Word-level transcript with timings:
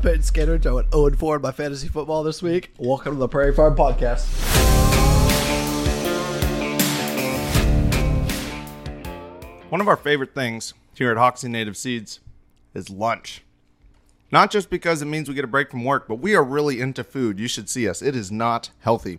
I'm 0.00 0.04
Peyton 0.04 0.22
Skinner. 0.22 0.58
I 0.64 0.72
went 0.72 0.90
0 0.94 1.10
4 1.10 1.36
in 1.36 1.42
my 1.42 1.52
fantasy 1.52 1.86
football 1.86 2.22
this 2.22 2.40
week. 2.42 2.72
Welcome 2.78 3.16
to 3.16 3.18
the 3.18 3.28
Prairie 3.28 3.54
Farm 3.54 3.76
Podcast. 3.76 4.24
One 9.68 9.82
of 9.82 9.88
our 9.88 9.98
favorite 9.98 10.34
things 10.34 10.72
here 10.94 11.10
at 11.10 11.18
Hoksey 11.18 11.50
Native 11.50 11.76
Seeds 11.76 12.20
is 12.72 12.88
lunch. 12.88 13.42
Not 14.32 14.50
just 14.50 14.70
because 14.70 15.02
it 15.02 15.04
means 15.04 15.28
we 15.28 15.34
get 15.34 15.44
a 15.44 15.46
break 15.46 15.70
from 15.70 15.84
work, 15.84 16.08
but 16.08 16.14
we 16.14 16.34
are 16.34 16.42
really 16.42 16.80
into 16.80 17.04
food. 17.04 17.38
You 17.38 17.46
should 17.46 17.68
see 17.68 17.86
us. 17.86 18.00
It 18.00 18.16
is 18.16 18.32
not 18.32 18.70
healthy. 18.78 19.18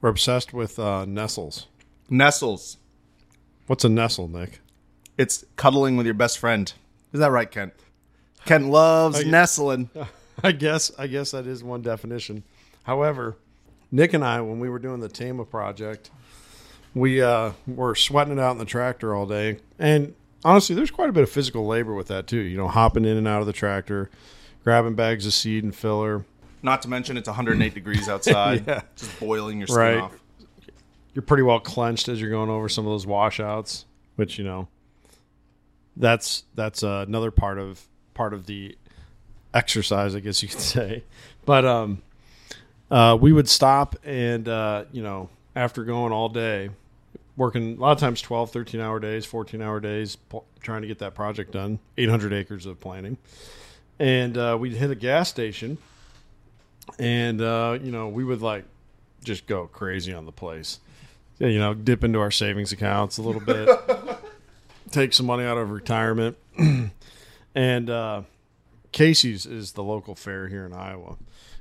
We're 0.00 0.08
obsessed 0.08 0.54
with 0.54 0.78
uh, 0.78 1.04
nestles. 1.04 1.66
Nestles. 2.08 2.78
What's 3.66 3.84
a 3.84 3.90
nestle, 3.90 4.26
Nick? 4.26 4.60
It's 5.18 5.44
cuddling 5.56 5.98
with 5.98 6.06
your 6.06 6.14
best 6.14 6.38
friend. 6.38 6.72
Is 7.12 7.20
that 7.20 7.30
right, 7.30 7.50
Kent? 7.50 7.74
Kent 8.44 8.66
loves 8.68 9.24
nestling. 9.24 9.90
I 10.42 10.52
guess 10.52 10.90
I 10.98 11.06
guess 11.06 11.30
that 11.32 11.46
is 11.46 11.62
one 11.62 11.82
definition. 11.82 12.42
However, 12.84 13.36
Nick 13.90 14.12
and 14.14 14.24
I, 14.24 14.40
when 14.40 14.58
we 14.58 14.68
were 14.68 14.78
doing 14.78 15.00
the 15.00 15.08
Tama 15.08 15.44
project, 15.44 16.10
we 16.94 17.22
uh, 17.22 17.52
were 17.66 17.94
sweating 17.94 18.32
it 18.34 18.40
out 18.40 18.52
in 18.52 18.58
the 18.58 18.64
tractor 18.64 19.14
all 19.14 19.26
day, 19.26 19.58
and 19.78 20.14
honestly, 20.44 20.74
there's 20.74 20.90
quite 20.90 21.08
a 21.08 21.12
bit 21.12 21.22
of 21.22 21.30
physical 21.30 21.66
labor 21.66 21.94
with 21.94 22.08
that 22.08 22.26
too. 22.26 22.38
You 22.38 22.56
know, 22.56 22.68
hopping 22.68 23.04
in 23.04 23.16
and 23.16 23.28
out 23.28 23.40
of 23.40 23.46
the 23.46 23.52
tractor, 23.52 24.10
grabbing 24.64 24.94
bags 24.94 25.26
of 25.26 25.32
seed 25.34 25.62
and 25.64 25.74
filler. 25.74 26.24
Not 26.64 26.82
to 26.82 26.88
mention 26.88 27.16
it's 27.16 27.28
108 27.28 27.74
degrees 27.74 28.08
outside. 28.08 28.64
Yeah. 28.68 28.82
Just 28.96 29.18
boiling 29.18 29.58
your 29.58 29.66
skin 29.66 29.76
Right. 29.78 29.98
off. 29.98 30.12
You're 31.12 31.22
pretty 31.22 31.42
well 31.42 31.58
clenched 31.60 32.08
as 32.08 32.20
you're 32.20 32.30
going 32.30 32.50
over 32.50 32.68
some 32.68 32.86
of 32.86 32.92
those 32.92 33.06
washouts, 33.06 33.84
which 34.16 34.38
you 34.38 34.44
know, 34.44 34.68
that's 35.96 36.44
that's 36.54 36.82
uh, 36.82 37.04
another 37.06 37.30
part 37.30 37.58
of 37.58 37.86
part 38.14 38.34
of 38.34 38.46
the 38.46 38.76
exercise, 39.54 40.14
I 40.14 40.20
guess 40.20 40.42
you 40.42 40.48
could 40.48 40.60
say. 40.76 41.04
But 41.44 41.64
um, 41.64 42.02
uh, 42.90 43.16
we 43.20 43.32
would 43.32 43.48
stop 43.48 43.96
and 44.04 44.48
uh, 44.48 44.84
you 44.92 45.02
know, 45.02 45.28
after 45.54 45.84
going 45.84 46.12
all 46.12 46.28
day, 46.28 46.70
working 47.36 47.76
a 47.76 47.80
lot 47.80 47.92
of 47.92 47.98
times 47.98 48.20
12, 48.20 48.50
13 48.50 48.80
hour 48.80 49.00
days, 49.00 49.24
14 49.24 49.60
hour 49.62 49.80
days, 49.80 50.16
trying 50.60 50.82
to 50.82 50.88
get 50.88 50.98
that 50.98 51.14
project 51.14 51.52
done, 51.52 51.78
800 51.96 52.32
acres 52.32 52.66
of 52.66 52.80
planting. 52.80 53.16
And 53.98 54.36
uh, 54.36 54.56
we'd 54.58 54.74
hit 54.74 54.90
a 54.90 54.94
gas 54.94 55.28
station 55.28 55.78
and, 56.98 57.40
uh, 57.40 57.78
you 57.82 57.92
know, 57.92 58.08
we 58.08 58.24
would 58.24 58.42
like 58.42 58.64
just 59.24 59.46
go 59.46 59.66
crazy 59.66 60.12
on 60.12 60.26
the 60.26 60.32
place. 60.32 60.80
You 61.38 61.58
know, 61.58 61.74
dip 61.74 62.04
into 62.04 62.20
our 62.20 62.30
savings 62.30 62.72
accounts 62.72 63.18
a 63.18 63.22
little 63.22 63.40
bit, 63.40 63.68
take 64.90 65.12
some 65.12 65.26
money 65.26 65.44
out 65.44 65.58
of 65.58 65.70
retirement. 65.70 66.36
and 67.54 67.90
uh, 67.90 68.22
Casey's 68.92 69.46
is 69.46 69.72
the 69.72 69.82
local 69.82 70.14
fair 70.14 70.48
here 70.48 70.64
in 70.64 70.72
Iowa. 70.72 71.16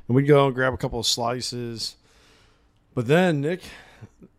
And 0.08 0.16
we'd 0.16 0.28
go 0.28 0.48
and 0.48 0.56
grab 0.56 0.74
a 0.74 0.78
couple 0.78 1.00
of 1.00 1.08
slices. 1.08 1.96
But 2.94 3.08
then 3.08 3.42
Nick 3.42 3.62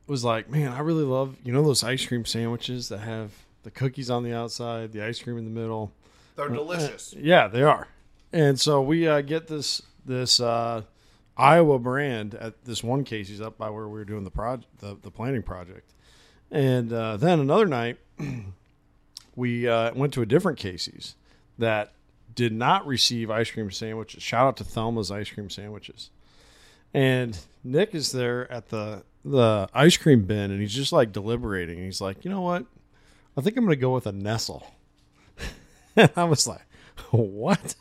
was 0.06 0.24
like, 0.24 0.50
man, 0.50 0.72
I 0.72 0.80
really 0.80 1.04
love, 1.04 1.36
you 1.42 1.52
know, 1.52 1.62
those 1.62 1.82
ice 1.82 2.06
cream 2.06 2.24
sandwiches 2.24 2.88
that 2.90 2.98
have 2.98 3.32
the 3.62 3.70
cookies 3.70 4.10
on 4.10 4.22
the 4.22 4.34
outside, 4.34 4.92
the 4.92 5.02
ice 5.02 5.20
cream 5.20 5.38
in 5.38 5.44
the 5.44 5.50
middle. 5.50 5.92
They're 6.36 6.48
delicious. 6.48 7.14
Yeah, 7.16 7.48
they 7.48 7.62
are. 7.62 7.88
And 8.32 8.58
so 8.58 8.80
we 8.80 9.06
uh, 9.06 9.20
get 9.20 9.46
this 9.46 9.82
this 10.04 10.40
uh, 10.40 10.82
Iowa 11.36 11.78
brand 11.78 12.34
at 12.34 12.64
this 12.64 12.82
one 12.82 13.04
Casey's 13.04 13.40
up 13.40 13.56
by 13.56 13.70
where 13.70 13.86
we 13.86 13.98
were 13.98 14.04
doing 14.04 14.24
the 14.24 14.30
project, 14.30 14.78
the, 14.80 14.96
the 15.00 15.10
planning 15.10 15.42
project. 15.42 15.92
And 16.50 16.92
uh, 16.92 17.16
then 17.16 17.40
another 17.40 17.66
night, 17.66 17.98
we 19.36 19.68
uh, 19.68 19.94
went 19.94 20.12
to 20.14 20.22
a 20.22 20.26
different 20.26 20.58
Casey's 20.58 21.14
that 21.58 21.92
did 22.34 22.52
not 22.52 22.86
receive 22.86 23.30
ice 23.30 23.50
cream 23.50 23.70
sandwiches. 23.70 24.22
Shout 24.22 24.46
out 24.46 24.56
to 24.58 24.64
Thelma's 24.64 25.10
ice 25.10 25.30
cream 25.30 25.50
sandwiches. 25.50 26.10
And 26.94 27.38
Nick 27.64 27.94
is 27.94 28.12
there 28.12 28.50
at 28.50 28.68
the 28.68 29.04
the 29.24 29.68
ice 29.72 29.96
cream 29.96 30.24
bin, 30.24 30.50
and 30.50 30.60
he's 30.60 30.74
just 30.74 30.92
like 30.92 31.12
deliberating. 31.12 31.78
He's 31.78 32.00
like, 32.00 32.24
you 32.24 32.30
know 32.30 32.40
what? 32.40 32.66
I 33.36 33.40
think 33.40 33.56
I'm 33.56 33.64
going 33.64 33.76
to 33.76 33.80
go 33.80 33.94
with 33.94 34.06
a 34.06 34.12
Nestle. 34.12 34.66
and 35.96 36.10
I 36.16 36.24
was 36.24 36.46
like, 36.46 36.66
what? 37.10 37.74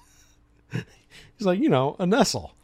He's 0.71 1.45
like, 1.45 1.59
you 1.59 1.67
know, 1.69 1.95
a 1.99 2.05
Nestle. 2.05 2.55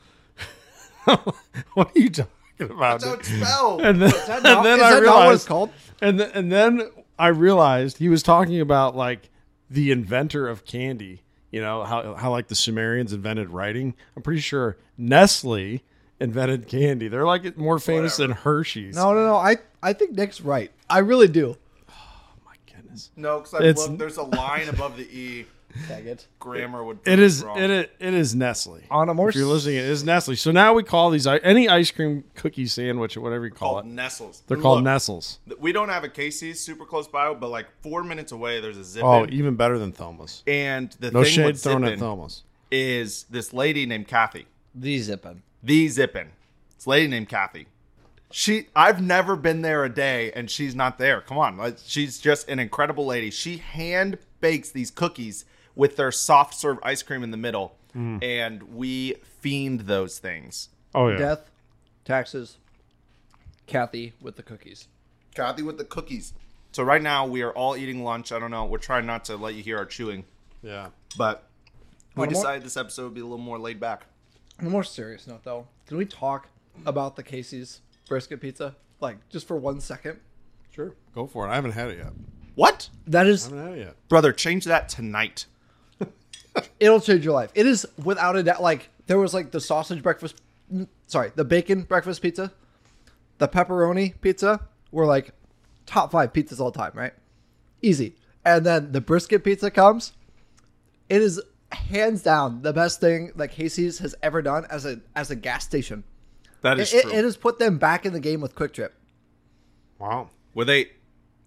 what 1.03 1.91
are 1.95 2.00
you 2.00 2.09
talking 2.09 2.28
about? 2.59 3.01
That's 3.01 3.06
how 3.06 3.13
it's 3.13 3.28
spelled. 3.28 3.81
and 3.81 4.01
then, 4.01 4.13
and 4.29 4.45
then 4.45 4.79
I 4.81 4.94
that 4.94 5.03
not 5.03 5.25
what 5.25 5.34
it's 5.34 5.47
realized, 5.47 5.47
called? 5.47 5.72
and 6.01 6.22
and 6.22 6.51
then 6.51 6.89
I 7.18 7.28
realized 7.29 7.97
he 7.97 8.09
was 8.09 8.24
talking 8.24 8.59
about 8.62 8.95
like 8.95 9.29
the 9.70 9.92
inventor 9.92 10.48
of 10.48 10.66
candy. 10.66 11.22
You 11.52 11.62
know 11.62 11.84
how 11.84 12.16
how 12.16 12.32
like 12.32 12.48
the 12.48 12.56
Sumerians 12.56 13.14
invented 13.14 13.50
writing. 13.50 13.96
I'm 14.16 14.22
pretty 14.22 14.42
sure 14.42 14.78
Nestle 14.98 15.82
invented 16.20 16.68
candy. 16.68 17.08
They're 17.08 17.26
like 17.26 17.58
more 17.58 17.80
famous 17.80 18.18
than 18.18 18.32
Hershey's. 18.32 18.96
No, 18.96 19.14
no, 19.14 19.26
no. 19.26 19.36
I, 19.36 19.58
I 19.82 19.94
think 19.94 20.12
Nick's 20.12 20.42
right. 20.42 20.72
I 20.90 21.00
really 21.00 21.28
do. 21.28 21.56
Oh 21.90 21.94
my 22.46 22.56
goodness. 22.74 23.12
No, 23.16 23.40
because 23.40 23.54
It's- 23.62 23.78
looked, 23.88 24.00
there's 24.00 24.18
a 24.18 24.24
line 24.24 24.68
above 24.70 24.98
the 24.98 25.04
E. 25.04 25.46
Dang 25.88 26.08
it. 26.08 26.28
Grammar 26.40 26.84
would. 26.84 27.00
It 27.06 27.20
wrong. 27.44 27.58
it, 27.60 27.70
is- 27.70 27.88
it 28.00 28.14
is 28.14 28.36
Nestle. 28.36 28.82
On 28.92 29.10
a 29.10 29.14
more 29.14 29.30
if 29.30 29.36
you're 29.36 29.46
listening, 29.46 29.76
it 29.78 29.86
is 29.86 30.04
Nestle. 30.04 30.36
So 30.36 30.52
now 30.52 30.74
we 30.74 30.84
call 30.84 31.10
these 31.10 31.28
any 31.28 31.68
ice 31.70 31.92
cream 31.92 32.24
cookie 32.36 32.66
sandwich 32.68 33.16
or 33.18 33.22
whatever 33.22 33.46
you 33.46 33.52
call 33.52 33.74
called 33.74 33.86
it. 33.86 33.90
Nestles. 33.90 34.44
They're 34.48 34.58
called 34.58 34.78
Look, 34.80 34.86
Nestles. 34.86 35.40
We 35.60 35.72
don't 35.72 35.90
have 35.90 36.04
a 36.04 36.10
Casey's 36.10 36.60
super 36.60 36.86
close 36.86 37.08
by, 37.08 37.34
but 37.34 37.50
like 37.50 37.68
four 37.82 38.04
minutes 38.04 38.32
away, 38.32 38.60
there's 38.60 38.78
a 38.78 38.84
zip. 38.84 39.04
Oh, 39.04 39.26
even 39.30 39.56
better 39.56 39.78
than 39.78 39.92
Thelma's. 39.92 40.44
and 40.48 40.92
the 41.00 41.12
No 41.12 41.24
thing 41.24 41.34
shade 41.34 41.46
with 41.46 41.62
thrown 41.62 41.84
at 41.84 41.94
Zippin 41.94 42.00
Thelma's. 42.00 42.44
is 42.72 43.26
this 43.30 43.54
lady 43.54 43.86
named 43.86 44.08
Kathy. 44.08 44.48
The 44.76 45.00
zippin. 45.00 45.42
The 45.64 45.88
Zippin. 45.88 46.28
It's 46.76 46.86
a 46.86 46.90
lady 46.90 47.08
named 47.08 47.30
Kathy. 47.30 47.68
She, 48.30 48.68
I've 48.76 49.02
never 49.02 49.36
been 49.38 49.62
there 49.62 49.86
a 49.86 49.90
day, 49.90 50.32
and 50.34 50.52
she's 50.52 50.76
not 50.76 50.98
there. 50.98 51.22
Come 51.22 51.38
on, 51.38 51.76
she's 51.86 52.20
just 52.20 52.50
an 52.50 52.60
incredible 52.60 53.06
lady. 53.06 53.32
She 53.32 53.58
hand 53.58 54.18
bakes 54.42 54.70
these 54.70 54.92
cookies 54.92 55.46
with 55.78 55.96
their 55.96 56.12
soft 56.12 56.56
serve 56.56 56.78
ice 56.84 57.04
cream 57.04 57.24
in 57.24 57.32
the 57.32 57.38
middle, 57.38 57.78
mm-hmm. 57.96 58.18
and 58.22 58.64
we 58.76 59.14
fiend 59.40 59.82
those 59.82 60.20
things. 60.20 60.70
Oh 60.94 61.08
yeah. 61.10 61.18
Death, 61.18 61.52
taxes, 62.04 62.58
Kathy 63.68 64.14
with 64.22 64.36
the 64.36 64.44
cookies. 64.44 64.88
Kathy 65.36 65.62
with 65.62 65.78
the 65.78 65.86
cookies. 65.86 66.34
So 66.72 66.84
right 66.84 67.02
now 67.02 67.26
we 67.26 67.42
are 67.44 67.52
all 67.52 67.78
eating 67.78 68.04
lunch. 68.04 68.32
I 68.32 68.40
don't 68.40 68.52
know. 68.52 68.66
We're 68.66 68.78
trying 68.78 69.06
not 69.06 69.26
to 69.26 69.38
let 69.38 69.56
you 69.56 69.64
hear 69.64 69.78
our 69.78 69.86
chewing, 69.86 70.26
Yeah. 70.62 70.90
but 71.18 71.44
we 72.16 72.24
On 72.24 72.28
a 72.28 72.32
more- 72.32 72.42
decided 72.42 72.64
this 72.66 72.78
episode 72.78 73.04
would 73.06 73.14
be 73.14 73.22
a 73.22 73.26
little 73.26 73.38
more 73.38 73.60
laid 73.60 73.80
back. 73.80 74.06
On 74.60 74.66
a 74.68 74.70
more 74.70 74.84
serious 74.84 75.28
note, 75.28 75.44
though, 75.44 75.68
can 75.86 75.98
we 75.98 76.06
talk 76.06 76.50
about 76.86 77.16
the 77.16 77.24
Casey's 77.24 77.82
brisket 78.08 78.42
pizza? 78.42 78.76
Like, 79.00 79.18
just 79.30 79.48
for 79.48 79.56
one 79.58 79.80
second? 79.80 80.20
Sure. 80.72 80.94
Go 81.14 81.28
for 81.28 81.46
it. 81.48 81.52
I 81.52 81.56
haven't 81.56 81.72
had 81.72 81.90
it 81.90 81.98
yet. 82.00 82.14
What, 82.56 82.90
That 83.06 83.28
is, 83.28 83.46
I 83.48 83.50
haven't 83.56 83.66
had 83.70 83.78
it 83.78 83.82
yet. 83.86 83.96
brother? 84.10 84.34
Change 84.34 84.66
that 84.66 84.90
tonight. 84.90 85.46
It'll 86.79 87.01
change 87.01 87.25
your 87.25 87.34
life. 87.34 87.51
It 87.56 87.66
is 87.66 87.88
without 88.03 88.35
a 88.35 88.44
doubt. 88.44 88.62
Like, 88.62 88.90
there 89.07 89.18
was 89.18 89.34
like 89.34 89.51
the 89.51 89.62
sausage 89.62 90.01
breakfast, 90.03 90.41
sorry, 91.07 91.31
the 91.35 91.45
bacon 91.45 91.84
breakfast 91.84 92.22
pizza, 92.22 92.51
the 93.38 93.47
pepperoni 93.47 94.13
pizza 94.22 94.62
were 94.91 95.06
like 95.06 95.31
top 95.85 96.12
five 96.12 96.34
pizzas 96.34 96.59
all 96.59 96.72
time, 96.72 96.91
right? 96.94 97.13
Easy. 97.81 98.16
And 98.45 98.66
then 98.66 98.91
the 98.91 99.01
brisket 99.01 99.44
pizza 99.44 99.72
comes. 99.72 100.13
It 101.09 101.22
is 101.22 101.41
hands 101.72 102.22
down 102.22 102.62
the 102.62 102.74
best 102.74 103.00
thing 103.00 103.31
that 103.35 103.50
Casey's 103.50 104.00
has 104.00 104.16
ever 104.24 104.41
done 104.41 104.66
as 104.69 104.85
a 104.85 105.00
as 105.16 105.31
a 105.31 105.35
gas 105.35 105.63
station. 105.66 106.03
That 106.62 106.79
is 106.79 106.94
it, 106.94 107.03
true. 107.03 107.12
it 107.12 107.24
has 107.24 107.38
put 107.38 107.59
them 107.59 107.78
back 107.78 108.06
in 108.06 108.13
the 108.13 108.19
game 108.19 108.42
with 108.42 108.56
QuikTrip. 108.56 108.89
Wow. 110.00 110.30
Were 110.53 110.65
they, 110.65 110.92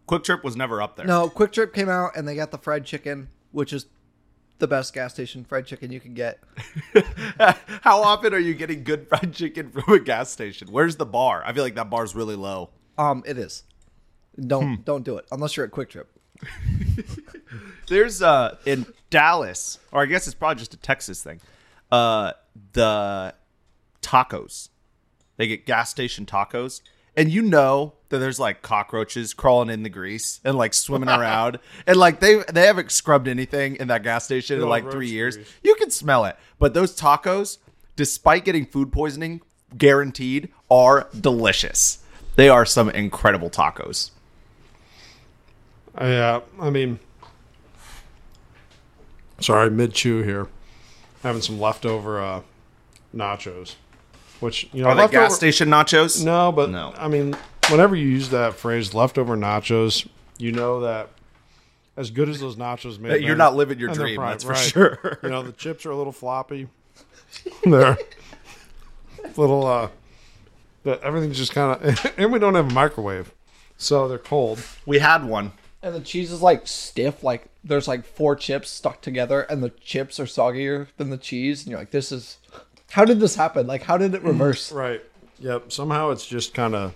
QuikTrip 0.08 0.44
was 0.44 0.56
never 0.56 0.80
up 0.80 0.96
there. 0.96 1.06
No, 1.06 1.28
QuikTrip 1.28 1.72
came 1.72 1.88
out 1.88 2.16
and 2.16 2.26
they 2.28 2.36
got 2.36 2.50
the 2.50 2.58
fried 2.58 2.84
chicken, 2.84 3.28
which 3.50 3.72
is 3.72 3.86
the 4.60 4.68
best 4.68 4.94
gas 4.94 5.12
station 5.12 5.44
fried 5.44 5.66
chicken 5.66 5.90
you 5.90 6.00
can 6.00 6.14
get. 6.14 6.40
How 7.82 8.02
often 8.02 8.32
are 8.32 8.38
you 8.38 8.54
getting 8.54 8.84
good 8.84 9.08
fried 9.08 9.32
chicken 9.32 9.70
from 9.70 9.92
a 9.92 9.98
gas 9.98 10.30
station? 10.30 10.68
Where's 10.70 10.96
the 10.96 11.06
bar? 11.06 11.42
I 11.44 11.52
feel 11.52 11.64
like 11.64 11.74
that 11.74 11.90
bar's 11.90 12.14
really 12.14 12.36
low. 12.36 12.70
Um, 12.96 13.22
it 13.26 13.38
is. 13.38 13.64
Don't 14.38 14.84
don't 14.84 15.04
do 15.04 15.16
it 15.16 15.26
unless 15.32 15.56
you're 15.56 15.66
at 15.66 15.72
QuikTrip. 15.72 16.06
There's 17.88 18.22
uh 18.22 18.56
in 18.64 18.86
Dallas, 19.10 19.78
or 19.92 20.02
I 20.02 20.06
guess 20.06 20.26
it's 20.26 20.34
probably 20.34 20.60
just 20.60 20.74
a 20.74 20.76
Texas 20.76 21.22
thing. 21.22 21.40
Uh, 21.90 22.32
the 22.72 23.34
tacos. 24.02 24.68
They 25.36 25.46
get 25.46 25.66
gas 25.66 25.90
station 25.90 26.26
tacos, 26.26 26.82
and 27.20 27.30
you 27.30 27.42
know 27.42 27.92
that 28.08 28.16
there's 28.16 28.40
like 28.40 28.62
cockroaches 28.62 29.34
crawling 29.34 29.68
in 29.68 29.82
the 29.82 29.90
grease 29.90 30.40
and 30.42 30.56
like 30.56 30.72
swimming 30.72 31.10
around, 31.10 31.58
and 31.86 31.98
like 31.98 32.18
they 32.18 32.42
they 32.50 32.64
haven't 32.64 32.90
scrubbed 32.90 33.28
anything 33.28 33.76
in 33.76 33.88
that 33.88 34.02
gas 34.02 34.24
station 34.24 34.58
in 34.58 34.66
like 34.66 34.90
three 34.90 35.10
years. 35.10 35.36
grease. 35.36 35.52
You 35.62 35.74
can 35.74 35.90
smell 35.90 36.24
it, 36.24 36.36
but 36.58 36.72
those 36.72 36.98
tacos, 36.98 37.58
despite 37.94 38.46
getting 38.46 38.64
food 38.64 38.90
poisoning 38.90 39.42
guaranteed, 39.76 40.48
are 40.70 41.10
delicious. 41.20 41.98
They 42.36 42.48
are 42.48 42.64
some 42.64 42.88
incredible 42.88 43.50
tacos. 43.50 44.12
Yeah. 46.00 46.40
I 46.58 46.70
mean, 46.70 47.00
sorry, 49.40 49.70
mid 49.70 49.92
chew 49.92 50.22
here. 50.22 50.46
having 51.22 51.42
some 51.42 51.60
leftover 51.60 52.18
uh, 52.18 52.40
nachos, 53.14 53.74
which 54.40 54.68
you 54.72 54.82
know 54.82 54.88
Are 54.88 54.94
they 54.94 55.02
leftover- 55.02 55.24
gas 55.26 55.36
station 55.36 55.68
nachos? 55.68 56.24
No, 56.24 56.50
but 56.52 56.70
No. 56.70 56.92
I 56.96 57.08
mean, 57.08 57.36
whenever 57.68 57.94
you 57.96 58.06
use 58.08 58.30
that 58.30 58.54
phrase 58.54 58.94
"leftover 58.94 59.36
nachos," 59.36 60.06
you 60.38 60.52
know 60.52 60.80
that 60.80 61.08
as 61.96 62.10
good 62.10 62.28
as 62.28 62.40
those 62.40 62.56
nachos 62.56 62.98
may, 62.98 63.18
you're 63.18 63.30
been- 63.30 63.38
not 63.38 63.54
living 63.56 63.78
your 63.78 63.90
and 63.90 63.98
they're 63.98 64.06
dream, 64.06 64.16
fried, 64.16 64.32
that's 64.34 64.44
for 64.44 64.50
right. 64.50 64.58
sure. 64.58 65.18
You 65.22 65.28
know, 65.30 65.42
the 65.42 65.52
chips 65.52 65.84
are 65.86 65.90
a 65.90 65.96
little 65.96 66.12
floppy. 66.12 66.68
They're 67.64 67.96
little. 69.36 69.66
uh 69.66 69.88
But 70.82 71.02
everything's 71.02 71.36
just 71.38 71.52
kind 71.52 71.80
of, 71.82 72.12
and 72.18 72.32
we 72.32 72.38
don't 72.38 72.54
have 72.54 72.70
a 72.70 72.74
microwave, 72.74 73.32
so 73.76 74.08
they're 74.08 74.18
cold. 74.18 74.60
We 74.86 74.98
had 74.98 75.24
one. 75.24 75.52
And 75.82 75.94
the 75.94 76.00
cheese 76.00 76.30
is 76.32 76.42
like 76.42 76.66
stiff, 76.66 77.22
like 77.22 77.46
there's 77.64 77.86
like 77.88 78.04
four 78.04 78.34
chips 78.36 78.68
stuck 78.70 79.00
together, 79.00 79.42
and 79.42 79.62
the 79.62 79.70
chips 79.70 80.18
are 80.18 80.24
soggier 80.24 80.88
than 80.96 81.10
the 81.10 81.16
cheese, 81.18 81.62
and 81.62 81.70
you're 81.70 81.78
like, 81.78 81.90
this 81.90 82.10
is. 82.12 82.38
How 82.90 83.04
did 83.04 83.20
this 83.20 83.34
happen? 83.34 83.66
Like, 83.66 83.82
how 83.82 83.96
did 83.96 84.14
it 84.14 84.22
reverse? 84.22 84.72
Right. 84.72 85.02
Yep. 85.38 85.72
Somehow 85.72 86.10
it's 86.10 86.26
just 86.26 86.54
kind 86.54 86.74
of, 86.74 86.94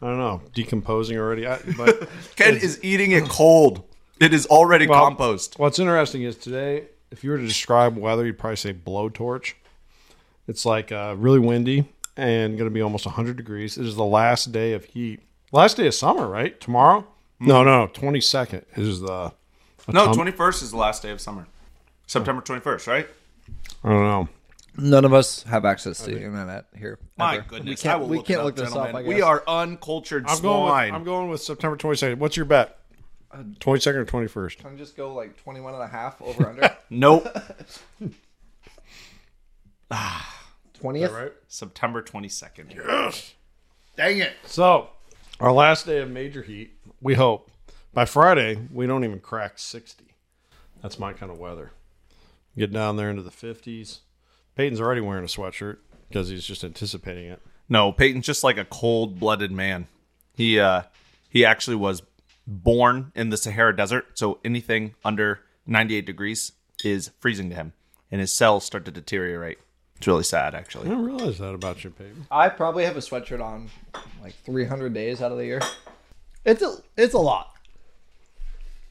I 0.00 0.06
don't 0.06 0.18
know, 0.18 0.42
decomposing 0.54 1.18
already. 1.18 1.46
I, 1.46 1.58
but 1.76 2.08
Ken 2.36 2.56
is 2.56 2.82
eating 2.82 3.12
it 3.12 3.24
cold. 3.28 3.84
It 4.20 4.32
is 4.32 4.46
already 4.46 4.86
Well, 4.86 5.04
compost. 5.04 5.58
What's 5.58 5.78
interesting 5.78 6.22
is 6.22 6.36
today, 6.36 6.86
if 7.10 7.22
you 7.22 7.30
were 7.30 7.38
to 7.38 7.46
describe 7.46 7.96
weather, 7.96 8.24
you'd 8.26 8.38
probably 8.38 8.56
say 8.56 8.72
blowtorch. 8.72 9.54
It's 10.46 10.64
like 10.64 10.90
uh, 10.92 11.14
really 11.18 11.38
windy 11.38 11.92
and 12.16 12.56
going 12.56 12.68
to 12.68 12.74
be 12.74 12.80
almost 12.80 13.06
100 13.06 13.36
degrees. 13.36 13.76
It 13.76 13.86
is 13.86 13.96
the 13.96 14.04
last 14.04 14.50
day 14.50 14.72
of 14.72 14.84
heat. 14.84 15.20
Last 15.52 15.76
day 15.76 15.86
of 15.86 15.94
summer, 15.94 16.26
right? 16.26 16.58
Tomorrow? 16.60 17.06
No, 17.40 17.62
no, 17.62 17.86
22nd 17.88 18.64
is 18.76 19.00
the. 19.00 19.32
No, 19.86 20.08
21st 20.12 20.62
is 20.62 20.70
the 20.72 20.76
last 20.76 21.02
day 21.02 21.10
of 21.10 21.20
summer. 21.20 21.46
September 22.06 22.42
21st, 22.42 22.86
right? 22.86 23.08
I 23.84 23.88
don't 23.88 24.02
know. 24.02 24.28
None 24.80 25.04
of 25.04 25.12
us 25.12 25.42
have 25.42 25.64
access 25.64 25.98
to 26.04 26.12
the 26.12 26.22
internet 26.22 26.66
here. 26.76 27.00
My 27.16 27.38
ever. 27.38 27.44
goodness. 27.48 27.68
we 27.70 27.76
can't, 27.76 28.00
will 28.00 28.08
we 28.08 28.18
look 28.18 28.26
can't 28.26 28.36
it 28.36 28.40
up, 28.40 28.44
look 28.46 28.56
this 28.56 28.76
up. 28.76 28.94
I 28.94 29.02
guess. 29.02 29.08
We 29.08 29.22
are 29.22 29.42
uncultured 29.48 30.26
I'm 30.28 30.40
going, 30.40 30.84
with. 30.86 30.94
I'm 30.94 31.02
going 31.04 31.28
with 31.28 31.42
September 31.42 31.76
22nd. 31.76 32.18
What's 32.18 32.36
your 32.36 32.46
bet? 32.46 32.78
Uh, 33.32 33.38
22nd 33.58 33.94
or 33.96 34.04
21st? 34.04 34.58
Can 34.58 34.72
we 34.72 34.78
just 34.78 34.96
go 34.96 35.12
like 35.12 35.36
21 35.42 35.74
and 35.74 35.82
a 35.82 35.88
half 35.88 36.22
over 36.22 36.48
under 36.48 36.76
Nope. 36.90 37.26
20th? 39.90 41.12
Right. 41.12 41.32
September 41.48 42.00
22nd. 42.00 42.74
Yes. 42.74 43.34
Dang 43.96 44.18
it. 44.18 44.32
So, 44.44 44.90
our 45.40 45.50
last 45.50 45.86
day 45.86 45.98
of 45.98 46.08
major 46.08 46.42
heat, 46.42 46.72
we 47.00 47.14
hope. 47.14 47.50
By 47.92 48.04
Friday, 48.04 48.60
we 48.72 48.86
don't 48.86 49.02
even 49.02 49.18
crack 49.18 49.58
60. 49.58 50.04
That's 50.82 51.00
my 51.00 51.12
kind 51.12 51.32
of 51.32 51.38
weather. 51.38 51.72
Get 52.56 52.72
down 52.72 52.96
there 52.96 53.10
into 53.10 53.22
the 53.22 53.30
50s. 53.30 54.00
Peyton's 54.58 54.80
already 54.80 55.00
wearing 55.00 55.22
a 55.22 55.28
sweatshirt 55.28 55.76
because 56.08 56.28
he's 56.28 56.44
just 56.44 56.64
anticipating 56.64 57.26
it. 57.26 57.40
No, 57.68 57.92
Peyton's 57.92 58.26
just 58.26 58.42
like 58.42 58.58
a 58.58 58.64
cold-blooded 58.64 59.52
man. 59.52 59.86
He 60.34 60.58
uh 60.58 60.82
he 61.30 61.44
actually 61.44 61.76
was 61.76 62.02
born 62.44 63.12
in 63.14 63.30
the 63.30 63.36
Sahara 63.36 63.76
Desert, 63.76 64.18
so 64.18 64.40
anything 64.44 64.96
under 65.04 65.40
98 65.66 66.04
degrees 66.04 66.52
is 66.82 67.12
freezing 67.20 67.50
to 67.50 67.54
him, 67.54 67.72
and 68.10 68.20
his 68.20 68.32
cells 68.32 68.64
start 68.64 68.84
to 68.86 68.90
deteriorate. 68.90 69.58
It's 69.96 70.08
really 70.08 70.24
sad, 70.24 70.56
actually. 70.56 70.88
I 70.88 70.92
actually. 70.92 70.96
didn't 70.96 71.04
realize 71.04 71.38
that 71.38 71.54
about 71.54 71.84
you, 71.84 71.90
Peyton. 71.90 72.26
I 72.30 72.48
probably 72.48 72.84
have 72.84 72.96
a 72.96 73.00
sweatshirt 73.00 73.40
on 73.40 73.70
like 74.20 74.34
300 74.44 74.92
days 74.92 75.22
out 75.22 75.30
of 75.30 75.38
the 75.38 75.44
year. 75.44 75.60
It's 76.44 76.62
a, 76.62 76.76
it's 76.96 77.14
a 77.14 77.18
lot. 77.18 77.52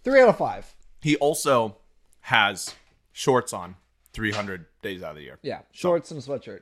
Three 0.05 0.21
out 0.21 0.29
of 0.29 0.37
five. 0.37 0.73
He 1.01 1.17
also 1.17 1.75
has 2.21 2.75
shorts 3.11 3.51
on 3.51 3.75
300 4.17 4.65
days 4.81 5.03
out 5.03 5.11
of 5.11 5.17
the 5.17 5.21
year. 5.21 5.37
Yeah, 5.43 5.59
shorts 5.71 6.09
and 6.09 6.19
a 6.19 6.25
sweatshirt. 6.25 6.61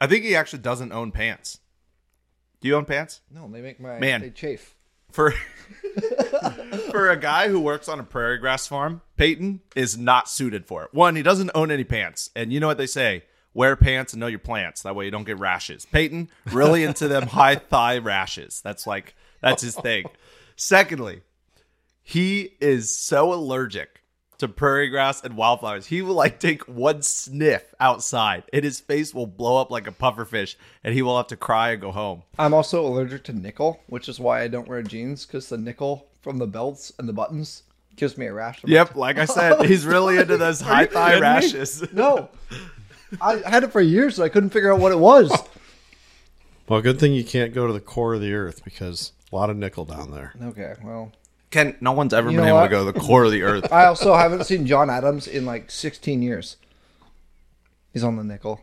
I 0.00 0.08
think 0.08 0.24
he 0.24 0.34
actually 0.34 0.58
doesn't 0.58 0.90
own 0.90 1.12
pants. 1.12 1.60
Do 2.60 2.66
you 2.66 2.74
own 2.74 2.86
pants? 2.86 3.20
No, 3.30 3.48
they 3.48 3.60
make 3.62 3.78
my 3.78 4.00
Man. 4.00 4.20
they 4.20 4.30
chafe. 4.30 4.74
For 5.12 5.30
for 6.90 7.08
a 7.08 7.16
guy 7.16 7.48
who 7.48 7.60
works 7.60 7.88
on 7.88 8.00
a 8.00 8.02
prairie 8.02 8.38
grass 8.38 8.66
farm, 8.66 9.00
Peyton 9.16 9.60
is 9.76 9.96
not 9.96 10.28
suited 10.28 10.66
for 10.66 10.82
it. 10.82 10.88
One, 10.92 11.14
he 11.14 11.22
doesn't 11.22 11.52
own 11.54 11.70
any 11.70 11.84
pants, 11.84 12.30
and 12.34 12.52
you 12.52 12.58
know 12.58 12.66
what 12.66 12.78
they 12.78 12.86
say: 12.86 13.22
wear 13.54 13.76
pants 13.76 14.12
and 14.12 14.18
know 14.18 14.26
your 14.26 14.40
plants. 14.40 14.82
That 14.82 14.96
way 14.96 15.04
you 15.04 15.12
don't 15.12 15.24
get 15.24 15.38
rashes. 15.38 15.86
Peyton 15.86 16.30
really 16.50 16.82
into 16.82 17.06
them 17.06 17.26
high 17.28 17.56
thigh 17.56 17.98
rashes. 17.98 18.60
That's 18.60 18.88
like 18.88 19.14
that's 19.40 19.62
his 19.62 19.76
thing. 19.76 20.06
Secondly, 20.56 21.22
he 22.02 22.56
is 22.60 22.96
so 22.96 23.32
allergic 23.32 23.99
to 24.40 24.48
prairie 24.48 24.88
grass 24.88 25.22
and 25.22 25.36
wildflowers. 25.36 25.86
He 25.86 26.02
will 26.02 26.14
like 26.14 26.40
take 26.40 26.62
one 26.68 27.02
sniff 27.02 27.74
outside, 27.78 28.44
and 28.52 28.64
his 28.64 28.80
face 28.80 29.14
will 29.14 29.26
blow 29.26 29.60
up 29.60 29.70
like 29.70 29.86
a 29.86 29.92
puffer 29.92 30.24
fish, 30.24 30.56
and 30.82 30.94
he 30.94 31.02
will 31.02 31.16
have 31.16 31.28
to 31.28 31.36
cry 31.36 31.70
and 31.70 31.80
go 31.80 31.92
home. 31.92 32.22
I'm 32.38 32.52
also 32.54 32.84
allergic 32.84 33.24
to 33.24 33.32
nickel, 33.32 33.80
which 33.86 34.08
is 34.08 34.18
why 34.18 34.42
I 34.42 34.48
don't 34.48 34.68
wear 34.68 34.82
jeans 34.82 35.24
because 35.24 35.48
the 35.48 35.58
nickel 35.58 36.08
from 36.22 36.38
the 36.38 36.46
belts 36.46 36.92
and 36.98 37.08
the 37.08 37.12
buttons 37.12 37.62
gives 37.96 38.18
me 38.18 38.26
a 38.26 38.32
rash. 38.32 38.60
Yep, 38.64 38.96
like 38.96 39.18
I 39.18 39.24
said, 39.26 39.64
he's 39.66 39.86
really 39.86 40.18
into 40.18 40.36
those 40.36 40.60
high 40.60 40.86
thigh 40.86 41.10
kidding 41.10 41.22
me? 41.22 41.28
rashes. 41.28 41.92
No, 41.92 42.28
I 43.20 43.36
had 43.46 43.64
it 43.64 43.72
for 43.72 43.80
years, 43.80 44.16
so 44.16 44.24
I 44.24 44.28
couldn't 44.28 44.50
figure 44.50 44.72
out 44.72 44.80
what 44.80 44.92
it 44.92 44.98
was. 44.98 45.30
Well, 46.68 46.80
good 46.80 47.00
thing 47.00 47.12
you 47.12 47.24
can't 47.24 47.52
go 47.52 47.66
to 47.66 47.72
the 47.72 47.80
core 47.80 48.14
of 48.14 48.20
the 48.20 48.32
earth 48.32 48.62
because 48.64 49.12
a 49.32 49.36
lot 49.36 49.50
of 49.50 49.56
nickel 49.56 49.84
down 49.84 50.12
there. 50.12 50.32
Okay, 50.42 50.74
well, 50.84 51.12
Ken, 51.50 51.76
no 51.80 51.92
one's 51.92 52.14
ever 52.14 52.30
You 52.30 52.36
been 52.38 52.46
know 52.46 52.56
able 52.58 52.66
to 52.66 52.70
go 52.70 52.84
to 52.86 52.92
the 52.92 53.00
core 53.00 53.24
of 53.24 53.32
the 53.32 53.42
earth. 53.42 53.72
I 53.72 53.86
also 53.86 54.14
haven't 54.14 54.44
seen 54.44 54.66
John 54.66 54.88
Adams 54.88 55.26
in 55.26 55.44
like 55.46 55.70
16 55.70 56.22
years. 56.22 56.56
He's 57.92 58.04
on 58.04 58.16
the 58.16 58.22
nickel. 58.24 58.60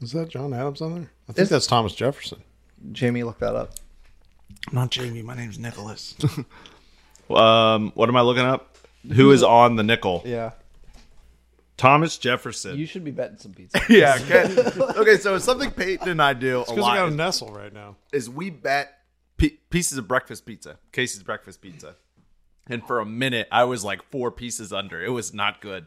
Is 0.00 0.12
that 0.12 0.28
John 0.30 0.54
Adams 0.54 0.80
on 0.80 0.94
there? 0.94 1.10
I 1.28 1.32
think 1.32 1.44
Is- 1.44 1.48
that's 1.50 1.66
Thomas 1.66 1.94
Jefferson. 1.94 2.42
Jamie, 2.92 3.22
look 3.22 3.38
that 3.40 3.54
up. 3.54 3.74
I'm 4.68 4.74
not 4.74 4.90
Jamie. 4.90 5.22
My 5.22 5.36
name's 5.36 5.58
Nicholas. 5.58 6.14
um, 7.30 7.92
what 7.94 8.08
am 8.08 8.16
I 8.16 8.22
looking 8.22 8.44
up? 8.44 8.76
Who 9.14 9.30
is 9.32 9.42
on 9.42 9.76
the 9.76 9.82
nickel? 9.82 10.22
Yeah, 10.24 10.52
Thomas 11.76 12.16
Jefferson. 12.18 12.76
you 12.76 12.86
should 12.86 13.04
be 13.04 13.10
betting 13.10 13.38
some 13.38 13.52
pizza. 13.52 13.80
yeah. 13.88 14.16
Ken. 14.18 14.56
okay, 14.96 15.16
so 15.16 15.34
it's 15.34 15.44
something 15.44 15.70
Peyton 15.70 16.08
and 16.08 16.22
I 16.22 16.32
do 16.34 16.60
a 16.60 16.64
Because 16.64 16.78
I 16.84 16.96
got 16.96 16.98
a 16.98 17.04
lot 17.06 17.12
nestle 17.14 17.52
right 17.52 17.72
now. 17.72 17.96
is 18.12 18.30
we 18.30 18.50
bet 18.50 18.98
p- 19.36 19.58
pieces 19.70 19.98
of 19.98 20.06
breakfast 20.06 20.46
pizza, 20.46 20.78
Casey's 20.92 21.22
breakfast 21.24 21.60
pizza, 21.60 21.96
and 22.68 22.86
for 22.86 23.00
a 23.00 23.06
minute 23.06 23.48
I 23.50 23.64
was 23.64 23.84
like 23.84 24.02
four 24.02 24.30
pieces 24.30 24.72
under. 24.72 25.02
It 25.02 25.10
was 25.10 25.34
not 25.34 25.60
good. 25.60 25.86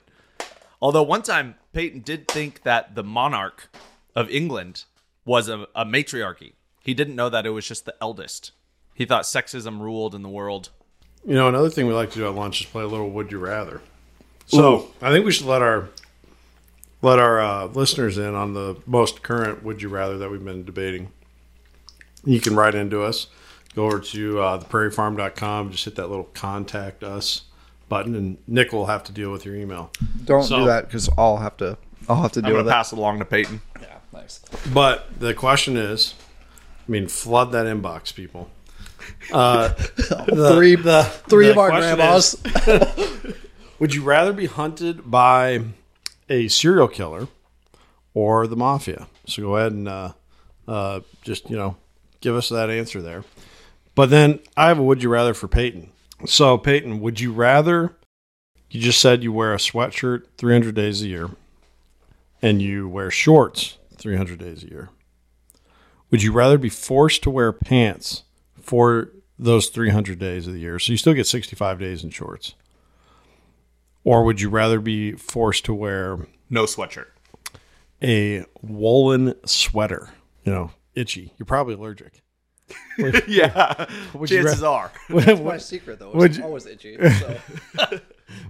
Although 0.82 1.04
one 1.04 1.22
time 1.22 1.56
Peyton 1.74 2.02
did 2.02 2.28
think 2.28 2.64
that 2.64 2.96
the 2.96 3.04
monarch 3.04 3.70
of 4.16 4.30
England 4.30 4.86
was 5.26 5.50
a, 5.50 5.68
a 5.76 5.86
matriarchy. 5.86 6.54
He 6.82 6.94
didn't 6.94 7.16
know 7.16 7.30
that 7.30 7.46
it 7.46 7.50
was 7.50 7.68
just 7.68 7.86
the 7.86 7.96
eldest. 8.00 8.52
He 8.94 9.06
thought 9.06 9.24
sexism 9.24 9.80
ruled 9.80 10.16
in 10.16 10.22
the 10.22 10.30
world. 10.30 10.70
You 11.26 11.34
know, 11.34 11.50
another 11.50 11.70
thing 11.70 11.88
we 11.88 11.94
like 11.94 12.12
to 12.12 12.20
do 12.20 12.28
at 12.28 12.36
lunch 12.36 12.62
is 12.62 12.68
play 12.68 12.84
a 12.84 12.88
little 12.88 13.10
Would 13.10 13.32
You 13.32 13.40
Rather. 13.40 13.82
So 14.46 14.92
I 15.02 15.12
think 15.12 15.26
we 15.26 15.32
should 15.32 15.48
let 15.48 15.64
our 15.64 15.90
let 17.02 17.20
our 17.20 17.40
uh, 17.42 17.66
listeners 17.66 18.18
in 18.18 18.36
on 18.36 18.54
the 18.54 18.78
most 18.86 19.24
current 19.24 19.64
Would 19.64 19.82
You 19.82 19.90
Rather 19.90 20.18
that 20.20 20.30
we've 20.30 20.44
been 20.44 20.64
debating. 20.64 21.12
You 22.24 22.40
can 22.40 22.56
write 22.56 22.76
into 22.76 23.02
us. 23.02 23.28
Go 23.76 23.86
over 23.86 24.00
to 24.00 24.40
uh, 24.40 24.60
theprairiefarm.com. 24.64 25.72
Just 25.72 25.86
hit 25.86 25.96
that 25.96 26.08
little 26.10 26.26
contact 26.34 27.04
us 27.04 27.44
button, 27.90 28.16
and 28.16 28.38
Nick 28.48 28.72
will 28.74 28.86
have 28.88 29.04
to 29.06 29.12
deal 29.12 29.32
with 29.32 29.46
your 29.46 29.56
email. 29.56 29.92
Don't 30.24 30.44
So- 30.44 30.60
do 30.60 30.66
that 30.66 30.86
because 30.88 31.10
I'll 31.18 31.38
have 31.38 31.58
to. 31.58 31.78
I'll 32.08 32.22
have 32.22 32.32
to 32.34 32.40
I'm 32.40 32.46
deal 32.46 32.56
with 32.58 32.66
to 32.66 32.70
it. 32.70 32.74
pass 32.74 32.94
it 32.94 33.00
along 33.00 33.20
to 33.20 33.26
Peyton. 33.26 33.62
Yeah, 33.82 33.98
nice. 34.14 34.40
But 34.74 35.20
the 35.20 35.34
question 35.34 35.76
is, 35.76 36.14
I 36.88 36.92
mean, 36.92 37.08
flood 37.08 37.52
that 37.54 37.66
inbox, 37.66 38.14
people. 38.14 38.50
Uh, 39.34 39.68
the- 39.98 40.52
three, 40.56 40.76
the- 40.76 41.04
three 41.28 41.46
the 41.48 41.52
of 41.52 41.58
our 41.58 41.70
grandmas. 41.72 42.36
is, 42.46 43.34
would 43.80 43.94
you 43.94 44.04
rather 44.04 44.34
be 44.34 44.46
hunted 44.46 45.10
by 45.10 45.62
a 46.30 46.48
serial 46.48 46.88
killer 46.88 47.28
or 48.14 48.46
the 48.48 48.56
mafia? 48.56 49.08
So 49.26 49.42
go 49.42 49.58
ahead 49.58 49.72
and 49.74 49.88
uh, 49.88 50.12
uh, 50.68 51.00
just 51.24 51.50
you 51.50 51.58
know 51.58 51.76
give 52.22 52.36
us 52.36 52.50
that 52.50 52.70
answer 52.70 53.02
there. 53.02 53.24
But 53.96 54.10
then 54.10 54.40
I 54.58 54.68
have 54.68 54.78
a 54.78 54.84
would 54.84 55.02
you 55.02 55.10
rather 55.10 55.34
for 55.34 55.48
Peyton. 55.48 55.90
So 56.26 56.58
Peyton, 56.58 57.00
would 57.00 57.20
you 57.20 57.32
rather? 57.32 57.96
You 58.70 58.82
just 58.82 59.00
said 59.00 59.24
you 59.24 59.32
wear 59.32 59.54
a 59.54 59.58
sweatshirt 59.58 60.24
300 60.38 60.76
days 60.76 61.02
a 61.02 61.08
year, 61.08 61.30
and 62.42 62.62
you 62.62 62.90
wear 62.90 63.10
shorts 63.10 63.78
300 63.98 64.40
days 64.40 64.64
a 64.64 64.70
year. 64.70 64.90
Would 66.12 66.24
you 66.24 66.32
rather 66.34 66.58
be 66.58 66.70
forced 66.70 67.24
to 67.24 67.30
wear 67.30 67.52
pants 67.54 68.24
for 68.62 69.12
those 69.40 69.70
300 69.70 70.20
days 70.20 70.46
of 70.48 70.54
the 70.54 70.60
year? 70.60 70.78
So 70.80 70.92
you 70.92 70.98
still 70.98 71.14
get 71.14 71.28
65 71.28 71.80
days 71.80 72.04
in 72.04 72.10
shorts. 72.10 72.56
Or 74.04 74.24
would 74.24 74.40
you 74.42 74.50
rather 74.50 74.80
be 74.80 75.14
forced 75.14 75.66
to 75.66 75.74
wear 75.74 76.28
No 76.50 76.66
sweatshirt. 76.66 77.08
a 78.04 78.46
woolen 78.62 79.34
sweater? 79.46 80.10
You 80.44 80.52
know, 80.52 80.72
itchy. 80.94 81.34
You're 81.38 81.46
probably 81.46 81.74
allergic. 81.74 82.22
Yeah. 83.28 83.86
Would 84.14 84.30
you 84.30 84.44
Chances 84.44 84.62
ra- 84.62 84.74
are. 84.74 84.92
That's 85.10 85.42
my 85.42 85.58
secret 85.58 86.00
though. 86.00 86.12
Would 86.12 86.32
It's 86.32 86.38
you- 86.40 86.44
always 86.44 86.66
itchy. 86.66 86.98
So. 87.78 88.00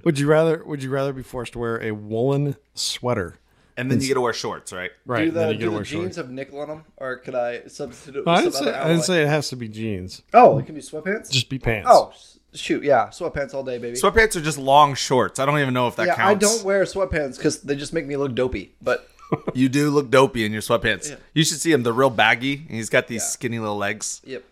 Would 0.03 0.19
you 0.19 0.27
rather? 0.27 0.63
Would 0.65 0.81
you 0.84 0.89
rather 0.89 1.12
be 1.13 1.22
forced 1.24 1.53
to 1.53 1.60
wear 1.60 1.81
a 1.84 1.91
woolen 1.91 2.55
sweater? 2.74 3.39
And 3.77 3.91
then 3.91 4.00
you 4.00 4.07
get 4.07 4.13
to 4.13 4.22
wear 4.22 4.31
shorts, 4.31 4.72
right? 4.72 4.91
Right. 5.05 5.25
do 5.25 5.31
then 5.31 5.48
the, 5.48 5.53
you 5.53 5.60
get 5.60 5.60
do 5.60 5.65
to 5.65 5.69
the 5.72 5.75
wear 5.75 5.84
jeans 5.84 6.01
shorts. 6.03 6.15
have 6.17 6.29
nickel 6.31 6.62
on 6.62 6.69
them, 6.69 6.84
or 6.95 7.17
could 7.17 7.36
I 7.36 7.63
substitute 7.67 8.15
it 8.15 8.19
with 8.19 8.27
I 8.29 8.41
didn't, 8.41 8.53
say, 8.53 8.74
I 8.74 8.88
didn't 8.88 9.03
say 9.03 9.22
it 9.24 9.27
has 9.27 9.50
to 9.50 9.57
be 9.57 9.67
jeans. 9.67 10.22
Oh, 10.34 10.57
it 10.60 10.65
can 10.65 10.75
be 10.75 10.81
sweatpants. 10.81 11.29
Just 11.29 11.50
be 11.50 11.60
pants. 11.60 11.89
oh, 11.91 12.13
shoot, 12.53 12.84
yeah, 12.86 13.07
sweatpants 13.07 13.53
all 13.53 13.63
day, 13.65 13.77
baby. 13.77 13.98
Sweatpants 13.98 14.38
are 14.38 14.41
just 14.41 14.57
long 14.57 14.95
shorts. 14.95 15.39
I 15.39 15.45
don't 15.45 15.60
even 15.60 15.74
know 15.74 15.89
if 15.89 15.98
that 15.98 16.07
yeah, 16.07 16.15
counts. 16.15 16.45
I 16.45 16.48
don't 16.55 16.63
wear 16.63 16.84
sweatpants 16.86 17.36
because 17.36 17.63
they 17.63 17.75
just 17.75 17.91
make 17.91 18.05
me 18.07 18.15
look 18.15 18.34
dopey. 18.34 18.75
But 18.81 19.10
You 19.53 19.70
do 19.70 19.89
look 19.89 20.10
dopey 20.12 20.46
in 20.46 20.51
your 20.51 20.62
sweatpants. 20.62 21.10
Yeah. 21.10 21.15
You 21.34 21.44
should 21.44 21.60
see 21.60 21.72
him. 21.72 21.84
They're 21.84 21.94
real 21.94 22.10
baggy. 22.10 22.55
And 22.67 22.75
he's 22.77 22.89
got 22.89 23.08
these 23.08 23.22
Yeah. 23.24 23.27
skinny 23.29 23.60
little 23.60 23.77
legs. 23.77 24.22
yep, 24.25 24.44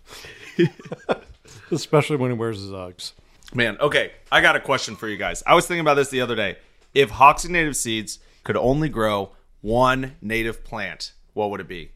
especially 1.71 2.17
when 2.17 2.31
he 2.31 2.37
wears 2.37 2.57
his 2.59 2.69
Uggs. 2.71 3.13
Man, 3.53 3.77
okay. 3.79 4.11
I 4.31 4.41
got 4.41 4.55
a 4.55 4.59
question 4.59 4.95
for 4.95 5.07
you 5.07 5.17
guys. 5.17 5.43
I 5.45 5.53
was 5.55 5.67
thinking 5.67 5.81
about 5.81 5.95
this 5.95 6.09
the 6.09 6.21
other 6.21 6.35
day. 6.35 6.57
If 6.93 7.11
Hoksey 7.11 7.49
Native 7.49 7.75
Seeds 7.75 8.19
could 8.43 8.57
only 8.57 8.89
grow 8.89 9.31
one 9.61 10.15
native 10.21 10.63
plant, 10.63 11.13
what 11.33 11.49
would 11.51 11.59
it 11.59 11.67
be? 11.67 11.91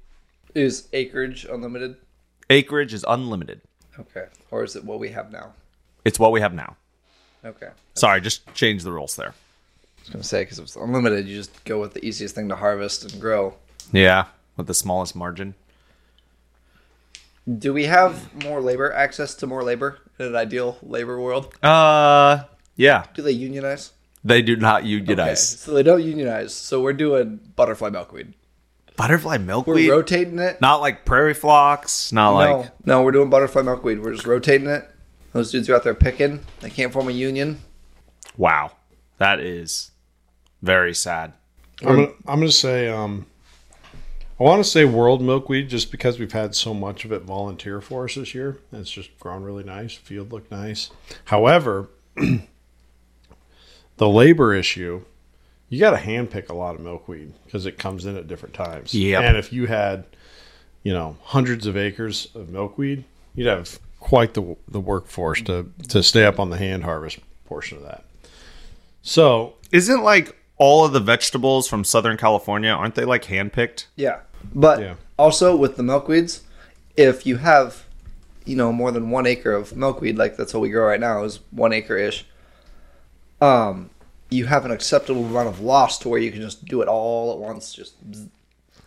is 0.55 0.87
acreage 0.93 1.45
unlimited? 1.45 1.95
Acreage 2.49 2.91
is 2.93 3.05
unlimited. 3.07 3.61
Okay, 3.99 4.25
or 4.49 4.63
is 4.63 4.75
it 4.75 4.83
what 4.83 4.97
we 4.99 5.09
have 5.09 5.31
now? 5.31 5.53
It's 6.03 6.17
what 6.17 6.31
we 6.31 6.41
have 6.41 6.53
now. 6.53 6.75
Okay, 7.45 7.69
Sorry, 7.93 8.21
just 8.21 8.51
change 8.55 8.83
the 8.83 8.91
rules 8.91 9.15
there. 9.15 9.33
Was 10.07 10.13
gonna 10.13 10.23
say 10.23 10.43
because 10.43 10.57
if 10.59 10.63
it's 10.65 10.75
unlimited, 10.77 11.27
you 11.27 11.35
just 11.35 11.63
go 11.65 11.79
with 11.81 11.93
the 11.93 12.05
easiest 12.05 12.33
thing 12.33 12.47
to 12.49 12.55
harvest 12.55 13.03
and 13.11 13.19
grow. 13.21 13.55
Yeah, 13.91 14.25
with 14.55 14.67
the 14.67 14.73
smallest 14.73 15.15
margin. 15.15 15.53
Do 17.57 17.73
we 17.73 17.85
have 17.85 18.43
more 18.43 18.61
labor 18.61 18.91
access 18.91 19.33
to 19.35 19.47
more 19.47 19.63
labor 19.63 19.99
in 20.19 20.27
an 20.27 20.35
ideal 20.35 20.77
labor 20.81 21.19
world? 21.19 21.53
Uh, 21.63 22.43
yeah. 22.75 23.05
Do 23.13 23.21
they 23.21 23.31
unionize? 23.31 23.91
They 24.23 24.41
do 24.41 24.55
not 24.57 24.81
Okay, 24.81 24.89
unionize. 24.89 25.59
so 25.59 25.73
they 25.73 25.83
don't 25.83 26.03
unionize. 26.03 26.53
So 26.53 26.81
we're 26.81 26.93
doing 26.93 27.39
butterfly 27.55 27.89
milkweed. 27.89 28.33
Butterfly 28.97 29.37
milkweed. 29.37 29.87
We're 29.87 29.95
rotating 29.95 30.39
it. 30.39 30.59
not 30.59 30.81
like 30.81 31.05
prairie 31.05 31.33
phlox. 31.33 32.11
Not 32.11 32.31
no, 32.31 32.57
like 32.59 32.85
no, 32.85 33.03
we're 33.03 33.11
doing 33.11 33.29
butterfly 33.29 33.61
milkweed. 33.61 34.01
We're 34.01 34.13
just 34.13 34.25
rotating 34.25 34.67
it. 34.67 34.89
Those 35.33 35.51
dudes 35.51 35.69
are 35.69 35.75
out 35.75 35.83
there 35.83 35.93
picking. 35.93 36.39
They 36.61 36.69
can't 36.69 36.91
form 36.91 37.07
a 37.09 37.11
union. 37.11 37.59
wow. 38.37 38.71
That 39.19 39.39
is 39.39 39.91
very 40.61 40.93
sad. 40.93 41.33
I'm 41.81 41.95
gonna, 41.95 42.07
I'm 42.25 42.39
gonna 42.39 42.51
say 42.51 42.89
um, 42.89 43.27
I 44.39 44.43
want 44.43 44.63
to 44.63 44.69
say 44.69 44.83
whorled 44.83 45.21
milkweed 45.21 45.67
just 45.67 45.89
because 45.91 46.19
we've 46.19 46.31
had 46.31 46.53
so 46.53 46.73
much 46.73 47.05
of 47.05 47.11
it 47.11 47.23
volunteer 47.23 47.81
for 47.81 48.05
us 48.05 48.15
this 48.15 48.35
year. 48.35 48.59
It's 48.71 48.91
just 48.91 49.17
grown 49.19 49.43
really 49.43 49.63
nice. 49.63 49.95
Field 49.95 50.31
looked 50.31 50.51
nice. 50.51 50.91
However, 51.25 51.89
the 53.97 54.09
labor 54.09 54.53
issue, 54.53 55.01
you 55.69 55.79
got 55.79 55.91
to 55.91 55.97
hand 55.97 56.29
pick 56.29 56.49
a 56.49 56.53
lot 56.53 56.75
of 56.75 56.81
milkweed 56.81 57.33
because 57.45 57.65
it 57.65 57.79
comes 57.79 58.05
in 58.05 58.15
at 58.15 58.27
different 58.27 58.53
times. 58.53 58.93
Yep. 58.93 59.23
And 59.23 59.37
if 59.37 59.51
you 59.51 59.65
had, 59.65 60.05
you 60.83 60.93
know, 60.93 61.17
hundreds 61.23 61.65
of 61.65 61.75
acres 61.75 62.27
of 62.35 62.49
milkweed, 62.49 63.05
you'd 63.33 63.47
have 63.47 63.79
quite 63.99 64.35
the 64.35 64.55
the 64.67 64.79
workforce 64.79 65.41
to 65.41 65.71
to 65.89 66.03
stay 66.03 66.25
up 66.25 66.39
on 66.39 66.51
the 66.51 66.57
hand 66.57 66.83
harvest 66.83 67.17
portion 67.45 67.77
of 67.77 67.83
that. 67.83 68.05
So 69.01 69.55
Isn't 69.71 70.03
like 70.03 70.36
all 70.57 70.85
of 70.85 70.93
the 70.93 70.99
vegetables 70.99 71.67
from 71.67 71.83
Southern 71.83 72.17
California 72.17 72.69
aren't 72.71 72.95
they 72.95 73.05
like 73.05 73.25
handpicked? 73.25 73.85
Yeah, 73.95 74.21
but 74.53 74.79
Yeah. 74.79 74.95
also 75.17 75.55
with 75.55 75.75
the 75.77 75.83
milkweeds, 75.83 76.41
if 76.95 77.25
you 77.25 77.37
have, 77.37 77.85
you 78.45 78.55
know, 78.55 78.71
more 78.71 78.91
than 78.91 79.09
one 79.11 79.25
acre 79.27 79.53
of 79.53 79.75
milkweed, 79.75 80.17
like 80.17 80.35
that's 80.37 80.53
what 80.53 80.61
we 80.61 80.69
grow 80.69 80.87
right 80.87 80.99
now 80.99 81.23
is 81.23 81.39
one 81.51 81.73
acre 81.73 81.97
ish. 81.97 82.25
Um, 83.39 83.89
you 84.29 84.45
have 84.47 84.65
an 84.65 84.71
acceptable 84.71 85.25
amount 85.25 85.47
of 85.47 85.61
loss 85.61 85.99
to 85.99 86.09
where 86.09 86.19
you 86.19 86.31
can 86.31 86.41
just 86.41 86.65
do 86.65 86.81
it 86.81 86.87
all 86.87 87.31
at 87.31 87.37
once. 87.37 87.73
Just 87.73 87.93
bzz. 88.11 88.29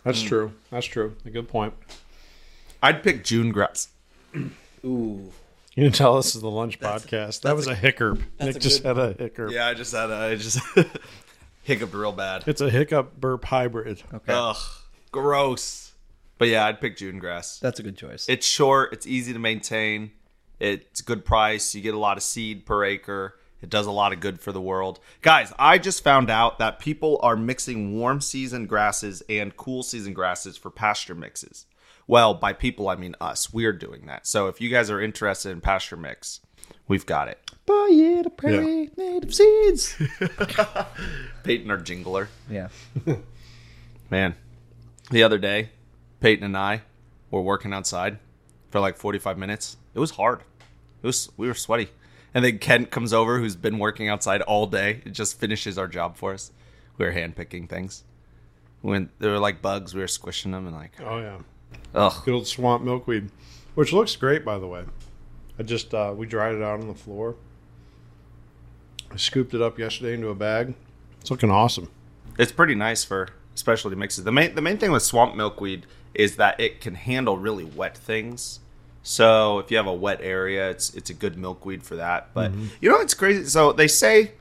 that's 0.03 0.21
true. 0.21 0.51
That's 0.71 0.85
true. 0.85 1.15
A 1.25 1.29
good 1.29 1.47
point. 1.47 1.73
I'd 2.83 3.01
pick 3.03 3.23
June 3.23 3.51
grass. 3.51 3.87
ooh, 4.85 5.31
You 5.75 5.83
can 5.85 5.91
tell 5.91 6.17
this 6.17 6.35
is 6.35 6.41
the 6.41 6.49
lunch 6.49 6.79
podcast. 6.79 7.41
That 7.41 7.55
was 7.55 7.67
a, 7.67 7.75
hiccup. 7.75 8.19
Nick 8.39 8.55
a 8.57 8.59
just 8.59 8.83
good- 8.83 8.97
had 8.97 8.97
a 8.97 9.13
hiccup. 9.23 9.51
Yeah, 9.51 9.67
I 9.67 9.73
just 9.73 9.93
had 9.93 10.09
a, 10.09 10.15
I 10.15 10.35
just 10.35 10.59
hiccuped 11.73 11.93
real 11.93 12.11
bad. 12.11 12.43
It's 12.47 12.61
a 12.61 12.69
hiccup 12.69 13.19
burp 13.19 13.45
hybrid. 13.45 14.03
okay, 14.13 14.33
Ugh, 14.33 14.57
gross. 15.11 15.91
But 16.37 16.47
yeah, 16.47 16.65
I'd 16.65 16.81
pick 16.81 16.97
June 16.97 17.19
grass. 17.19 17.59
that's 17.59 17.79
a 17.79 17.83
good 17.83 17.97
choice. 17.97 18.25
It's 18.27 18.45
short. 18.47 18.93
It's 18.93 19.05
easy 19.05 19.31
to 19.33 19.39
maintain. 19.39 20.11
It's 20.59 20.99
a 20.99 21.03
good 21.03 21.23
price. 21.25 21.73
You 21.75 21.81
get 21.81 21.93
a 21.93 21.99
lot 21.99 22.17
of 22.17 22.23
seed 22.23 22.65
per 22.65 22.83
acre. 22.83 23.35
It 23.61 23.69
does 23.69 23.85
a 23.85 23.91
lot 23.91 24.11
of 24.11 24.19
good 24.19 24.39
for 24.39 24.51
the 24.51 24.61
world. 24.61 24.99
Guys, 25.21 25.53
I 25.59 25.77
just 25.77 26.03
found 26.03 26.31
out 26.31 26.57
that 26.57 26.79
people 26.79 27.19
are 27.21 27.35
mixing 27.35 27.95
warm 27.99 28.19
season 28.21 28.65
grasses 28.65 29.21
and 29.29 29.55
cool 29.55 29.83
season 29.83 30.13
grasses 30.13 30.57
for 30.57 30.71
pasture 30.71 31.13
mixes. 31.13 31.67
Well, 32.07 32.33
by 32.33 32.53
people, 32.53 32.89
I 32.89 32.95
mean 32.95 33.15
us. 33.21 33.53
We're 33.53 33.71
doing 33.73 34.07
that. 34.07 34.25
So 34.25 34.47
if 34.47 34.59
you 34.59 34.69
guys 34.69 34.89
are 34.89 34.99
interested 34.99 35.51
in 35.51 35.61
pasture 35.61 35.95
mix, 35.95 36.39
we've 36.91 37.05
got 37.05 37.29
it. 37.29 37.39
Buy 37.65 37.87
it 37.89 38.25
a 38.25 38.29
prairie 38.29 38.89
native 38.97 39.33
seeds. 39.33 39.95
Peyton, 41.43 41.71
our 41.71 41.77
jingler. 41.77 42.27
yeah, 42.49 42.67
Man, 44.09 44.35
the 45.09 45.23
other 45.23 45.37
day, 45.37 45.69
Peyton 46.19 46.43
and 46.43 46.57
I 46.57 46.81
were 47.29 47.41
working 47.41 47.71
outside 47.73 48.19
for 48.69 48.79
like 48.81 48.97
45 48.97 49.37
minutes. 49.37 49.77
It 49.93 49.99
was 49.99 50.11
hard. 50.11 50.41
It 51.01 51.07
was 51.07 51.29
we 51.37 51.47
were 51.47 51.53
sweaty. 51.53 51.89
And 52.33 52.43
then 52.43 52.59
Kent 52.59 52.91
comes 52.91 53.13
over 53.13 53.39
who's 53.39 53.55
been 53.55 53.77
working 53.79 54.09
outside 54.09 54.41
all 54.41 54.67
day. 54.67 55.01
It 55.05 55.11
just 55.11 55.39
finishes 55.39 55.77
our 55.77 55.87
job 55.87 56.17
for 56.17 56.33
us. 56.33 56.51
We 56.97 57.05
were 57.05 57.11
hand 57.11 57.35
picking 57.35 57.67
things. 57.67 58.03
When 58.81 59.09
there 59.19 59.31
were 59.31 59.39
like 59.39 59.61
bugs, 59.61 59.93
we 59.93 60.01
were 60.01 60.07
squishing 60.07 60.51
them 60.51 60.67
and 60.67 60.75
like 60.75 60.91
Oh 61.01 61.19
yeah, 61.19 61.37
ugh. 61.95 62.21
good 62.25 62.33
old 62.33 62.47
swamp 62.47 62.83
milkweed, 62.83 63.29
which 63.75 63.93
looks 63.93 64.15
great 64.17 64.43
by 64.43 64.57
the 64.59 64.67
way. 64.67 64.83
I 65.61 65.63
just 65.63 65.93
uh, 65.93 66.11
we 66.17 66.25
dried 66.25 66.55
it 66.55 66.63
out 66.63 66.79
on 66.79 66.87
the 66.87 66.95
floor. 66.95 67.35
I 69.11 69.17
scooped 69.17 69.53
it 69.53 69.61
up 69.61 69.77
yesterday 69.77 70.15
into 70.15 70.29
a 70.29 70.33
bag. 70.33 70.73
It's 71.19 71.29
looking 71.29 71.51
awesome. 71.51 71.91
It's 72.39 72.51
pretty 72.51 72.73
nice 72.73 73.03
for 73.03 73.29
specialty 73.53 73.95
mixes. 73.95 74.23
The 74.23 74.31
main 74.31 74.55
the 74.55 74.61
main 74.63 74.79
thing 74.79 74.91
with 74.91 75.03
swamp 75.03 75.35
milkweed 75.35 75.85
is 76.15 76.37
that 76.37 76.59
it 76.59 76.81
can 76.81 76.95
handle 76.95 77.37
really 77.37 77.63
wet 77.63 77.95
things. 77.95 78.59
So 79.03 79.59
if 79.59 79.69
you 79.69 79.77
have 79.77 79.85
a 79.85 79.93
wet 79.93 80.21
area, 80.23 80.67
it's 80.71 80.95
it's 80.95 81.11
a 81.11 81.13
good 81.13 81.37
milkweed 81.37 81.83
for 81.83 81.95
that. 81.97 82.33
But 82.33 82.51
you 82.81 82.89
know 82.89 82.99
it's 82.99 83.13
crazy. 83.13 83.45
So 83.45 83.71
they 83.71 83.87
say, 83.87 84.31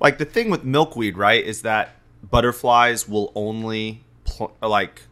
like 0.00 0.16
the 0.16 0.24
thing 0.24 0.48
with 0.48 0.64
milkweed, 0.64 1.18
right, 1.18 1.44
is 1.44 1.60
that 1.60 1.96
butterflies 2.30 3.06
will 3.06 3.32
only 3.34 4.02
pl- 4.24 4.56
like 4.62 5.02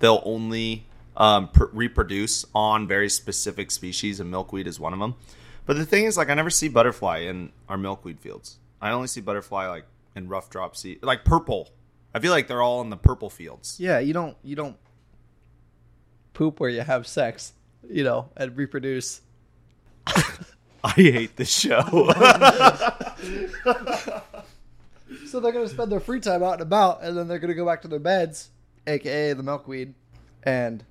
they'll 0.00 0.22
only 0.26 0.85
um, 1.16 1.48
pr- 1.48 1.64
reproduce 1.72 2.44
on 2.54 2.86
very 2.86 3.08
specific 3.08 3.70
species, 3.70 4.20
and 4.20 4.30
milkweed 4.30 4.66
is 4.66 4.80
one 4.80 4.92
of 4.92 4.98
them. 4.98 5.14
But 5.64 5.76
the 5.76 5.86
thing 5.86 6.04
is, 6.04 6.16
like, 6.16 6.30
I 6.30 6.34
never 6.34 6.50
see 6.50 6.68
butterfly 6.68 7.18
in 7.20 7.52
our 7.68 7.76
milkweed 7.76 8.20
fields. 8.20 8.58
I 8.80 8.90
only 8.92 9.08
see 9.08 9.20
butterfly 9.20 9.68
like 9.68 9.84
in 10.14 10.28
rough 10.28 10.50
drop 10.50 10.76
seed, 10.76 11.02
like 11.02 11.24
purple. 11.24 11.70
I 12.14 12.20
feel 12.20 12.30
like 12.30 12.46
they're 12.48 12.62
all 12.62 12.80
in 12.82 12.90
the 12.90 12.96
purple 12.96 13.30
fields. 13.30 13.76
yeah. 13.80 13.98
You 13.98 14.12
don't 14.12 14.36
you 14.42 14.54
don't 14.56 14.76
poop 16.34 16.60
where 16.60 16.70
you 16.70 16.82
have 16.82 17.06
sex, 17.06 17.52
you 17.90 18.04
know, 18.04 18.28
and 18.36 18.56
reproduce. 18.56 19.22
I 20.06 20.92
hate 20.92 21.36
this 21.36 21.50
show. 21.50 22.12
So 25.28 25.40
they're 25.40 25.52
gonna 25.52 25.68
spend 25.68 25.90
their 25.90 26.00
free 26.00 26.20
time 26.20 26.42
out 26.42 26.54
and 26.54 26.62
about, 26.62 27.02
and 27.02 27.16
then 27.16 27.28
they're 27.28 27.38
gonna 27.38 27.54
go 27.54 27.64
back 27.66 27.82
to 27.82 27.88
their 27.88 27.98
beds, 28.00 28.50
aka 28.86 29.32
the 29.32 29.42
milkweed, 29.42 29.94
and 30.42 30.84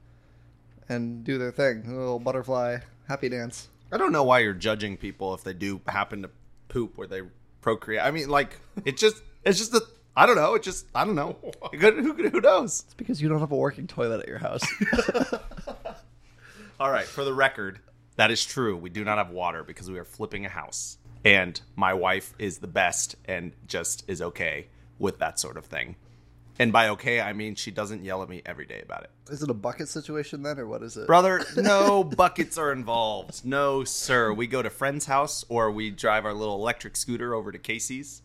and 0.89 1.23
do 1.23 1.37
their 1.37 1.51
thing, 1.51 1.83
a 1.87 1.89
little 1.97 2.19
butterfly 2.19 2.77
happy 3.07 3.29
dance. 3.29 3.69
I 3.91 3.97
don't 3.97 4.11
know 4.11 4.23
why 4.23 4.39
you're 4.39 4.53
judging 4.53 4.97
people 4.97 5.33
if 5.33 5.43
they 5.43 5.53
do 5.53 5.79
happen 5.87 6.23
to 6.23 6.29
poop 6.67 6.97
where 6.97 7.07
they 7.07 7.21
procreate. 7.61 8.03
I 8.03 8.11
mean, 8.11 8.29
like, 8.29 8.59
it 8.83 8.97
just, 8.97 9.21
it's 9.43 9.57
just 9.57 9.73
a, 9.73 9.81
I 10.15 10.25
don't 10.25 10.35
know. 10.35 10.55
It 10.55 10.63
just, 10.63 10.85
I 10.95 11.05
don't 11.05 11.15
know. 11.15 11.37
Could- 11.79 11.95
who, 11.99 12.13
who 12.13 12.41
knows? 12.41 12.83
It's 12.85 12.93
because 12.95 13.21
you 13.21 13.29
don't 13.29 13.39
have 13.39 13.51
a 13.51 13.55
working 13.55 13.87
toilet 13.87 14.21
at 14.21 14.27
your 14.27 14.39
house. 14.39 14.63
All 16.79 16.91
right, 16.91 17.05
for 17.05 17.23
the 17.23 17.33
record, 17.33 17.79
that 18.17 18.31
is 18.31 18.43
true. 18.43 18.75
We 18.75 18.89
do 18.89 19.03
not 19.03 19.17
have 19.17 19.29
water 19.29 19.63
because 19.63 19.89
we 19.89 19.97
are 19.97 20.03
flipping 20.05 20.45
a 20.45 20.49
house. 20.49 20.97
And 21.23 21.59
my 21.75 21.93
wife 21.93 22.33
is 22.37 22.57
the 22.59 22.67
best 22.67 23.15
and 23.25 23.53
just 23.67 24.03
is 24.07 24.21
okay 24.21 24.67
with 24.99 25.19
that 25.19 25.39
sort 25.39 25.57
of 25.57 25.65
thing. 25.65 25.95
And 26.57 26.71
by 26.71 26.89
okay, 26.89 27.19
I 27.19 27.33
mean 27.33 27.55
she 27.55 27.69
doesn't 27.71 28.03
yell 28.03 28.23
at 28.23 28.29
me 28.29 28.41
every 28.45 28.65
day 28.65 28.81
about 28.81 29.03
it. 29.03 29.09
is 29.29 29.43
it 29.43 29.49
a 29.49 29.53
bucket 29.53 29.89
situation 29.89 30.41
then, 30.41 30.57
or 30.59 30.65
what 30.67 30.83
is 30.83 30.95
it? 30.95 31.05
Brother, 31.07 31.43
no 31.57 32.03
buckets 32.17 32.57
are 32.57 32.71
involved. 32.71 33.43
No, 33.45 33.83
sir. 33.83 34.31
We 34.33 34.47
go 34.47 34.61
to 34.61 34.69
friend's 34.69 35.05
house 35.05 35.43
or 35.49 35.69
we 35.71 35.91
drive 35.91 36.25
our 36.25 36.33
little 36.33 36.55
electric 36.55 36.95
scooter 36.95 37.33
over 37.33 37.51
to 37.51 37.59
Casey's. 37.59 38.21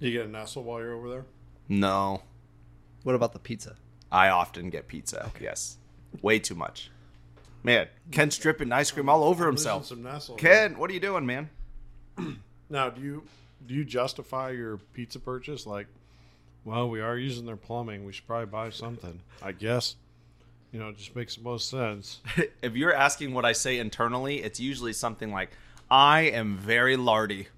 You 0.00 0.12
get 0.12 0.26
a 0.26 0.28
nestle 0.28 0.62
while 0.62 0.80
you're 0.80 0.94
over 0.94 1.08
there. 1.10 1.24
No, 1.68 2.22
What 3.02 3.14
about 3.14 3.32
the 3.32 3.38
pizza? 3.38 3.76
I 4.10 4.28
often 4.28 4.70
get 4.70 4.88
pizza. 4.88 5.30
Yes. 5.40 5.76
Way 6.22 6.38
too 6.38 6.54
much. 6.54 6.90
Man, 7.62 7.88
Ken's 8.12 8.36
dripping 8.38 8.70
ice 8.72 8.90
cream 8.90 9.08
all 9.08 9.24
over 9.24 9.46
himself. 9.46 9.86
Some 9.86 10.02
nestle. 10.02 10.36
Ken, 10.36 10.76
what 10.78 10.90
are 10.90 10.92
you 10.94 11.00
doing, 11.00 11.26
man? 11.26 11.50
Now, 12.70 12.88
do 12.90 13.00
you 13.02 13.22
do 13.66 13.74
you 13.74 13.84
justify 13.84 14.50
your 14.50 14.78
pizza 14.94 15.18
purchase 15.20 15.66
like, 15.66 15.86
well, 16.64 16.88
we 16.88 17.00
are 17.00 17.16
using 17.16 17.46
their 17.46 17.56
plumbing. 17.56 18.04
We 18.04 18.12
should 18.12 18.26
probably 18.26 18.46
buy 18.46 18.70
something. 18.70 19.20
I 19.42 19.52
guess. 19.52 19.96
You 20.72 20.80
know, 20.80 20.88
it 20.88 20.96
just 20.96 21.14
makes 21.14 21.36
the 21.36 21.42
most 21.42 21.70
sense. 21.70 22.20
if 22.62 22.74
you're 22.74 22.94
asking 22.94 23.32
what 23.32 23.44
I 23.44 23.52
say 23.52 23.78
internally, 23.78 24.42
it's 24.42 24.58
usually 24.58 24.92
something 24.92 25.30
like, 25.30 25.50
"I 25.90 26.22
am 26.22 26.56
very 26.56 26.96
lardy. 26.96 27.48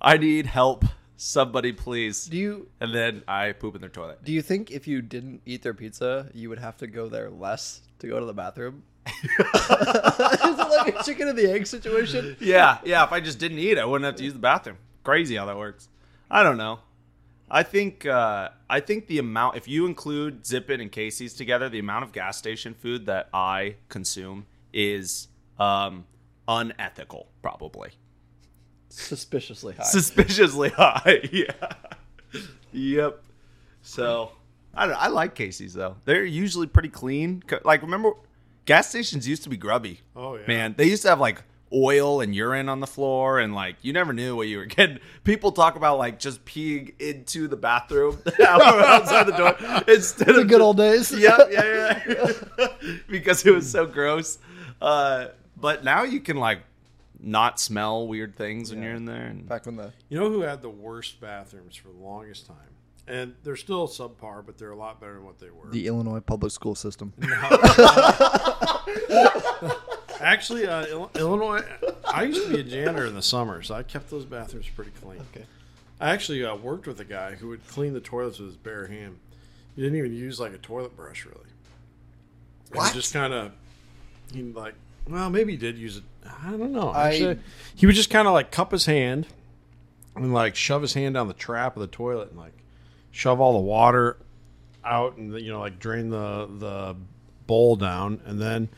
I 0.00 0.16
need 0.16 0.46
help. 0.46 0.84
Somebody 1.16 1.72
please." 1.72 2.26
Do 2.26 2.36
you 2.36 2.68
And 2.80 2.92
then 2.92 3.22
I 3.28 3.52
poop 3.52 3.76
in 3.76 3.80
their 3.80 3.90
toilet. 3.90 4.24
do 4.24 4.32
you 4.32 4.42
think 4.42 4.72
if 4.72 4.88
you 4.88 5.02
didn't 5.02 5.42
eat 5.46 5.62
their 5.62 5.74
pizza, 5.74 6.30
you 6.34 6.48
would 6.48 6.58
have 6.58 6.76
to 6.78 6.86
go 6.88 7.08
there 7.08 7.30
less 7.30 7.82
to 8.00 8.08
go 8.08 8.18
to 8.18 8.26
the 8.26 8.34
bathroom? 8.34 8.82
Is 9.06 9.28
it 9.38 10.68
like 10.70 11.00
a 11.00 11.02
chicken 11.04 11.28
and 11.28 11.38
the 11.38 11.48
egg 11.52 11.66
situation? 11.66 12.36
Yeah, 12.40 12.78
yeah. 12.84 13.04
If 13.04 13.12
I 13.12 13.20
just 13.20 13.38
didn't 13.38 13.58
eat, 13.58 13.78
I 13.78 13.84
wouldn't 13.84 14.06
have 14.06 14.16
to 14.16 14.24
use 14.24 14.32
the 14.32 14.38
bathroom. 14.40 14.78
Crazy 15.04 15.36
how 15.36 15.46
that 15.46 15.56
works. 15.56 15.88
I 16.30 16.42
don't 16.42 16.56
know. 16.56 16.80
I 17.54 17.62
think 17.62 18.06
uh, 18.06 18.48
I 18.70 18.80
think 18.80 19.06
the 19.08 19.18
amount 19.18 19.56
if 19.58 19.68
you 19.68 19.84
include 19.84 20.42
Zippin 20.44 20.80
and 20.80 20.90
Casey's 20.90 21.34
together, 21.34 21.68
the 21.68 21.78
amount 21.78 22.04
of 22.04 22.12
gas 22.12 22.38
station 22.38 22.72
food 22.72 23.04
that 23.06 23.28
I 23.34 23.76
consume 23.90 24.46
is 24.72 25.28
um, 25.60 26.06
unethical, 26.48 27.28
probably 27.42 27.90
Suspiciously 28.88 29.74
high. 29.74 29.82
suspiciously 29.84 30.70
high. 30.70 31.20
yeah. 31.32 31.52
Yep. 32.72 33.22
So 33.82 34.32
I 34.74 34.86
don't. 34.86 34.96
I 34.96 35.08
like 35.08 35.34
Casey's 35.34 35.74
though. 35.74 35.96
They're 36.06 36.24
usually 36.24 36.66
pretty 36.66 36.88
clean. 36.88 37.42
Like 37.64 37.82
remember, 37.82 38.12
gas 38.64 38.88
stations 38.88 39.28
used 39.28 39.42
to 39.42 39.50
be 39.50 39.58
grubby. 39.58 40.00
Oh, 40.16 40.36
yeah. 40.36 40.46
man. 40.48 40.74
They 40.78 40.86
used 40.86 41.02
to 41.02 41.08
have 41.10 41.20
like 41.20 41.42
oil 41.74 42.20
and 42.20 42.34
urine 42.34 42.68
on 42.68 42.80
the 42.80 42.86
floor, 42.86 43.38
and 43.38 43.54
like 43.54 43.76
you 43.82 43.92
never 43.92 44.12
knew 44.12 44.36
what 44.36 44.48
you 44.48 44.58
were 44.58 44.66
getting. 44.66 44.98
People 45.24 45.52
talk 45.52 45.76
about 45.76 45.98
like 45.98 46.18
just 46.18 46.44
peeing 46.44 46.98
into 47.00 47.48
the 47.48 47.56
bathroom 47.56 48.18
outside 48.46 49.24
the 49.26 49.32
door 49.36 49.56
instead 49.88 50.28
the 50.34 50.40
of 50.42 50.48
good 50.48 50.60
old 50.60 50.76
days. 50.76 51.10
Yep, 51.12 51.40
yeah, 51.50 52.02
yeah. 52.08 52.66
because 53.08 53.44
it 53.46 53.54
was 53.54 53.70
so 53.70 53.86
gross. 53.86 54.38
Uh, 54.80 55.28
but 55.56 55.84
now 55.84 56.02
you 56.02 56.20
can 56.20 56.36
like 56.36 56.60
not 57.20 57.60
smell 57.60 58.08
weird 58.08 58.34
things 58.34 58.70
when 58.72 58.82
you're 58.82 58.94
in 58.94 59.04
there. 59.04 59.26
And 59.26 59.48
Back 59.48 59.66
when 59.66 59.76
the 59.76 59.92
You 60.08 60.18
know 60.18 60.28
who 60.28 60.40
had 60.40 60.60
the 60.60 60.70
worst 60.70 61.20
bathrooms 61.20 61.76
for 61.76 61.88
the 61.88 61.98
longest 61.98 62.46
time? 62.46 62.56
And 63.08 63.34
they're 63.42 63.56
still 63.56 63.88
subpar, 63.88 64.46
but 64.46 64.58
they're 64.58 64.70
a 64.70 64.76
lot 64.76 65.00
better 65.00 65.14
than 65.14 65.24
what 65.24 65.38
they 65.40 65.50
were. 65.50 65.68
the 65.70 65.86
Illinois 65.88 66.20
public 66.20 66.52
school 66.52 66.74
system. 66.76 67.12
Actually, 70.22 70.66
uh, 70.66 70.86
Ill- 70.86 71.10
Illinois, 71.16 71.62
I 72.06 72.22
used 72.24 72.46
to 72.46 72.52
be 72.54 72.60
a 72.60 72.62
janitor 72.84 73.06
in 73.06 73.14
the 73.14 73.22
summer, 73.22 73.62
so 73.62 73.74
I 73.74 73.82
kept 73.82 74.10
those 74.10 74.24
bathrooms 74.24 74.68
pretty 74.68 74.92
clean. 75.02 75.20
Okay. 75.34 75.44
I 76.00 76.10
actually 76.10 76.44
uh, 76.44 76.54
worked 76.56 76.86
with 76.86 76.98
a 77.00 77.04
guy 77.04 77.34
who 77.34 77.48
would 77.48 77.66
clean 77.68 77.92
the 77.92 78.00
toilets 78.00 78.38
with 78.38 78.48
his 78.48 78.56
bare 78.56 78.86
hand. 78.86 79.18
He 79.76 79.82
didn't 79.82 79.98
even 79.98 80.12
use 80.14 80.38
like 80.40 80.52
a 80.52 80.58
toilet 80.58 80.96
brush, 80.96 81.24
really. 81.24 81.38
He 82.72 82.78
What? 82.78 82.92
just 82.94 83.12
kind 83.12 83.32
of, 83.32 83.52
he 84.32 84.42
like, 84.42 84.74
well, 85.08 85.30
maybe 85.30 85.52
he 85.52 85.58
did 85.58 85.76
use 85.78 85.98
it. 85.98 86.04
I 86.44 86.50
don't 86.50 86.72
know. 86.72 86.90
I- 86.90 87.08
Actually, 87.10 87.38
he 87.74 87.86
would 87.86 87.94
just 87.94 88.10
kind 88.10 88.26
of 88.28 88.34
like 88.34 88.50
cup 88.50 88.72
his 88.72 88.86
hand 88.86 89.26
and 90.16 90.32
like 90.34 90.54
shove 90.56 90.82
his 90.82 90.94
hand 90.94 91.14
down 91.14 91.28
the 91.28 91.34
trap 91.34 91.76
of 91.76 91.80
the 91.80 91.86
toilet 91.88 92.30
and 92.30 92.38
like 92.38 92.52
shove 93.10 93.40
all 93.40 93.52
the 93.54 93.58
water 93.60 94.16
out 94.84 95.16
and 95.16 95.32
you 95.40 95.52
know 95.52 95.60
like 95.60 95.78
drain 95.78 96.10
the 96.10 96.48
the 96.58 96.96
bowl 97.46 97.76
down 97.76 98.20
and 98.26 98.40
then 98.40 98.68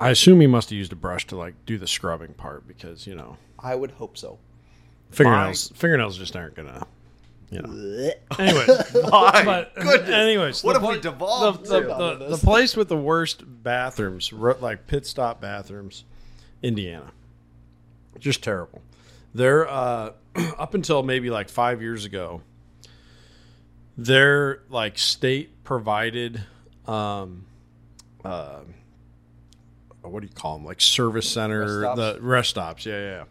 I 0.00 0.10
assume 0.10 0.40
he 0.40 0.46
must 0.46 0.70
have 0.70 0.76
used 0.78 0.92
a 0.92 0.96
brush 0.96 1.26
to 1.28 1.36
like 1.36 1.54
do 1.66 1.76
the 1.78 1.86
scrubbing 1.86 2.32
part 2.34 2.66
because 2.66 3.06
you 3.06 3.14
know 3.14 3.36
I 3.58 3.74
would 3.74 3.92
hope 3.92 4.16
so. 4.16 4.38
fingernails 5.10 5.72
fingernails 5.74 6.16
just 6.16 6.34
aren't 6.36 6.54
gonna 6.54 6.86
you 7.50 7.60
know 7.60 8.10
anyway 8.38 8.64
My 9.10 9.42
but 9.44 9.74
goodness. 9.74 10.08
anyways 10.10 10.64
what 10.64 10.74
the 10.74 10.80
have 10.80 10.88
we 10.88 11.00
pla- 11.00 11.10
devolved 11.10 11.66
the, 11.66 11.80
to? 11.80 11.86
the, 11.88 12.14
the, 12.16 12.28
the 12.36 12.38
place 12.38 12.76
with 12.76 12.88
the 12.88 12.96
worst 12.96 13.42
bathrooms 13.46 14.32
ro- 14.32 14.56
like 14.60 14.86
pit 14.86 15.04
stop 15.04 15.40
bathrooms 15.40 16.04
Indiana 16.62 17.10
just 18.20 18.42
terrible 18.44 18.82
they're 19.34 19.68
uh 19.68 20.12
up 20.58 20.74
until 20.74 21.02
maybe 21.02 21.28
like 21.28 21.48
five 21.48 21.82
years 21.82 22.04
ago 22.04 22.40
they're 23.98 24.62
like 24.70 24.96
state 24.96 25.64
provided 25.64 26.42
um 26.86 27.44
uh 28.24 28.60
what 30.02 30.20
do 30.20 30.26
you 30.26 30.32
call 30.34 30.56
them 30.56 30.64
like 30.64 30.80
service 30.80 31.28
center 31.28 31.80
Rest 31.80 31.96
the 31.96 32.18
rest 32.20 32.50
stops 32.50 32.86
yeah 32.86 32.98
yeah 32.98 33.10
yeah. 33.10 33.24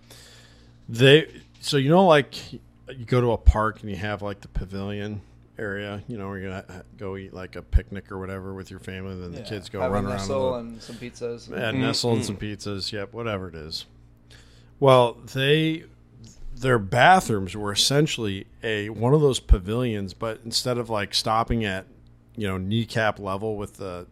they 0.88 1.42
so 1.60 1.78
you 1.78 1.90
know 1.90 2.06
like 2.06 2.54
you 2.54 3.06
go 3.06 3.22
to 3.22 3.32
a 3.32 3.38
park 3.38 3.82
and 3.82 3.90
you 3.90 3.96
have 3.98 4.22
like 4.22 4.42
the 4.42 4.48
pavilion 4.48 5.22
area 5.58 6.02
you 6.08 6.18
know 6.18 6.28
where 6.30 6.38
you're 6.40 6.50
gonna 6.50 6.66
uh, 6.70 6.82
go 6.98 7.18
eat 7.18 7.34
like 7.34 7.56
a 7.56 7.62
picnic 7.62 8.12
or 8.12 8.18
whatever 8.18 8.54
with 8.54 8.72
your 8.72 8.80
family 8.80 9.12
and 9.12 9.22
then 9.24 9.32
the 9.32 9.42
kids 9.42 9.68
go 9.70 9.82
Have 9.82 9.92
a 9.92 9.94
run 9.94 10.06
around 10.06 10.14
in 10.14 10.20
Nestle 10.20 10.52
the- 10.52 10.58
and 10.60 10.82
some 10.82 10.96
pizzas. 10.96 11.50
yeah, 11.50 11.58
mm-hmm. 11.58 11.82
nestle 11.82 12.14
and 12.14 12.26
some 12.26 12.38
pizzas. 12.38 12.92
Yep, 12.92 13.14
whatever 13.14 13.50
it 13.50 13.56
is. 13.56 13.86
Well, 14.80 15.18
they 15.34 15.84
their 16.56 16.80
bathrooms 16.80 17.56
were 17.56 17.72
essentially 17.72 18.46
a 18.64 18.90
one 18.90 19.14
of 19.14 19.22
those 19.22 19.40
pavilions, 19.40 20.14
but 20.14 20.40
instead 20.46 20.78
of 20.78 20.90
like 20.90 21.14
stopping 21.14 21.66
at 21.66 21.86
you 22.36 22.48
know 22.48 22.58
kneecap 22.58 23.20
level 23.20 23.58
with 23.58 23.76
the 23.78 24.08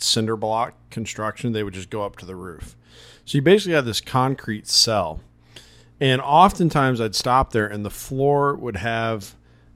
cinder 0.00 0.36
block 0.36 0.74
construction, 0.90 1.52
they 1.52 1.62
would 1.62 1.74
just 1.74 1.90
go 1.90 2.04
up 2.04 2.16
to 2.16 2.26
the 2.26 2.36
roof. 2.36 2.76
So 3.24 3.38
you 3.38 3.42
basically 3.42 3.74
had 3.74 3.84
this 3.84 4.00
concrete 4.00 4.66
cell, 4.66 5.20
and 6.00 6.20
oftentimes 6.20 7.00
I'd 7.00 7.14
stop 7.14 7.52
there, 7.52 7.66
and 7.66 7.84
the 7.84 7.90
floor 7.90 8.54
would 8.54 8.76
have 8.76 9.34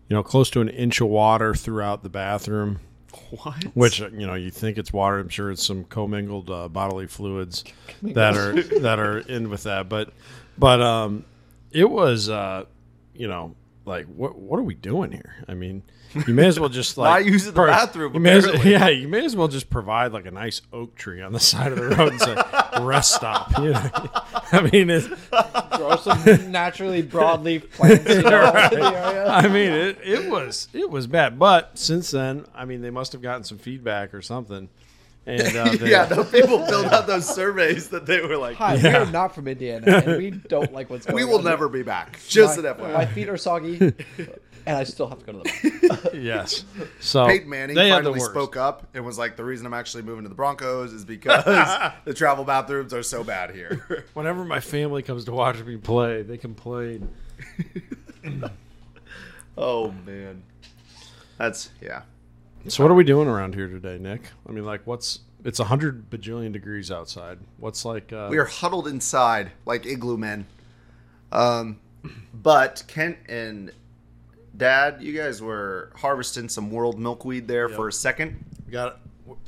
you 0.08 0.16
know 0.16 0.22
close 0.22 0.50
to 0.50 0.60
an 0.60 0.68
inch 0.68 1.00
of 1.00 1.08
water 1.08 1.54
throughout 1.54 2.02
the 2.02 2.08
bathroom 2.08 2.80
what? 3.30 3.64
which 3.74 4.00
you 4.00 4.26
know 4.26 4.34
you 4.34 4.50
think 4.50 4.78
it's 4.78 4.92
water. 4.92 5.18
I'm 5.18 5.28
sure 5.28 5.50
it's 5.50 5.64
some 5.64 5.84
commingled 5.84 6.50
uh, 6.50 6.68
bodily 6.68 7.06
fluids 7.06 7.64
that 8.02 8.36
are 8.36 8.60
that 8.80 8.98
are 8.98 9.18
in 9.18 9.50
with 9.50 9.64
that. 9.64 9.88
But 9.88 10.12
but 10.58 10.80
um, 10.80 11.24
it 11.70 11.88
was 11.88 12.28
uh, 12.28 12.64
you 13.14 13.28
know 13.28 13.54
like 13.84 14.06
what 14.06 14.36
what 14.36 14.58
are 14.58 14.62
we 14.62 14.74
doing 14.74 15.12
here? 15.12 15.44
I 15.48 15.54
mean, 15.54 15.82
you 16.26 16.34
may 16.34 16.46
as 16.46 16.60
well 16.60 16.68
just 16.68 16.96
like 16.98 17.24
Not 17.24 17.32
using 17.32 17.52
the 17.54 17.66
bathroom, 17.66 18.14
You 18.14 18.20
may 18.20 18.36
as, 18.36 18.64
yeah, 18.64 18.88
you 18.88 19.08
may 19.08 19.24
as 19.24 19.34
well 19.34 19.48
just 19.48 19.70
provide 19.70 20.12
like 20.12 20.26
a 20.26 20.30
nice 20.30 20.62
oak 20.72 20.94
tree 20.94 21.20
on 21.20 21.32
the 21.32 21.40
side 21.52 21.72
of 21.72 21.78
the 21.78 21.96
road 21.96 22.12
and 22.12 22.20
say 22.20 22.82
rest 22.82 23.14
stop. 23.14 23.58
You 23.58 23.70
know, 23.70 23.90
I 24.52 24.68
mean, 24.72 24.90
it, 24.90 25.04
Grow 25.76 25.96
some 25.96 26.50
naturally 26.50 27.02
broadleaf 27.02 27.70
plants 27.72 28.08
you 28.08 28.22
know, 28.22 28.46
in 28.48 28.78
the 28.78 28.94
area. 28.94 29.26
I 29.26 29.48
mean, 29.48 29.72
it, 29.72 29.98
it 30.04 30.30
was 30.30 30.68
it 30.72 30.88
was 30.90 31.06
bad. 31.06 31.38
But 31.38 31.78
since 31.78 32.10
then, 32.10 32.44
I 32.54 32.64
mean, 32.64 32.82
they 32.82 32.90
must 32.90 33.12
have 33.12 33.22
gotten 33.22 33.44
some 33.44 33.58
feedback 33.58 34.14
or 34.14 34.22
something. 34.22 34.68
And 35.24 35.56
uh, 35.56 35.64
they, 35.76 35.90
yeah, 35.90 36.08
no 36.10 36.24
people 36.24 36.64
filled 36.66 36.86
out 36.86 37.06
those 37.06 37.32
surveys 37.32 37.90
that 37.90 38.06
they 38.06 38.20
were 38.20 38.36
like, 38.36 38.56
"Hi, 38.56 38.76
we 38.76 38.88
are 38.88 39.06
not 39.06 39.34
from 39.34 39.46
Indiana, 39.46 40.02
and 40.04 40.18
we 40.18 40.30
don't 40.48 40.72
like 40.72 40.90
what's 40.90 41.06
going 41.06 41.14
on. 41.14 41.16
"We 41.16 41.22
on. 41.22 41.30
will 41.30 41.42
here. 41.42 41.50
never 41.50 41.68
be 41.68 41.82
back." 41.82 42.18
Just 42.28 42.60
my, 42.60 42.68
an 42.68 42.74
FYI. 42.76 42.92
my 42.92 43.06
feet 43.06 43.28
are 43.28 43.36
soggy, 43.36 43.78
and 44.66 44.76
I 44.76 44.82
still 44.82 45.08
have 45.08 45.20
to 45.20 45.24
go 45.26 45.32
to 45.32 45.38
the 45.38 45.88
bathroom. 45.88 46.24
yes. 46.24 46.64
So 46.98 47.26
Peyton 47.26 47.48
Manning 47.48 47.76
they 47.76 47.88
had 47.88 48.00
the 48.00 48.10
finally 48.10 48.20
spoke 48.20 48.56
up 48.56 48.88
and 48.94 49.04
was 49.04 49.16
like, 49.16 49.36
"The 49.36 49.44
reason 49.44 49.64
I'm 49.64 49.74
actually 49.74 50.02
moving 50.02 50.24
to 50.24 50.28
the 50.28 50.34
Broncos 50.34 50.92
is 50.92 51.04
because 51.04 51.44
the 52.04 52.14
travel 52.14 52.44
bathrooms 52.44 52.92
are 52.92 53.04
so 53.04 53.22
bad 53.22 53.54
here." 53.54 54.06
Whenever 54.14 54.44
my 54.44 54.58
family 54.58 55.02
comes 55.04 55.24
to 55.26 55.32
watch 55.32 55.62
me 55.62 55.76
play, 55.76 56.22
they 56.22 56.36
complain. 56.36 57.08
oh 59.56 59.92
man, 60.04 60.42
that's 61.38 61.70
yeah. 61.80 62.02
So 62.68 62.84
what 62.84 62.90
are 62.90 62.94
we 62.94 63.04
doing 63.04 63.28
around 63.28 63.54
here 63.54 63.68
today, 63.68 63.98
Nick? 63.98 64.22
I 64.48 64.52
mean, 64.52 64.64
like, 64.64 64.86
what's 64.86 65.20
it's 65.44 65.58
a 65.58 65.64
hundred 65.64 66.08
bajillion 66.10 66.52
degrees 66.52 66.90
outside. 66.90 67.38
What's 67.58 67.84
like? 67.84 68.12
Uh, 68.12 68.28
We 68.30 68.38
are 68.38 68.44
huddled 68.44 68.86
inside 68.86 69.50
like 69.66 69.84
igloo 69.86 70.16
men. 70.16 70.46
Um, 71.32 71.80
but 72.34 72.84
Kent 72.86 73.16
and 73.28 73.72
Dad, 74.56 74.98
you 75.00 75.12
guys 75.16 75.42
were 75.42 75.90
harvesting 75.96 76.48
some 76.48 76.70
whorled 76.70 76.98
milkweed 76.98 77.48
there 77.48 77.68
for 77.68 77.88
a 77.88 77.92
second. 77.92 78.44
we 78.66 78.72
got. 78.72 78.98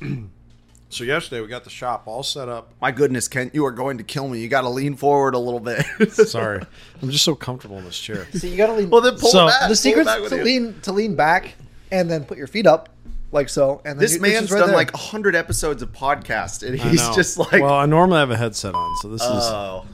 it. 0.01 0.19
so 0.89 1.05
yesterday 1.05 1.41
we 1.41 1.47
got 1.47 1.63
the 1.63 1.71
shop 1.71 2.05
all 2.07 2.23
set 2.25 2.49
up. 2.49 2.73
My 2.81 2.91
goodness, 2.91 3.29
Kent, 3.29 3.55
you 3.55 3.65
are 3.67 3.71
going 3.73 3.99
to 3.99 4.05
kill 4.05 4.27
me. 4.29 4.41
You 4.41 4.49
got 4.49 4.63
to 4.63 4.69
lean 4.69 4.97
forward 4.97 5.35
a 5.35 5.39
little 5.39 5.61
bit. 5.61 5.85
Sorry, 6.13 6.61
I'm 7.01 7.11
just 7.11 7.25
so 7.25 7.37
comfortable 7.37 7.79
in 7.79 7.85
this 7.85 7.99
chair. 7.99 8.27
See, 8.33 8.49
you 8.49 8.57
gotta 8.57 8.73
lean. 8.73 8.91
well, 8.91 9.01
then 9.03 9.17
pull 9.19 9.31
So- 9.31 9.47
it 9.47 9.51
back. 9.51 9.61
the 9.61 9.67
Pull 9.67 9.73
it 9.73 9.77
secret's 9.77 10.07
back 10.09 10.21
with 10.21 10.31
to 10.31 10.39
you. 10.39 10.45
lean 10.45 10.81
to 10.83 10.93
lean 10.93 11.15
back 11.15 11.55
and 11.93 12.11
then 12.11 12.25
put 12.25 12.39
your 12.39 12.49
feet 12.49 12.67
up 12.67 12.89
like 13.35 13.49
so. 13.51 13.83
And 13.85 13.99
This 13.99 14.19
man's 14.19 14.45
is 14.47 14.53
right 14.53 14.61
done 14.61 14.69
there. 14.69 14.77
like 14.77 14.95
hundred 14.95 15.35
episodes 15.35 15.83
of 15.83 15.93
podcast, 15.93 16.67
and 16.67 16.79
he's 16.79 17.07
just 17.15 17.37
like, 17.39 17.53
well, 17.63 17.75
I 17.75 17.85
normally 17.87 18.19
have 18.19 18.31
a 18.31 18.37
headset 18.37 18.75
on, 18.75 18.97
so 19.03 19.09
this 19.09 19.21
is. 19.21 19.27
"Oh, 19.29 19.35
all 19.35 19.87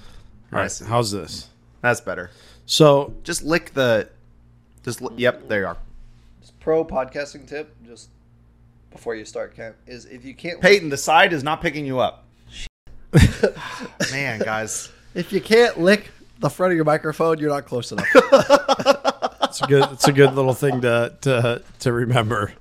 I 0.53 0.57
right, 0.57 0.71
see. 0.71 0.85
how's 0.85 1.11
this? 1.11 1.49
that's 1.81 2.01
better." 2.01 2.31
So 2.67 3.15
Just 3.25 3.43
lick 3.43 3.73
the. 3.75 4.09
Just 4.85 5.03
li- 5.03 5.15
yep, 5.17 5.49
there 5.49 5.61
you 5.61 5.67
are. 5.67 5.77
pro 6.61 6.85
podcasting 6.85 7.47
tip. 7.49 7.75
Just 7.85 8.09
before 8.93 9.15
you 9.15 9.25
start, 9.25 9.55
Kent, 9.57 9.75
is 9.87 10.05
if 10.07 10.25
you 10.25 10.35
can't 10.35 10.61
Peyton, 10.61 10.89
the 10.89 10.97
side 10.97 11.33
is 11.33 11.43
not 11.43 11.61
picking 11.61 11.85
you 11.87 11.99
up. 11.99 12.27
Man, 14.13 14.39
guys. 14.41 14.91
if 15.15 15.33
you 15.33 15.41
can't 15.41 15.79
lick 15.81 16.11
the 16.39 16.49
front 16.49 16.73
of 16.73 16.77
your 16.77 16.85
microphone, 16.85 17.39
you're 17.39 17.51
not 17.51 17.67
close 17.67 17.93
enough. 17.93 18.07
It's 19.51 19.63
a 19.63 19.67
good. 19.67 19.89
It's 19.93 20.09
a 20.09 20.13
good 20.13 20.35
little 20.35 20.55
thing 20.55 20.81
to 20.83 21.17
to 21.23 21.63
to 21.81 21.93
remember. 21.93 22.53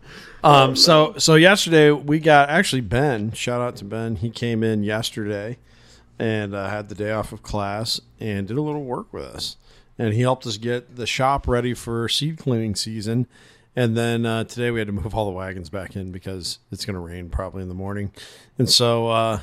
Um. 0.44 0.76
So 0.76 1.16
so 1.18 1.36
yesterday 1.36 1.92
we 1.92 2.20
got 2.20 2.50
actually 2.50 2.82
Ben. 2.82 3.32
Shout 3.32 3.62
out 3.62 3.76
to 3.78 3.86
Ben. 3.86 4.16
He 4.16 4.30
came 4.30 4.64
in 4.64 4.84
yesterday 4.84 5.58
and 6.18 6.54
uh, 6.54 6.70
had 6.70 6.90
the 6.90 6.96
day 6.96 7.12
off 7.12 7.32
of 7.32 7.42
class 7.42 8.02
and 8.20 8.48
did 8.48 8.58
a 8.58 8.62
little 8.62 8.84
work 8.84 9.12
with 9.14 9.24
us. 9.24 9.56
And 9.98 10.14
he 10.14 10.22
helped 10.22 10.46
us 10.46 10.58
get 10.58 10.96
the 10.96 11.08
shop 11.08 11.48
ready 11.48 11.74
for 11.74 12.08
seed 12.10 12.38
cleaning 12.38 12.76
season. 12.76 13.28
And 13.76 13.96
then 13.96 14.26
uh, 14.26 14.44
today 14.44 14.72
we 14.72 14.80
had 14.80 14.88
to 14.88 14.94
move 14.94 15.14
all 15.14 15.26
the 15.26 15.32
wagons 15.32 15.70
back 15.70 15.96
in 15.96 16.12
because 16.12 16.60
it's 16.72 16.86
going 16.86 16.96
to 16.96 17.00
rain 17.00 17.30
probably 17.30 17.62
in 17.62 17.70
the 17.70 17.76
morning. 17.76 18.12
And 18.58 18.70
so 18.70 19.10
uh, 19.10 19.40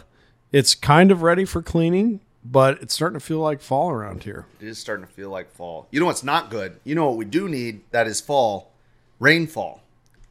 it's 0.53 0.75
kind 0.75 1.11
of 1.11 1.23
ready 1.23 1.45
for 1.45 1.63
cleaning, 1.63 2.21
but 2.51 2.81
it's 2.83 2.95
starting 2.95 3.19
to 3.19 3.25
feel 3.25 3.41
like 3.41 3.61
fall 3.61 3.91
around 3.91 4.23
here. 4.23 4.47
It 4.61 4.69
is 4.69 4.79
starting 4.79 5.07
to 5.07 5.13
feel 5.13 5.31
like 5.31 5.51
fall. 5.53 5.89
You 5.91 6.01
know 6.01 6.07
what's 6.07 6.23
not 6.23 6.51
good? 6.51 6.79
You 6.85 6.95
know 6.95 7.07
what 7.07 7.17
we 7.17 7.25
do 7.25 7.49
need 7.49 7.81
that 7.91 8.07
is 8.07 8.21
fall? 8.21 8.73
Rainfall. 9.19 9.83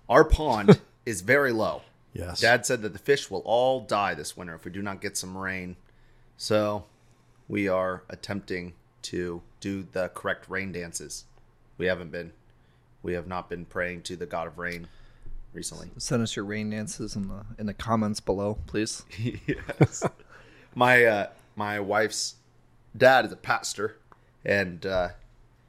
Our 0.08 0.23
pond 0.23 0.80
is 1.06 1.21
very 1.21 1.51
low. 1.51 1.82
Yes. 2.13 2.39
Dad 2.39 2.65
said 2.65 2.82
that 2.84 2.93
the 2.93 2.99
fish 2.99 3.30
will 3.30 3.41
all 3.41 3.82
die 3.82 4.13
this 4.13 4.38
winter 4.38 4.56
if 4.56 4.63
we 4.63 4.71
do 4.71 4.82
not 4.82 5.01
get 5.01 5.17
some 5.17 5.38
rain. 5.38 5.75
So 6.38 6.86
we 7.47 7.67
are 7.67 8.04
attempting 8.10 8.73
to 9.04 9.41
do 9.60 9.86
the 9.91 10.10
correct 10.10 10.49
rain 10.49 10.71
dances. 10.71 11.25
We 11.78 11.88
haven't 11.88 12.12
been. 12.12 12.32
We 13.04 13.13
have 13.13 13.28
not 13.28 13.49
been 13.49 13.65
praying 13.65 14.04
to 14.04 14.15
the 14.15 14.25
God 14.25 14.47
of 14.47 14.58
Rain 14.58 14.88
recently. 15.54 15.89
Send 15.97 16.23
us 16.23 16.36
your 16.36 16.45
rain 16.45 16.69
dances 16.69 17.15
in 17.15 17.28
the 17.28 17.45
in 17.60 17.65
the 17.65 17.73
comments 17.73 18.19
below, 18.19 18.58
please. 18.65 19.04
yes. 19.47 20.04
My 20.73 21.06
uh, 21.06 21.28
my 21.56 21.80
wife's 21.80 22.36
dad 22.96 23.26
is 23.26 23.32
a 23.32 23.38
pastor, 23.38 23.98
and 24.44 24.86
uh, 24.86 25.10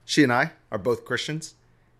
she 0.04 0.22
and 0.22 0.32
I 0.32 0.52
are 0.70 0.78
both 0.78 1.04
Christians. 1.04 1.54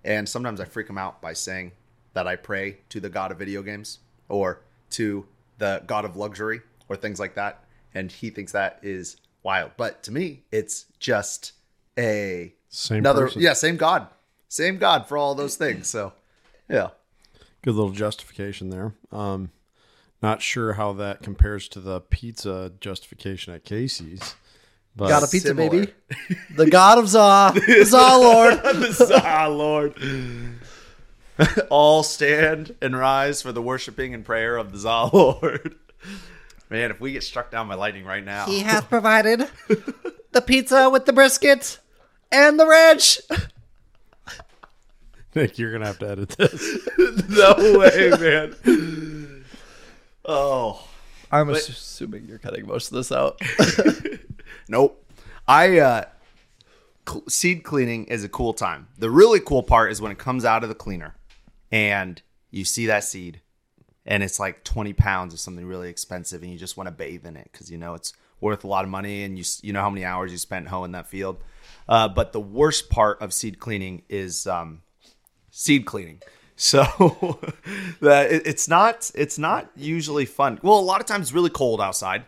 And 0.05 0.29
sometimes 0.29 0.61
I 0.61 0.65
freak 0.65 0.89
him 0.89 0.99
out 0.99 1.21
by 1.21 1.33
saying 1.33 1.73
that 2.15 2.29
I 2.29 2.37
pray 2.37 2.79
to 2.91 3.01
the 3.01 3.09
God 3.09 3.33
of 3.33 3.39
video 3.39 3.61
games 3.63 3.99
or 4.29 4.61
to 4.91 5.27
the 5.59 5.83
God 5.87 6.05
of 6.05 6.17
luxury 6.17 6.61
or 6.89 6.97
things 6.97 7.19
like 7.19 7.35
that, 7.35 7.65
and 7.93 8.13
he 8.13 8.31
thinks 8.31 8.53
that 8.53 8.79
is 8.83 9.17
wild. 9.43 9.73
But 9.77 10.03
to 10.05 10.13
me, 10.13 10.43
it's 10.53 10.87
just 11.01 11.53
a 11.99 12.55
Same 12.69 12.99
another 12.99 13.23
person. 13.27 13.43
yeah 13.43 13.55
same 13.55 13.77
God, 13.77 14.07
same 14.49 14.79
God 14.79 15.09
for 15.09 15.17
all 15.17 15.35
those 15.35 15.57
things. 15.57 15.89
So 15.89 16.13
yeah. 16.69 16.91
Good 17.63 17.75
little 17.75 17.91
justification 17.91 18.71
there. 18.71 18.95
Um, 19.11 19.51
not 20.27 20.43
sure 20.43 20.73
how 20.73 20.93
that 20.95 21.23
compares 21.23 21.69
to 21.69 21.79
the 21.79 22.01
pizza 22.01 22.73
justification 22.81 23.55
at 23.55 23.65
Casey's. 23.65 24.35
But 24.97 25.09
Got 25.09 25.23
a 25.23 25.29
pizza, 25.29 25.49
Similar. 25.49 25.71
baby. 25.71 25.93
The 26.57 26.69
God 26.69 26.99
of 26.99 27.09
Za, 27.09 27.55
Za 27.85 28.17
Lord. 28.17 28.61
ah, 28.65 29.47
Lord. 29.49 29.95
All 31.71 32.03
stand 32.03 32.75
and 32.83 32.99
rise 32.99 33.41
for 33.41 33.53
the 33.53 33.63
worshiping 33.63 34.15
and 34.15 34.25
prayer 34.25 34.57
of 34.57 34.73
the 34.73 34.79
Zah 34.79 35.11
Lord. 35.13 35.77
Man, 36.71 36.91
if 36.91 37.01
we 37.01 37.13
get 37.13 37.23
struck 37.23 37.53
down 37.53 37.69
by 37.69 37.77
lightning 37.77 38.05
right 38.05 38.25
now, 38.25 38.47
He 38.47 38.61
hath 38.61 38.89
provided 38.89 39.47
the 40.33 40.43
pizza 40.43 40.91
with 40.91 41.07
the 41.07 41.13
brisket 41.13 41.79
and 42.33 42.59
the 42.59 42.67
ranch. 42.67 43.21
Nick, 45.37 45.57
you're 45.59 45.71
gonna 45.71 45.87
have 45.87 45.99
to 46.01 46.09
edit 46.09 46.31
this. 46.31 46.89
no 47.29 47.55
way, 47.79 48.11
man. 48.19 48.57
Oh, 50.27 50.87
I'm 51.31 51.51
assuming 51.51 52.27
you're 52.27 52.39
cutting 52.39 52.67
most 52.67 52.91
of 52.91 52.97
this 52.97 53.13
out. 53.13 53.41
nope. 54.69 55.03
I 55.47 55.79
uh, 55.79 56.05
cl- 57.09 57.25
seed 57.29 57.63
cleaning 57.63 58.07
is 58.07 58.25
a 58.25 58.29
cool 58.29 58.53
time. 58.53 58.89
The 58.99 59.11
really 59.11 59.41
cool 59.41 59.63
part 59.63 59.93
is 59.93 60.01
when 60.01 60.13
it 60.13 60.19
comes 60.19 60.45
out 60.45 60.63
of 60.63 60.69
the 60.69 60.75
cleaner, 60.75 61.15
and 61.71 62.21
you 62.51 62.65
see 62.65 62.87
that 62.87 63.05
seed, 63.05 63.41
and 64.05 64.23
it's 64.23 64.41
like 64.41 64.65
20 64.65 64.93
pounds 64.93 65.33
of 65.33 65.41
something 65.41 65.65
really 65.65 65.89
expensive, 65.89 66.43
and 66.43 66.53
you 66.53 66.59
just 66.59 66.77
want 66.77 66.89
to 66.89 66.93
bathe 66.93 67.25
in 67.25 67.37
it 67.37 67.49
because 67.53 67.71
you 67.71 67.79
know 67.79 67.95
it's 67.95 68.13
worth 68.41 68.65
a 68.65 68.69
lot 68.69 68.85
of 68.85 68.91
money, 68.91 69.23
and 69.23 69.39
you 69.39 69.45
you 69.63 69.73
know 69.73 69.81
how 69.81 69.91
many 69.91 70.05
hours 70.05 70.33
you 70.33 70.39
spent 70.39 70.69
hoeing 70.69 70.93
that 70.93 71.07
field. 71.07 71.39
Uh, 71.89 72.09
but 72.09 72.33
the 72.33 72.41
worst 72.41 72.91
part 72.91 73.21
of 73.23 73.33
seed 73.33 73.61
cleaning 73.61 74.03
is 74.09 74.47
um, 74.47 74.83
seed 75.51 75.87
cleaning. 75.87 76.21
So 76.57 76.83
that 78.01 78.33
it, 78.33 78.47
it's 78.47 78.67
not 78.67 79.11
it's 79.15 79.39
not 79.39 79.71
usually 79.77 80.25
fun. 80.25 80.59
Well, 80.63 80.79
a 80.79 80.81
lot 80.81 81.01
of 81.01 81.07
times 81.07 81.27
it's 81.27 81.33
really 81.35 81.51
cold 81.51 81.81
outside, 81.81 82.25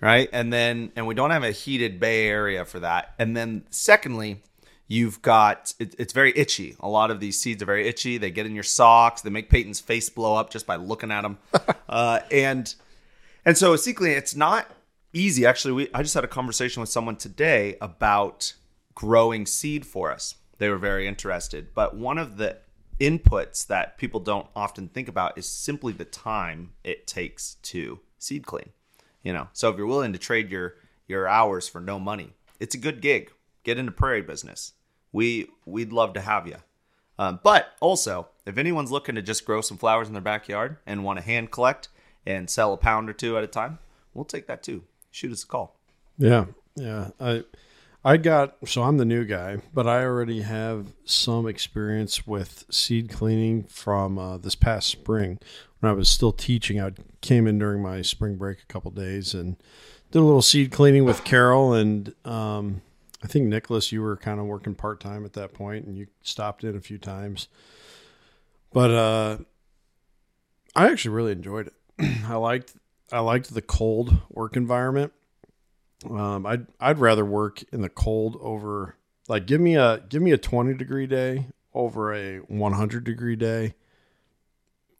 right? 0.00 0.28
And 0.32 0.52
then 0.52 0.92
and 0.96 1.06
we 1.06 1.14
don't 1.14 1.32
have 1.32 1.42
a 1.42 1.50
heated 1.50 1.98
bay 1.98 2.28
area 2.28 2.64
for 2.64 2.80
that. 2.80 3.14
And 3.18 3.36
then 3.36 3.64
secondly, 3.70 4.40
you've 4.86 5.20
got 5.20 5.74
it, 5.80 5.96
it's 5.98 6.12
very 6.12 6.32
itchy. 6.36 6.76
A 6.78 6.88
lot 6.88 7.10
of 7.10 7.18
these 7.18 7.38
seeds 7.38 7.60
are 7.60 7.66
very 7.66 7.88
itchy. 7.88 8.18
They 8.18 8.30
get 8.30 8.46
in 8.46 8.54
your 8.54 8.64
socks. 8.64 9.22
They 9.22 9.30
make 9.30 9.50
Peyton's 9.50 9.80
face 9.80 10.08
blow 10.08 10.36
up 10.36 10.50
just 10.50 10.66
by 10.66 10.76
looking 10.76 11.10
at 11.10 11.22
them. 11.22 11.38
uh, 11.88 12.20
and 12.30 12.72
and 13.44 13.58
so 13.58 13.74
seed 13.74 14.12
it's 14.12 14.36
not 14.36 14.70
easy. 15.12 15.44
Actually, 15.44 15.72
we 15.72 15.88
I 15.92 16.02
just 16.02 16.14
had 16.14 16.24
a 16.24 16.28
conversation 16.28 16.80
with 16.80 16.90
someone 16.90 17.16
today 17.16 17.76
about 17.80 18.54
growing 18.94 19.44
seed 19.44 19.84
for 19.84 20.12
us. 20.12 20.36
They 20.58 20.70
were 20.70 20.78
very 20.78 21.08
interested. 21.08 21.74
But 21.74 21.96
one 21.96 22.16
of 22.16 22.36
the 22.36 22.58
inputs 23.00 23.66
that 23.66 23.98
people 23.98 24.20
don't 24.20 24.46
often 24.56 24.88
think 24.88 25.08
about 25.08 25.36
is 25.36 25.48
simply 25.48 25.92
the 25.92 26.04
time 26.04 26.72
it 26.82 27.06
takes 27.06 27.56
to 27.62 28.00
seed 28.18 28.46
clean. 28.46 28.70
You 29.22 29.32
know, 29.32 29.48
so 29.52 29.70
if 29.70 29.76
you're 29.76 29.86
willing 29.86 30.12
to 30.12 30.18
trade 30.18 30.50
your 30.50 30.76
your 31.08 31.28
hours 31.28 31.68
for 31.68 31.80
no 31.80 31.98
money, 31.98 32.32
it's 32.60 32.74
a 32.74 32.78
good 32.78 33.00
gig. 33.00 33.32
Get 33.64 33.78
into 33.78 33.92
prairie 33.92 34.22
business. 34.22 34.72
We 35.12 35.48
we'd 35.64 35.92
love 35.92 36.14
to 36.14 36.20
have 36.20 36.46
you. 36.46 36.56
Um, 37.18 37.40
but 37.42 37.72
also, 37.80 38.28
if 38.44 38.58
anyone's 38.58 38.90
looking 38.90 39.14
to 39.14 39.22
just 39.22 39.44
grow 39.44 39.60
some 39.60 39.78
flowers 39.78 40.06
in 40.06 40.12
their 40.12 40.22
backyard 40.22 40.76
and 40.86 41.02
want 41.02 41.18
to 41.18 41.24
hand 41.24 41.50
collect 41.50 41.88
and 42.26 42.50
sell 42.50 42.72
a 42.72 42.76
pound 42.76 43.08
or 43.08 43.14
two 43.14 43.38
at 43.38 43.44
a 43.44 43.46
time, 43.46 43.78
we'll 44.12 44.24
take 44.24 44.46
that 44.48 44.62
too. 44.62 44.82
Shoot 45.10 45.32
us 45.32 45.42
a 45.42 45.46
call. 45.46 45.78
Yeah, 46.18 46.46
yeah. 46.76 47.10
I 47.18 47.44
I 48.06 48.18
got 48.18 48.54
so 48.64 48.84
I'm 48.84 48.98
the 48.98 49.04
new 49.04 49.24
guy, 49.24 49.58
but 49.74 49.88
I 49.88 50.04
already 50.04 50.42
have 50.42 50.92
some 51.04 51.48
experience 51.48 52.24
with 52.24 52.64
seed 52.70 53.10
cleaning 53.10 53.64
from 53.64 54.16
uh, 54.16 54.38
this 54.38 54.54
past 54.54 54.86
spring 54.86 55.40
when 55.80 55.90
I 55.90 55.92
was 55.92 56.08
still 56.08 56.30
teaching. 56.30 56.80
I 56.80 56.92
came 57.20 57.48
in 57.48 57.58
during 57.58 57.82
my 57.82 58.02
spring 58.02 58.36
break 58.36 58.58
a 58.62 58.72
couple 58.72 58.92
days 58.92 59.34
and 59.34 59.56
did 60.12 60.20
a 60.20 60.22
little 60.22 60.40
seed 60.40 60.70
cleaning 60.70 61.04
with 61.04 61.24
Carol 61.24 61.72
and 61.72 62.14
um, 62.24 62.80
I 63.24 63.26
think 63.26 63.46
Nicholas, 63.46 63.90
you 63.90 64.02
were 64.02 64.16
kind 64.16 64.38
of 64.38 64.46
working 64.46 64.76
part 64.76 65.00
time 65.00 65.24
at 65.24 65.32
that 65.32 65.52
point, 65.52 65.84
and 65.84 65.98
you 65.98 66.06
stopped 66.22 66.62
in 66.62 66.76
a 66.76 66.80
few 66.80 66.98
times. 66.98 67.48
But 68.72 68.92
uh, 68.92 69.38
I 70.76 70.92
actually 70.92 71.16
really 71.16 71.32
enjoyed 71.32 71.66
it. 71.66 71.74
I 72.28 72.36
liked 72.36 72.74
I 73.10 73.18
liked 73.18 73.52
the 73.52 73.62
cold 73.62 74.16
work 74.30 74.56
environment. 74.56 75.12
Um, 76.08 76.44
I'd 76.46 76.66
I'd 76.78 76.98
rather 76.98 77.24
work 77.24 77.62
in 77.72 77.80
the 77.80 77.88
cold 77.88 78.36
over 78.40 78.96
like 79.28 79.46
give 79.46 79.60
me 79.60 79.76
a 79.76 80.02
give 80.08 80.20
me 80.22 80.30
a 80.32 80.38
twenty 80.38 80.74
degree 80.74 81.06
day 81.06 81.46
over 81.74 82.12
a 82.14 82.38
one 82.48 82.72
hundred 82.74 83.04
degree 83.04 83.36
day. 83.36 83.74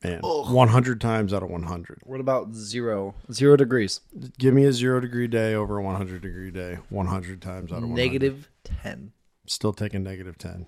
Man, 0.04 0.20
Ugh. 0.22 0.52
one 0.52 0.68
hundred 0.68 1.00
times 1.00 1.32
out 1.32 1.42
of 1.42 1.50
one 1.50 1.64
hundred. 1.64 2.00
What 2.04 2.20
about 2.20 2.54
zero? 2.54 3.14
Zero 3.32 3.56
degrees. 3.56 4.00
Give 4.38 4.54
me 4.54 4.64
a 4.64 4.72
zero 4.72 5.00
degree 5.00 5.26
day 5.26 5.54
over 5.54 5.78
a 5.78 5.82
one 5.82 5.96
hundred 5.96 6.22
degree 6.22 6.50
day. 6.50 6.78
One 6.90 7.06
hundred 7.06 7.40
times 7.42 7.72
out 7.72 7.78
of 7.82 7.88
100. 7.88 7.96
Negative 7.96 8.48
10. 8.64 9.12
Still 9.46 9.72
taking 9.72 10.02
negative 10.02 10.38
ten. 10.38 10.66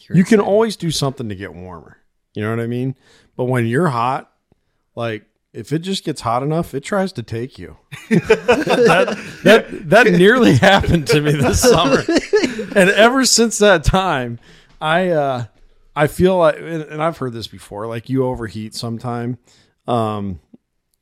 You're 0.00 0.18
you 0.18 0.24
can 0.24 0.40
insane. 0.40 0.48
always 0.50 0.76
do 0.76 0.90
something 0.90 1.28
to 1.28 1.34
get 1.34 1.54
warmer. 1.54 1.98
You 2.34 2.42
know 2.42 2.50
what 2.50 2.60
I 2.60 2.66
mean? 2.66 2.96
But 3.36 3.44
when 3.44 3.66
you're 3.66 3.88
hot, 3.88 4.32
like 4.94 5.24
if 5.54 5.72
it 5.72 5.78
just 5.78 6.04
gets 6.04 6.20
hot 6.20 6.42
enough, 6.42 6.74
it 6.74 6.80
tries 6.80 7.12
to 7.12 7.22
take 7.22 7.58
you. 7.58 7.76
that, 8.10 9.40
that 9.44 9.88
that 9.88 10.06
nearly 10.08 10.54
happened 10.58 11.06
to 11.06 11.20
me 11.20 11.32
this 11.32 11.62
summer, 11.70 12.02
and 12.74 12.90
ever 12.90 13.24
since 13.24 13.58
that 13.58 13.84
time, 13.84 14.40
I 14.80 15.10
uh, 15.10 15.44
I 15.94 16.08
feel 16.08 16.36
like, 16.38 16.56
and 16.56 16.82
and 16.82 17.02
I've 17.02 17.18
heard 17.18 17.32
this 17.32 17.46
before, 17.46 17.86
like 17.86 18.08
you 18.10 18.24
overheat 18.24 18.74
sometime, 18.74 19.38
um, 19.86 20.40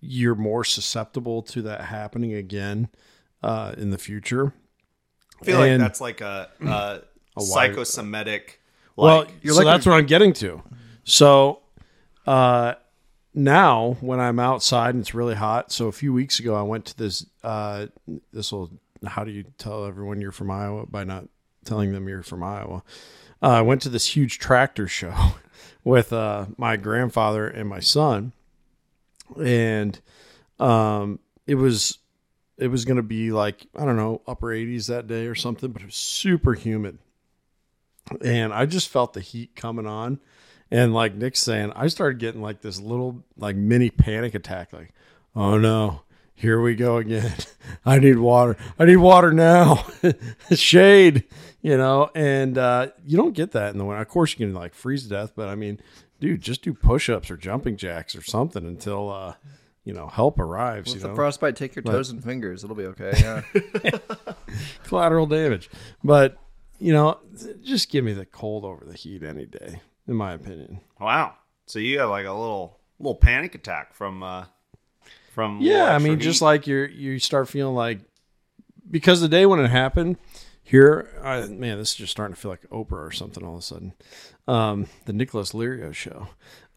you're 0.01 0.35
more 0.35 0.65
susceptible 0.65 1.43
to 1.43 1.63
that 1.63 1.87
happening 1.87 2.35
again 2.35 2.89
uh, 3.43 3.75
in 3.79 3.91
the 3.91 3.99
future. 3.99 4.53
I 5.41 5.45
feel 5.45 5.59
like 5.59 5.79
that's 5.79 6.01
like 6.01 6.21
a, 6.21 6.51
a, 6.61 7.01
wide- 7.37 7.45
psychosomatic. 7.75 8.61
Well, 8.95 9.21
Like, 9.21 9.29
You're 9.41 9.55
so 9.55 9.63
like 9.63 9.75
that's 9.75 9.87
what 9.87 9.95
I'm 9.95 10.07
getting 10.07 10.35
to. 10.35 10.63
So, 11.05 11.61
uh, 12.27 12.75
now 13.35 13.97
when 14.01 14.21
I'm 14.21 14.39
outside 14.39 14.95
and 14.95 15.01
it's 15.01 15.15
really 15.15 15.35
hot, 15.35 15.73
so 15.73 15.89
a 15.89 15.93
few 15.93 16.13
weeks 16.13 16.39
ago 16.39 16.55
I 16.55 16.63
went 16.63 16.87
to 16.87 16.97
this. 16.97 17.27
Uh, 17.43 17.87
this 18.33 18.53
will. 18.53 18.71
How 19.05 19.25
do 19.25 19.33
you 19.33 19.45
tell 19.59 19.85
everyone 19.85 20.21
you're 20.21 20.31
from 20.31 20.51
Iowa 20.51 20.87
by 20.87 21.03
not 21.03 21.27
telling 21.65 21.93
them 21.93 22.09
you're 22.09 22.23
from 22.23 22.43
Iowa? 22.43 22.85
Uh, 23.43 23.49
I 23.49 23.63
went 23.63 23.83
to 23.83 23.89
this 23.89 24.17
huge 24.17 24.39
tractor 24.39 24.87
show 24.87 25.35
with 25.85 26.13
uh, 26.13 26.47
my 26.57 26.77
grandfather 26.77 27.49
and 27.49 27.69
my 27.69 27.81
son, 27.81 28.33
and 29.43 29.99
um, 30.61 31.19
it 31.47 31.57
was 31.57 31.99
it 32.59 32.69
was 32.69 32.85
going 32.85 32.99
to 32.99 33.03
be 33.03 33.33
like 33.33 33.67
I 33.77 33.85
don't 33.85 33.97
know 33.97 34.23
upper 34.27 34.49
80s 34.49 34.87
that 34.87 35.09
day 35.09 35.27
or 35.27 35.35
something, 35.35 35.73
but 35.73 35.83
it 35.83 35.87
was 35.87 35.97
super 35.97 36.55
humid, 36.55 36.99
and 38.21 38.53
I 38.53 38.67
just 38.67 38.89
felt 38.89 39.15
the 39.15 39.21
heat 39.21 39.57
coming 39.57 39.87
on, 39.87 40.21
and 40.73 40.95
like 40.95 41.15
Nick's 41.15 41.41
saying, 41.41 41.73
I 41.77 41.89
started 41.89 42.19
getting 42.19 42.41
like 42.41 42.63
this 42.63 42.81
little 42.81 43.23
like 43.37 43.55
mini 43.55 43.91
panic 43.91 44.35
attack, 44.35 44.73
like, 44.73 44.95
oh 45.37 45.59
no, 45.59 46.01
here 46.35 46.63
we 46.63 46.75
go 46.75 46.97
again. 46.97 47.35
I 47.85 47.99
need 47.99 48.19
water. 48.19 48.57
I 48.79 48.87
need 48.87 48.97
water 48.97 49.33
now. 49.33 49.85
Shade, 50.51 51.25
you 51.61 51.77
know, 51.77 52.11
and 52.15 52.57
uh, 52.57 52.89
you 53.05 53.19
don't 53.19 53.35
get 53.35 53.53
that 53.53 53.73
in 53.73 53.79
the 53.79 53.85
winter. 53.85 54.01
Of 54.01 54.09
course, 54.09 54.33
you 54.33 54.47
can 54.47 54.55
like 54.55 54.75
freeze 54.75 55.05
to 55.05 55.11
death, 55.11 55.33
but 55.37 55.49
I 55.49 55.57
mean, 55.57 55.79
dude, 56.21 56.41
just 56.41 56.63
do 56.63 56.73
push 56.73 57.11
ups 57.11 57.31
or 57.31 57.37
jumping 57.37 57.77
jacks 57.77 58.17
or 58.17 58.23
something 58.23 58.65
until, 58.67 59.11
uh, 59.11 59.35
you 59.85 59.93
know, 59.93 60.07
help 60.07 60.39
arrives. 60.39 60.89
With 60.89 60.97
you 60.97 61.03
the 61.03 61.09
know, 61.09 61.15
frostbite, 61.17 61.55
take 61.55 61.77
your 61.77 61.83
toes 61.83 62.09
and 62.09 62.25
fingers. 62.25 62.65
It'll 62.65 62.77
be 62.77 62.87
okay. 62.87 63.13
Yeah. 63.85 63.99
collateral 64.85 65.27
damage. 65.27 65.69
But, 66.03 66.39
you 66.79 66.95
know, 66.95 67.19
just 67.63 67.91
give 67.91 68.05
me 68.05 68.15
the 68.15 68.25
cold 68.25 68.65
over 68.65 68.85
the 68.87 68.95
heat 68.95 69.23
any 69.23 69.45
day, 69.45 69.83
in 70.09 70.15
my 70.15 70.33
opinion. 70.33 70.81
Wow. 71.01 71.35
So 71.67 71.79
you 71.79 72.01
have 72.01 72.11
like 72.11 72.27
a 72.27 72.33
little 72.33 72.79
little 72.99 73.15
panic 73.17 73.55
attack 73.55 73.95
from 73.95 74.23
uh 74.23 74.45
from 75.33 75.61
Yeah, 75.61 75.85
I 75.85 75.95
extra 75.95 76.11
mean, 76.11 76.21
just 76.21 76.43
like 76.43 76.67
you're 76.67 76.87
you 76.87 77.19
start 77.19 77.49
feeling 77.49 77.75
like 77.75 78.01
because 78.91 79.21
the 79.21 79.29
day 79.29 79.47
when 79.47 79.61
it 79.61 79.69
happened 79.71 80.17
here, 80.63 81.09
I, 81.23 81.47
man, 81.47 81.79
this 81.79 81.91
is 81.91 81.97
just 81.97 82.13
starting 82.13 82.35
to 82.35 82.41
feel 82.41 82.51
like 82.51 82.69
Oprah 82.71 83.07
or 83.07 83.11
something 83.11 83.45
all 83.45 83.55
of 83.55 83.61
a 83.61 83.63
sudden. 83.63 83.93
Um, 84.47 84.87
the 85.07 85.13
Nicholas 85.13 85.53
Lirio 85.53 85.95
show. 85.95 86.29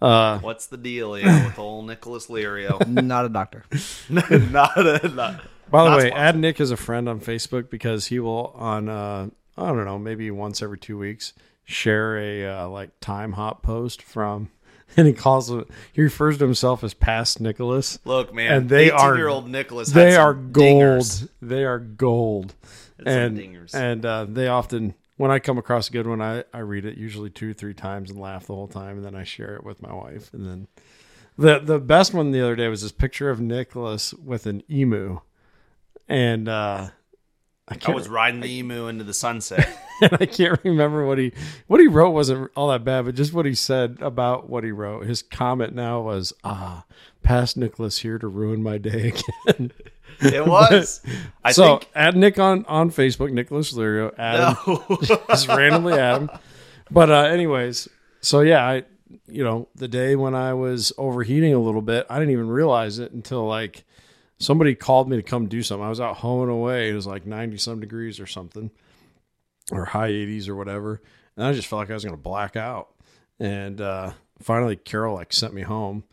Uh, 0.01 0.39
what's 0.39 0.67
the 0.67 0.77
deal 0.77 1.13
here 1.15 1.27
with 1.45 1.57
old 1.57 1.87
Nicholas 1.87 2.27
Lirio? 2.27 2.85
Not 3.03 3.25
a 3.25 3.29
doctor. 3.29 3.63
not 4.09 4.29
a, 4.31 5.07
not, 5.09 5.41
by 5.69 5.83
the 5.83 5.89
Not 5.89 5.97
way, 5.97 6.07
sponsored. 6.09 6.13
add 6.13 6.37
Nick 6.37 6.59
as 6.59 6.71
a 6.71 6.77
friend 6.77 7.09
on 7.09 7.19
Facebook 7.19 7.69
because 7.69 8.07
he 8.07 8.19
will 8.19 8.53
on 8.55 8.87
uh, 8.89 9.29
I 9.57 9.67
don't 9.67 9.85
know 9.85 9.97
maybe 9.97 10.29
once 10.31 10.61
every 10.61 10.77
two 10.77 10.97
weeks 10.97 11.33
share 11.65 12.17
a 12.17 12.45
uh, 12.45 12.67
like 12.69 12.99
time 13.01 13.33
hop 13.33 13.61
post 13.61 14.01
from. 14.01 14.49
And 14.97 15.07
he 15.07 15.13
calls 15.13 15.49
him, 15.49 15.65
He 15.91 16.01
refers 16.03 16.37
to 16.37 16.45
himself 16.45 16.81
as 16.81 16.93
past 16.93 17.41
Nicholas. 17.41 17.99
Look, 18.05 18.33
man, 18.33 18.53
And 18.53 18.69
they 18.69 18.91
are- 18.91 19.17
year 19.17 19.27
old 19.27 19.49
Nicholas. 19.49 19.89
they 19.89 20.15
are 20.15 20.33
gold. 20.33 20.81
dingers. 20.83 21.27
They 21.41 21.65
are 21.65 21.79
gold. 21.79 22.53
Had 22.99 23.07
and 23.07 23.69
and 23.73 24.05
uh, 24.05 24.25
they 24.29 24.47
often 24.47 24.93
when 25.17 25.31
I 25.31 25.39
come 25.39 25.57
across 25.57 25.89
a 25.89 25.91
good 25.91 26.07
one, 26.07 26.21
I, 26.21 26.43
I 26.53 26.59
read 26.59 26.85
it 26.85 26.97
usually 26.97 27.29
two 27.29 27.53
three 27.53 27.73
times 27.73 28.09
and 28.09 28.19
laugh 28.19 28.45
the 28.47 28.53
whole 28.53 28.67
time, 28.69 28.97
and 28.97 29.05
then 29.05 29.15
I 29.15 29.23
share 29.23 29.55
it 29.55 29.65
with 29.65 29.81
my 29.81 29.93
wife. 29.93 30.33
And 30.33 30.45
then 30.45 30.67
the 31.37 31.59
the 31.59 31.79
best 31.79 32.13
one 32.13 32.31
the 32.31 32.41
other 32.41 32.55
day 32.55 32.67
was 32.69 32.81
this 32.83 32.91
picture 32.93 33.29
of 33.29 33.41
Nicholas 33.41 34.13
with 34.13 34.45
an 34.45 34.63
emu, 34.71 35.19
and 36.07 36.47
uh, 36.47 36.89
I 37.67 37.77
I 37.85 37.91
was 37.91 38.07
riding 38.07 38.39
the 38.39 38.49
emu 38.59 38.87
into 38.87 39.03
the 39.03 39.13
sunset. 39.15 39.67
I 40.19 40.25
can't 40.25 40.59
remember 40.63 41.05
what 41.05 41.17
he 41.17 41.31
what 41.67 41.79
he 41.79 41.87
wrote 41.87 42.11
wasn't 42.11 42.51
all 42.55 42.69
that 42.69 42.83
bad, 42.83 43.05
but 43.05 43.15
just 43.15 43.33
what 43.33 43.45
he 43.45 43.55
said 43.55 43.97
about 44.01 44.49
what 44.49 44.63
he 44.63 44.71
wrote. 44.71 45.05
His 45.05 45.21
comment 45.21 45.73
now 45.73 46.01
was, 46.01 46.33
"Ah, 46.43 46.85
past 47.23 47.57
Nicholas 47.57 47.99
here 47.99 48.17
to 48.17 48.27
ruin 48.27 48.61
my 48.61 48.77
day 48.77 49.13
again." 49.47 49.71
it 50.21 50.45
was. 50.45 51.01
I 51.43 51.51
so 51.51 51.77
think. 51.77 51.91
add 51.95 52.15
Nick 52.15 52.39
on 52.39 52.65
on 52.65 52.91
Facebook, 52.91 53.31
Nicholas 53.31 53.73
Lirio. 53.73 54.15
No. 54.17 54.97
just 55.29 55.47
randomly 55.47 55.93
add 55.93 56.21
him. 56.21 56.29
But 56.91 57.09
uh, 57.09 57.23
anyways, 57.23 57.87
so 58.21 58.41
yeah, 58.41 58.65
I 58.65 58.83
you 59.27 59.43
know 59.43 59.67
the 59.75 59.87
day 59.87 60.15
when 60.15 60.35
I 60.35 60.53
was 60.53 60.91
overheating 60.97 61.53
a 61.53 61.59
little 61.59 61.81
bit, 61.81 62.05
I 62.09 62.19
didn't 62.19 62.31
even 62.31 62.49
realize 62.49 62.99
it 62.99 63.11
until 63.11 63.45
like 63.45 63.83
somebody 64.39 64.75
called 64.75 65.09
me 65.09 65.17
to 65.17 65.23
come 65.23 65.47
do 65.47 65.63
something. 65.63 65.85
I 65.85 65.89
was 65.89 66.01
out 66.01 66.17
hoeing 66.17 66.49
away. 66.49 66.89
It 66.89 66.93
was 66.93 67.07
like 67.07 67.25
ninety 67.25 67.57
some 67.57 67.79
degrees 67.79 68.19
or 68.19 68.27
something, 68.27 68.71
or 69.71 69.85
high 69.85 70.07
eighties 70.07 70.47
or 70.49 70.55
whatever, 70.55 71.01
and 71.37 71.45
I 71.45 71.53
just 71.53 71.67
felt 71.67 71.79
like 71.81 71.89
I 71.89 71.93
was 71.93 72.03
going 72.03 72.15
to 72.15 72.21
black 72.21 72.55
out. 72.55 72.89
And 73.39 73.81
uh, 73.81 74.11
finally, 74.41 74.75
Carol 74.75 75.15
like 75.15 75.33
sent 75.33 75.53
me 75.53 75.61
home. 75.63 76.03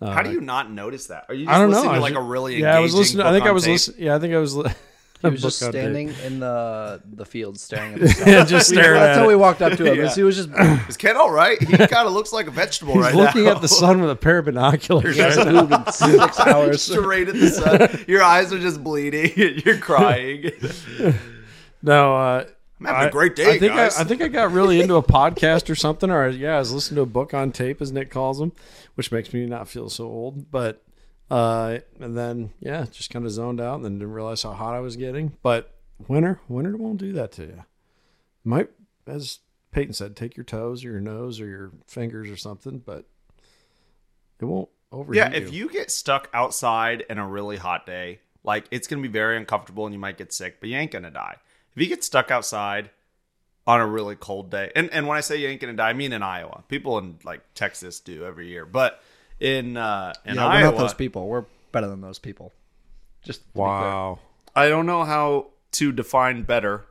Uh, 0.00 0.12
How 0.12 0.22
do 0.22 0.30
you 0.32 0.40
not 0.40 0.70
notice 0.70 1.08
that? 1.08 1.26
Are 1.28 1.34
you 1.34 1.44
just 1.44 1.54
I 1.54 1.58
don't 1.60 1.70
know. 1.70 1.76
listening 1.76 1.90
I 1.90 1.94
to 1.96 2.00
was 2.00 2.10
like 2.10 2.12
a 2.12 2.24
ju- 2.24 2.30
really 2.30 2.56
yeah. 2.60 2.76
I 2.76 2.80
was 2.80 2.92
engaging 2.92 3.18
listening. 3.18 3.26
I 3.26 3.32
think 3.32 3.46
I 3.46 3.50
was 3.52 3.68
listening. 3.68 4.02
Yeah, 4.06 4.14
I 4.16 4.18
think 4.18 4.34
I 4.34 4.38
was. 4.38 4.54
Li- 4.56 4.70
He 5.22 5.28
was 5.28 5.42
just 5.42 5.60
book 5.60 5.72
tape. 5.72 5.80
standing 5.82 6.14
in 6.24 6.40
the 6.40 7.02
the 7.04 7.26
field, 7.26 7.60
staring 7.60 7.92
at 7.92 8.00
the 8.00 8.08
sun. 8.14 8.26
Yeah, 8.26 8.42
just 8.46 8.68
staring 8.70 8.98
That's 8.98 9.18
at 9.18 9.20
how 9.20 9.28
we 9.28 9.36
walked 9.36 9.60
up 9.60 9.74
to 9.76 9.84
him. 9.84 9.98
Yeah. 10.04 10.14
He 10.14 10.22
was 10.22 10.34
just 10.36 10.48
Is 10.88 10.96
Ken 10.96 11.14
all 11.18 11.30
right? 11.30 11.60
He 11.62 11.76
kind 11.76 12.06
of 12.08 12.14
looks 12.14 12.32
like 12.32 12.46
a 12.46 12.50
vegetable 12.50 12.94
He's 12.94 13.02
right 13.02 13.14
looking 13.14 13.44
now. 13.44 13.50
at 13.56 13.60
the 13.60 13.68
sun 13.68 14.00
with 14.00 14.08
a 14.10 14.16
pair 14.16 14.38
of 14.38 14.46
binoculars. 14.46 15.16
he 15.16 15.20
hasn't 15.20 15.52
moved 15.52 15.74
in 15.74 15.92
six 15.92 16.40
hours. 16.40 16.80
straight 16.80 17.28
at 17.28 17.34
the 17.34 17.48
sun. 17.50 18.04
Your 18.08 18.22
eyes 18.22 18.50
are 18.54 18.58
just 18.58 18.82
bleeding. 18.82 19.30
You're 19.62 19.76
crying. 19.76 20.52
no, 21.82 22.16
uh, 22.16 22.44
I'm 22.80 22.86
having 22.86 23.02
a 23.02 23.06
I- 23.06 23.10
great 23.10 23.36
day, 23.36 23.54
I 23.54 23.58
think 23.58 23.74
guys. 23.74 23.96
I, 23.98 24.02
I 24.02 24.04
think 24.04 24.22
I 24.22 24.28
got 24.28 24.52
really 24.52 24.80
into 24.80 24.96
a 24.96 25.02
podcast 25.02 25.68
or 25.68 25.74
something, 25.74 26.10
or 26.10 26.28
yeah, 26.28 26.56
I 26.56 26.58
was 26.58 26.72
listening 26.72 26.96
to 26.96 27.02
a 27.02 27.06
book 27.06 27.34
on 27.34 27.52
tape, 27.52 27.80
as 27.82 27.92
Nick 27.92 28.10
calls 28.10 28.38
them, 28.38 28.52
which 28.94 29.12
makes 29.12 29.32
me 29.32 29.44
not 29.46 29.68
feel 29.68 29.88
so 29.90 30.04
old. 30.06 30.50
But 30.50 30.82
uh, 31.30 31.78
and 32.00 32.16
then 32.16 32.52
yeah, 32.60 32.86
just 32.90 33.10
kind 33.10 33.26
of 33.26 33.32
zoned 33.32 33.60
out, 33.60 33.76
and 33.76 33.84
then 33.84 33.98
didn't 33.98 34.14
realize 34.14 34.42
how 34.42 34.52
hot 34.52 34.74
I 34.74 34.80
was 34.80 34.96
getting. 34.96 35.36
But 35.42 35.74
winter, 36.08 36.40
winter 36.48 36.76
won't 36.76 36.98
do 36.98 37.12
that 37.12 37.32
to 37.32 37.42
you. 37.42 37.64
Might, 38.44 38.70
as 39.06 39.40
Peyton 39.72 39.92
said, 39.92 40.16
take 40.16 40.36
your 40.36 40.44
toes 40.44 40.84
or 40.84 40.90
your 40.90 41.00
nose 41.00 41.40
or 41.40 41.46
your 41.46 41.72
fingers 41.86 42.30
or 42.30 42.36
something, 42.36 42.78
but 42.78 43.04
it 44.40 44.46
won't 44.46 44.70
overheat 44.90 45.18
Yeah, 45.18 45.32
if 45.32 45.52
you 45.52 45.68
get 45.68 45.90
stuck 45.90 46.28
outside 46.32 47.04
in 47.10 47.18
a 47.18 47.26
really 47.26 47.58
hot 47.58 47.84
day, 47.84 48.20
like 48.42 48.64
it's 48.70 48.86
gonna 48.88 49.02
be 49.02 49.08
very 49.08 49.36
uncomfortable 49.36 49.84
and 49.84 49.94
you 49.94 49.98
might 50.00 50.16
get 50.16 50.32
sick, 50.32 50.60
but 50.60 50.68
you 50.70 50.76
ain't 50.76 50.90
gonna 50.90 51.10
die. 51.10 51.36
If 51.74 51.82
you 51.82 51.88
get 51.88 52.04
stuck 52.04 52.30
outside 52.30 52.90
on 53.66 53.80
a 53.80 53.86
really 53.86 54.16
cold 54.16 54.50
day, 54.50 54.72
and, 54.74 54.90
and 54.92 55.06
when 55.06 55.16
I 55.16 55.20
say 55.20 55.36
you 55.36 55.48
ain't 55.48 55.60
gonna 55.60 55.74
die, 55.74 55.90
I 55.90 55.92
mean 55.92 56.12
in 56.12 56.22
Iowa. 56.22 56.64
People 56.68 56.98
in 56.98 57.18
like 57.24 57.42
Texas 57.54 58.00
do 58.00 58.24
every 58.24 58.48
year, 58.48 58.66
but 58.66 59.02
in 59.38 59.76
uh, 59.76 60.12
in 60.24 60.36
yeah, 60.36 60.46
we're 60.46 60.52
Iowa, 60.52 60.72
not 60.72 60.78
those 60.78 60.94
people. 60.94 61.28
We're 61.28 61.44
better 61.72 61.88
than 61.88 62.00
those 62.00 62.18
people. 62.18 62.52
Just 63.22 63.40
to 63.40 63.46
be 63.46 63.52
clear. 63.54 63.66
wow. 63.66 64.18
I 64.54 64.68
don't 64.68 64.86
know 64.86 65.04
how 65.04 65.48
to 65.72 65.92
define 65.92 66.42
better 66.42 66.86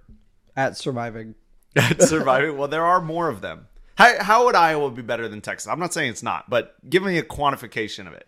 at 0.56 0.78
surviving. 0.78 1.36
at 1.76 2.02
surviving. 2.02 2.58
well, 2.58 2.68
there 2.68 2.86
are 2.86 3.02
more 3.02 3.30
of 3.30 3.42
them. 3.42 3.68
How, 3.96 4.24
how 4.24 4.46
would 4.46 4.56
Iowa 4.56 4.92
be 4.92 5.02
better 5.02 5.28
than 5.28 5.42
Texas? 5.42 5.68
I'm 5.68 5.80
not 5.80 5.94
saying 5.94 6.12
it's 6.12 6.24
not, 6.24 6.50
but 6.50 6.76
give 6.90 7.04
me 7.04 7.18
a 7.18 7.24
quantification 7.24 8.08
of 8.08 8.14
it. 8.14 8.28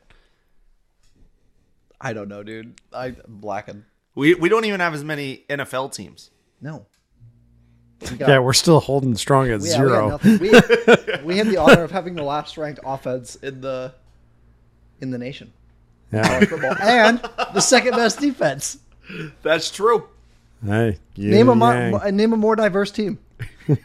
I 1.99 2.13
don't 2.13 2.27
know, 2.27 2.43
dude. 2.43 2.81
I'm 2.91 3.15
blackened. 3.27 3.85
We 4.15 4.33
we 4.33 4.49
don't 4.49 4.65
even 4.65 4.79
have 4.81 4.93
as 4.93 5.03
many 5.03 5.45
NFL 5.49 5.93
teams. 5.93 6.31
No. 6.61 6.85
We 8.09 8.17
got- 8.17 8.29
Yeah, 8.29 8.39
we're 8.39 8.53
still 8.53 8.79
holding 8.79 9.15
strong 9.15 9.49
at 9.49 9.59
we- 9.61 9.67
zero. 9.67 10.19
We, 10.23 10.49
had 10.49 10.69
we, 11.21 11.23
we 11.23 11.37
had 11.37 11.47
the 11.47 11.57
honor 11.57 11.83
of 11.83 11.91
having 11.91 12.15
the 12.15 12.23
last 12.23 12.57
ranked 12.57 12.79
offense 12.85 13.35
in 13.35 13.61
the 13.61 13.93
in 15.01 15.11
the 15.11 15.17
nation. 15.17 15.51
yeah. 16.11 16.39
football, 16.41 16.75
and 16.81 17.19
the 17.53 17.61
second 17.61 17.91
best 17.95 18.19
defense. 18.19 18.77
That's 19.41 19.71
true. 19.71 20.07
Hey, 20.65 20.99
Name 21.17 21.47
a 21.49 21.51
and 21.53 21.59
mo- 21.59 22.09
name 22.11 22.33
a 22.33 22.37
more 22.37 22.55
diverse 22.55 22.91
team. 22.91 23.17
Can 23.67 23.77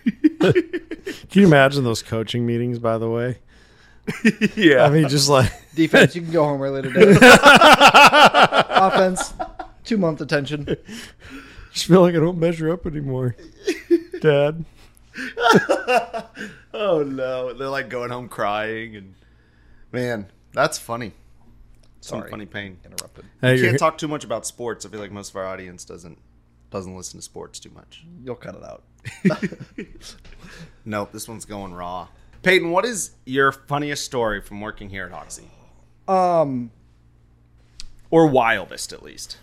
you 1.33 1.47
imagine 1.47 1.85
those 1.85 2.03
coaching 2.03 2.45
meetings? 2.45 2.79
By 2.79 2.99
the 2.99 3.09
way, 3.09 3.39
Yeah. 4.57 4.85
I 4.85 4.91
mean, 4.91 5.09
just 5.09 5.29
like 5.31 5.51
Defense, 5.75 6.15
you 6.15 6.23
can 6.23 6.31
go 6.33 6.45
home 6.45 6.61
early 6.63 6.83
today. 6.83 7.17
Offense, 8.69 9.33
two 9.85 9.97
month 9.99 10.19
detention. 10.19 10.77
Just 11.77 11.89
feel 11.89 12.01
like 12.01 12.15
I 12.15 12.21
don't 12.21 12.39
measure 12.39 12.73
up 12.73 12.87
anymore, 12.87 13.37
Dad. 14.23 14.65
oh 16.73 17.03
no, 17.07 17.53
they're 17.53 17.69
like 17.69 17.91
going 17.91 18.09
home 18.09 18.31
crying 18.31 18.97
and 18.97 19.13
man, 19.93 20.27
that's 20.55 20.79
funny. 20.79 21.13
Some 22.01 22.21
Sorry. 22.21 22.31
funny 22.31 22.47
pain. 22.47 22.79
Interrupted. 22.83 23.27
Hey, 23.43 23.57
You 23.59 23.65
can't 23.67 23.79
talk 23.79 23.99
too 23.99 24.09
much 24.09 24.25
about 24.25 24.47
sports. 24.47 24.87
I 24.87 24.89
feel 24.89 25.01
like 25.01 25.13
most 25.13 25.29
of 25.29 25.37
our 25.37 25.45
audience 25.45 25.85
doesn't 25.85 26.17
doesn't 26.71 26.97
listen 26.97 27.19
to 27.21 27.23
sports 27.23 27.61
too 27.61 27.71
much. 27.75 28.07
You'll 28.25 28.37
cut 28.37 28.55
it 28.55 28.65
out. 28.65 28.83
Nope, 30.87 31.13
this 31.13 31.29
one's 31.29 31.45
going 31.45 31.75
raw. 31.75 32.09
Peyton, 32.43 32.71
what 32.71 32.87
is 32.87 33.11
your 33.27 33.53
funniest 33.53 34.05
story 34.07 34.41
from 34.41 34.63
working 34.63 34.89
here 34.89 35.05
at 35.05 35.13
Hoksey? 35.13 35.45
Um. 36.09 36.71
Or 38.11 38.29
wildest, 38.29 38.95
at 38.95 39.03
least. 39.03 39.37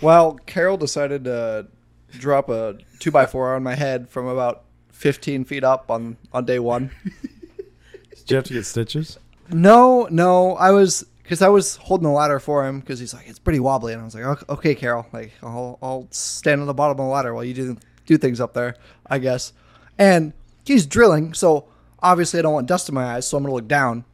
Well, 0.00 0.34
Carol 0.46 0.76
decided 0.76 1.24
to 1.24 1.66
drop 2.12 2.48
a 2.48 2.78
two 2.98 3.10
by 3.10 3.26
four 3.26 3.54
on 3.54 3.62
my 3.62 3.74
head 3.74 4.08
from 4.08 4.26
about 4.26 4.64
fifteen 4.90 5.44
feet 5.44 5.64
up 5.64 5.90
on 5.90 6.16
on 6.32 6.44
day 6.44 6.58
one. 6.58 6.90
did 7.56 8.30
you 8.30 8.36
have 8.36 8.44
to 8.44 8.54
get 8.54 8.66
stitches? 8.66 9.18
No, 9.50 10.08
no, 10.10 10.56
I 10.56 10.70
was 10.70 11.04
because 11.22 11.42
I 11.42 11.48
was 11.48 11.76
holding 11.76 12.04
the 12.04 12.12
ladder 12.12 12.40
for 12.40 12.66
him 12.66 12.80
because 12.80 12.98
he's 12.98 13.14
like 13.14 13.28
it's 13.28 13.38
pretty 13.38 13.60
wobbly, 13.60 13.92
and 13.92 14.02
I 14.02 14.04
was 14.04 14.14
like, 14.14 14.24
"Ok- 14.24 14.44
okay, 14.48 14.74
Carol, 14.74 15.06
like 15.12 15.32
I'll 15.42 15.78
I'll 15.82 16.08
stand 16.10 16.60
on 16.60 16.66
the 16.66 16.74
bottom 16.74 16.92
of 16.92 17.04
the 17.06 17.10
ladder 17.10 17.34
while 17.34 17.44
you 17.44 17.54
do 17.54 17.76
do 18.06 18.18
things 18.18 18.40
up 18.40 18.54
there, 18.54 18.76
I 19.08 19.18
guess. 19.18 19.52
And 19.98 20.32
he's 20.64 20.86
drilling, 20.86 21.34
so 21.34 21.66
obviously 22.02 22.38
I 22.38 22.42
don't 22.42 22.54
want 22.54 22.66
dust 22.66 22.88
in 22.88 22.94
my 22.94 23.04
eyes, 23.04 23.28
so 23.28 23.36
I'm 23.36 23.42
gonna 23.44 23.54
look 23.54 23.68
down, 23.68 24.04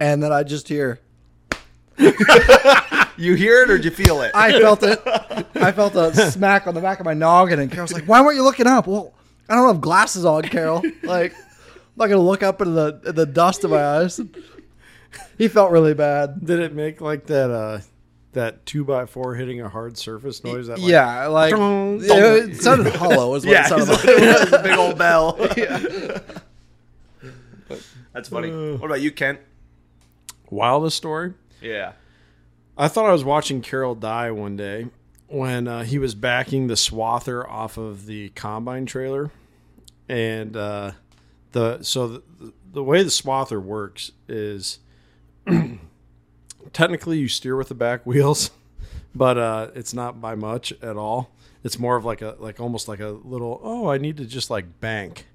and 0.00 0.22
then 0.22 0.32
I 0.32 0.42
just 0.42 0.68
hear. 0.68 1.00
You 3.18 3.34
hear 3.34 3.62
it 3.62 3.70
or 3.70 3.78
do 3.78 3.84
you 3.84 3.90
feel 3.90 4.22
it? 4.22 4.30
I 4.34 4.52
felt 4.60 4.82
it. 4.82 5.00
I 5.56 5.72
felt 5.72 5.94
a 5.96 6.14
smack 6.30 6.66
on 6.66 6.74
the 6.74 6.80
back 6.80 7.00
of 7.00 7.04
my 7.04 7.14
noggin, 7.14 7.58
and 7.58 7.70
Carol's 7.70 7.92
like, 7.92 8.04
"Why 8.04 8.20
weren't 8.22 8.36
you 8.36 8.44
looking 8.44 8.66
up?" 8.66 8.86
Well, 8.86 9.12
I 9.48 9.54
don't 9.56 9.66
have 9.68 9.80
glasses 9.80 10.24
on, 10.24 10.42
Carol. 10.42 10.82
Like, 11.02 11.34
I'm 11.34 11.40
not 11.96 12.06
gonna 12.06 12.20
look 12.22 12.42
up 12.42 12.60
into 12.60 12.72
the 12.72 13.00
in 13.08 13.14
the 13.16 13.26
dust 13.26 13.64
of 13.64 13.70
my 13.72 13.84
eyes. 13.84 14.20
He 15.36 15.48
felt 15.48 15.72
really 15.72 15.94
bad. 15.94 16.44
Did 16.44 16.60
it 16.60 16.72
make 16.74 17.00
like 17.00 17.26
that 17.26 17.50
uh 17.50 17.80
that 18.34 18.64
two 18.66 18.84
by 18.84 19.06
four 19.06 19.34
hitting 19.34 19.60
a 19.60 19.68
hard 19.68 19.98
surface 19.98 20.44
noise? 20.44 20.68
That 20.68 20.78
like, 20.78 20.88
yeah, 20.90 21.26
like 21.26 21.50
Dong, 21.54 22.00
it, 22.02 22.06
dong. 22.08 22.50
it 22.50 22.56
sounded 22.62 22.94
hollow. 22.94 23.34
Is 23.34 23.44
what 23.44 23.52
yeah, 23.52 23.64
it 23.64 23.68
sounded 23.68 23.88
it's 23.90 24.04
like. 24.04 24.14
it's 24.16 24.52
a 24.52 24.62
big 24.62 24.78
old 24.78 24.96
bell. 24.98 25.36
yeah. 25.56 26.18
That's 28.12 28.28
funny. 28.28 28.50
What 28.50 28.86
about 28.86 29.00
you, 29.00 29.10
Kent? 29.10 29.40
wildest 30.50 30.96
story. 30.96 31.34
Yeah. 31.60 31.92
I 32.80 32.86
thought 32.86 33.06
I 33.06 33.12
was 33.12 33.24
watching 33.24 33.60
Carol 33.60 33.96
die 33.96 34.30
one 34.30 34.56
day 34.56 34.86
when 35.26 35.66
uh, 35.66 35.82
he 35.82 35.98
was 35.98 36.14
backing 36.14 36.68
the 36.68 36.74
swather 36.74 37.46
off 37.46 37.76
of 37.76 38.06
the 38.06 38.28
combine 38.30 38.86
trailer, 38.86 39.32
and 40.08 40.56
uh, 40.56 40.92
the 41.52 41.82
so 41.82 42.06
the, 42.06 42.22
the 42.72 42.84
way 42.84 43.02
the 43.02 43.10
swather 43.10 43.60
works 43.60 44.12
is 44.28 44.78
technically 46.72 47.18
you 47.18 47.26
steer 47.26 47.56
with 47.56 47.66
the 47.66 47.74
back 47.74 48.06
wheels, 48.06 48.52
but 49.14 49.36
uh, 49.36 49.70
it's 49.74 49.92
not 49.92 50.20
by 50.20 50.36
much 50.36 50.72
at 50.80 50.96
all. 50.96 51.32
It's 51.64 51.80
more 51.80 51.96
of 51.96 52.04
like 52.04 52.22
a 52.22 52.36
like 52.38 52.60
almost 52.60 52.86
like 52.86 53.00
a 53.00 53.08
little 53.08 53.60
oh 53.64 53.90
I 53.90 53.98
need 53.98 54.18
to 54.18 54.24
just 54.24 54.50
like 54.50 54.80
bank. 54.80 55.26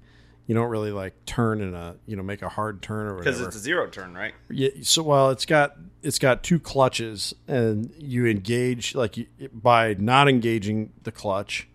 You 0.46 0.54
don't 0.54 0.68
really 0.68 0.92
like 0.92 1.24
turn 1.24 1.62
in 1.62 1.74
a 1.74 1.96
you 2.06 2.16
know 2.16 2.22
make 2.22 2.42
a 2.42 2.48
hard 2.48 2.82
turn 2.82 3.06
or 3.06 3.18
Because 3.18 3.40
it's 3.40 3.56
a 3.56 3.58
zero 3.58 3.88
turn, 3.88 4.14
right? 4.14 4.34
Yeah, 4.50 4.68
so 4.82 5.02
well, 5.02 5.30
it's 5.30 5.46
got 5.46 5.76
it's 6.02 6.18
got 6.18 6.42
two 6.42 6.60
clutches, 6.60 7.34
and 7.48 7.92
you 7.98 8.26
engage 8.26 8.94
like 8.94 9.16
you, 9.16 9.26
by 9.52 9.94
not 9.94 10.28
engaging 10.28 10.92
the 11.02 11.12
clutch, 11.12 11.66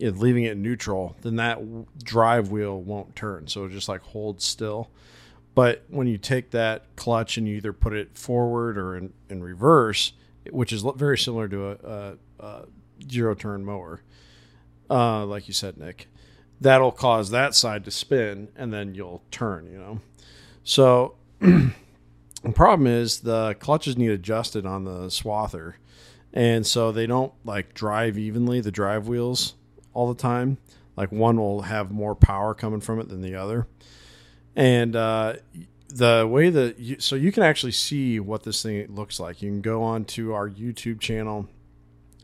and 0.00 0.18
leaving 0.18 0.44
it 0.44 0.56
neutral, 0.56 1.16
then 1.22 1.36
that 1.36 1.58
drive 2.02 2.50
wheel 2.50 2.80
won't 2.80 3.14
turn, 3.14 3.46
so 3.46 3.64
it 3.64 3.70
just 3.70 3.88
like 3.88 4.02
holds 4.02 4.44
still. 4.44 4.90
But 5.54 5.84
when 5.88 6.06
you 6.06 6.18
take 6.18 6.50
that 6.50 6.96
clutch 6.96 7.38
and 7.38 7.48
you 7.48 7.56
either 7.56 7.72
put 7.72 7.94
it 7.94 8.18
forward 8.18 8.76
or 8.76 8.94
in, 8.94 9.14
in 9.30 9.42
reverse, 9.42 10.12
which 10.50 10.70
is 10.70 10.84
very 10.96 11.16
similar 11.16 11.48
to 11.48 11.68
a, 11.68 11.72
a, 11.72 12.16
a 12.40 12.64
zero 13.10 13.34
turn 13.34 13.64
mower, 13.64 14.02
uh, 14.90 15.24
like 15.24 15.48
you 15.48 15.54
said, 15.54 15.78
Nick, 15.78 16.08
that'll 16.60 16.92
cause 16.92 17.30
that 17.30 17.54
side 17.54 17.84
to 17.84 17.90
spin, 17.90 18.48
and 18.56 18.72
then 18.72 18.94
you'll 18.94 19.22
turn. 19.30 19.70
You 19.70 19.78
know, 19.78 20.00
so 20.64 21.14
the 21.40 21.72
problem 22.54 22.86
is 22.86 23.20
the 23.20 23.54
clutches 23.58 23.96
need 23.96 24.10
adjusted 24.10 24.66
on 24.66 24.84
the 24.84 25.06
swather, 25.06 25.74
and 26.32 26.66
so 26.66 26.92
they 26.92 27.06
don't 27.06 27.32
like 27.44 27.74
drive 27.74 28.18
evenly. 28.18 28.60
The 28.60 28.72
drive 28.72 29.08
wheels 29.08 29.54
all 29.92 30.12
the 30.12 30.20
time. 30.20 30.58
Like 30.96 31.12
one 31.12 31.36
will 31.36 31.62
have 31.62 31.90
more 31.90 32.14
power 32.14 32.54
coming 32.54 32.80
from 32.80 33.00
it 33.00 33.08
than 33.08 33.20
the 33.20 33.34
other, 33.34 33.66
and 34.54 34.96
uh, 34.96 35.34
the 35.88 36.26
way 36.28 36.50
that 36.50 36.78
you, 36.78 36.96
so 36.98 37.16
you 37.16 37.32
can 37.32 37.42
actually 37.42 37.72
see 37.72 38.18
what 38.20 38.42
this 38.42 38.62
thing 38.62 38.86
looks 38.94 39.20
like. 39.20 39.42
You 39.42 39.50
can 39.50 39.60
go 39.60 39.82
on 39.82 40.04
to 40.06 40.32
our 40.32 40.48
YouTube 40.48 41.00
channel. 41.00 41.48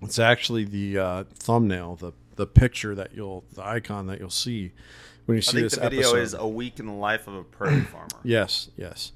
It's 0.00 0.18
actually 0.18 0.64
the 0.64 0.98
uh, 0.98 1.24
thumbnail, 1.34 1.96
the 1.96 2.12
the 2.36 2.46
picture 2.46 2.94
that 2.94 3.14
you'll, 3.14 3.44
the 3.54 3.64
icon 3.64 4.06
that 4.06 4.20
you'll 4.20 4.30
see 4.30 4.72
when 5.26 5.36
you 5.36 5.38
I 5.38 5.40
see 5.42 5.52
think 5.52 5.64
this 5.64 5.74
the 5.76 5.80
video 5.82 6.00
episode. 6.00 6.18
is 6.22 6.34
a 6.34 6.48
week 6.48 6.78
in 6.80 6.86
the 6.86 6.92
life 6.92 7.26
of 7.28 7.34
a 7.34 7.44
prairie 7.44 7.80
farmer. 7.92 8.08
Yes, 8.22 8.70
yes. 8.76 9.12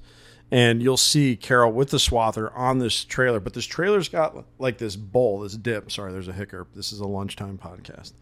And 0.49 0.81
you'll 0.81 0.95
see 0.95 1.35
Carol 1.35 1.73
with 1.73 1.89
the 1.89 1.97
swather 1.97 2.55
on 2.55 2.79
this 2.79 3.03
trailer, 3.03 3.41
but 3.41 3.53
this 3.53 3.65
trailer's 3.65 4.07
got 4.07 4.45
like 4.59 4.77
this 4.77 4.95
bowl, 4.95 5.41
this 5.41 5.57
dip. 5.57 5.91
Sorry, 5.91 6.11
there's 6.13 6.29
a 6.29 6.33
hiccup. 6.33 6.69
This 6.73 6.93
is 6.93 7.01
a 7.01 7.07
lunchtime 7.07 7.57
podcast. 7.57 8.13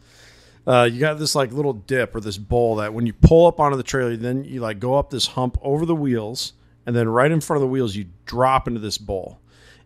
Uh, 0.65 0.89
you 0.91 0.99
got 0.99 1.19
this 1.19 1.36
like 1.36 1.51
little 1.51 1.73
dip 1.73 2.15
or 2.15 2.19
this 2.19 2.39
bowl 2.39 2.77
that 2.77 2.93
when 2.93 3.05
you 3.05 3.13
pull 3.13 3.45
up 3.45 3.60
onto 3.60 3.77
the 3.77 3.84
trailer, 3.84 4.17
then 4.17 4.43
you 4.43 4.60
like 4.60 4.79
go 4.79 4.95
up 4.95 5.12
this 5.12 5.27
hump 5.27 5.58
over 5.62 5.86
the 5.86 5.95
wheels, 5.95 6.53
and 6.88 6.95
then 6.95 7.08
right 7.08 7.31
in 7.31 7.39
front 7.41 7.58
of 7.58 7.62
the 7.62 7.71
wheels, 7.71 7.95
you 7.95 8.08
drop 8.25 8.67
into 8.67 8.79
this 8.79 8.97
bowl. 8.97 9.39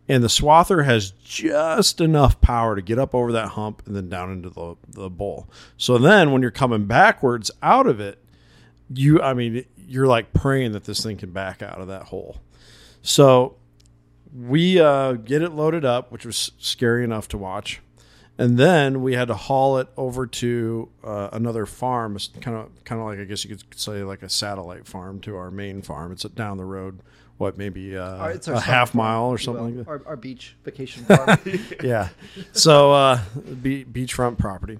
And 0.09 0.23
the 0.23 0.27
swather 0.27 0.83
has 0.85 1.11
just 1.23 2.01
enough 2.01 2.41
power 2.41 2.75
to 2.75 2.81
get 2.81 2.97
up 2.97 3.13
over 3.13 3.31
that 3.31 3.49
hump 3.49 3.83
and 3.85 3.95
then 3.95 4.09
down 4.09 4.31
into 4.31 4.49
the, 4.49 4.75
the 4.89 5.09
bowl. 5.09 5.47
So 5.77 5.99
then 5.99 6.31
when 6.31 6.41
you're 6.41 6.49
coming 6.49 6.85
backwards 6.85 7.51
out 7.61 7.85
of 7.85 7.99
it, 7.99 8.17
you 8.91 9.21
i 9.21 9.33
mean 9.35 9.63
you're 9.77 10.07
like 10.07 10.33
praying 10.33 10.71
that 10.71 10.83
this 10.85 11.03
thing 11.03 11.15
can 11.17 11.31
back 11.31 11.61
out 11.61 11.79
of 11.79 11.87
that 11.87 12.03
hole. 12.03 12.37
So 13.01 13.55
we 14.35 14.79
uh, 14.79 15.13
get 15.13 15.41
it 15.41 15.51
loaded 15.51 15.85
up 15.85 16.11
which 16.11 16.25
was 16.25 16.51
scary 16.57 17.03
enough 17.03 17.27
to 17.29 17.37
watch. 17.37 17.81
And 18.37 18.57
then 18.57 19.01
we 19.03 19.15
had 19.15 19.27
to 19.27 19.35
haul 19.35 19.79
it 19.79 19.89
over 19.97 20.25
to 20.25 20.89
uh, 21.03 21.29
another 21.33 21.65
farm. 21.65 22.17
Kind 22.39 22.55
of 22.57 22.83
kind 22.83 23.01
of 23.01 23.07
like 23.07 23.19
i 23.19 23.25
guess 23.25 23.43
you 23.43 23.55
could 23.55 23.77
say 23.77 24.03
like 24.03 24.23
a 24.23 24.29
satellite 24.29 24.87
farm 24.87 25.19
to 25.21 25.35
our 25.35 25.51
main 25.51 25.81
farm. 25.81 26.11
It's 26.11 26.23
down 26.23 26.57
the 26.57 26.65
road 26.65 27.01
what 27.39 27.57
maybe 27.57 27.97
uh, 27.97 28.03
Our- 28.17 28.29
a 28.31 28.41
summer 28.43 28.59
half 28.59 28.93
mile 28.93 29.23
or 29.25 29.37
something 29.39 29.65
like 29.77 29.85
that 29.85 29.87
Our, 29.89 30.01
our 30.05 30.15
beach 30.15 30.55
vacation 30.63 31.03
farm. 31.05 31.39
yeah. 31.83 32.09
So 32.51 32.91
uh, 32.93 33.19
be- 33.61 33.85
beachfront 33.85 34.37
property. 34.37 34.77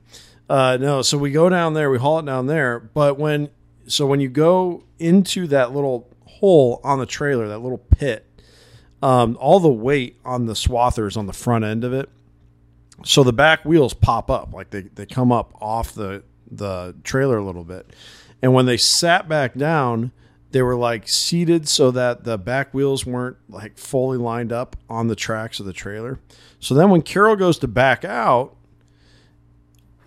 Uh, 0.50 0.78
no, 0.80 1.02
so 1.02 1.18
we 1.18 1.32
go 1.32 1.48
down 1.50 1.74
there, 1.74 1.90
we 1.90 1.98
haul 1.98 2.20
it 2.20 2.26
down 2.26 2.46
there. 2.48 2.80
But 2.80 3.18
when 3.18 3.50
so 3.88 4.06
when 4.06 4.20
you 4.20 4.30
go 4.30 4.84
into 5.00 5.48
that 5.48 5.74
little 5.74 6.08
hole 6.26 6.80
on 6.84 7.00
the 7.00 7.06
trailer, 7.06 7.48
that 7.48 7.60
little 7.60 7.78
pit, 7.80 8.26
um, 9.02 9.38
all 9.40 9.60
the 9.60 9.68
weight 9.70 10.18
on 10.26 10.46
the 10.46 10.54
swathers 10.54 11.18
on 11.18 11.26
the 11.28 11.34
front 11.34 11.66
end 11.66 11.84
of 11.84 11.94
it. 11.94 12.10
So 13.06 13.24
the 13.24 13.32
back 13.34 13.64
wheels 13.64 13.94
pop 13.94 14.30
up, 14.30 14.54
like 14.54 14.72
they, 14.72 14.82
they 14.82 15.06
come 15.06 15.32
up 15.32 15.54
off 15.62 15.94
the 15.94 16.24
the 16.52 16.96
trailer 17.04 17.38
a 17.38 17.44
little 17.44 17.64
bit. 17.64 17.86
And 18.42 18.54
when 18.54 18.66
they 18.66 18.78
sat 18.78 19.30
back 19.30 19.54
down, 19.56 20.12
they 20.52 20.62
were 20.62 20.76
like 20.76 21.08
seated 21.08 21.68
so 21.68 21.92
that 21.92 22.24
the 22.24 22.38
back 22.38 22.74
wheels 22.74 23.06
weren't 23.06 23.38
like 23.50 23.78
fully 23.78 24.18
lined 24.18 24.52
up 24.52 24.76
on 24.90 25.08
the 25.08 25.16
tracks 25.16 25.60
of 25.60 25.66
the 25.66 25.74
trailer. 25.74 26.20
So 26.60 26.74
then 26.74 26.90
when 26.90 27.02
Carol 27.02 27.36
goes 27.36 27.60
to 27.60 27.68
back 27.68 28.04
out, 28.04 28.56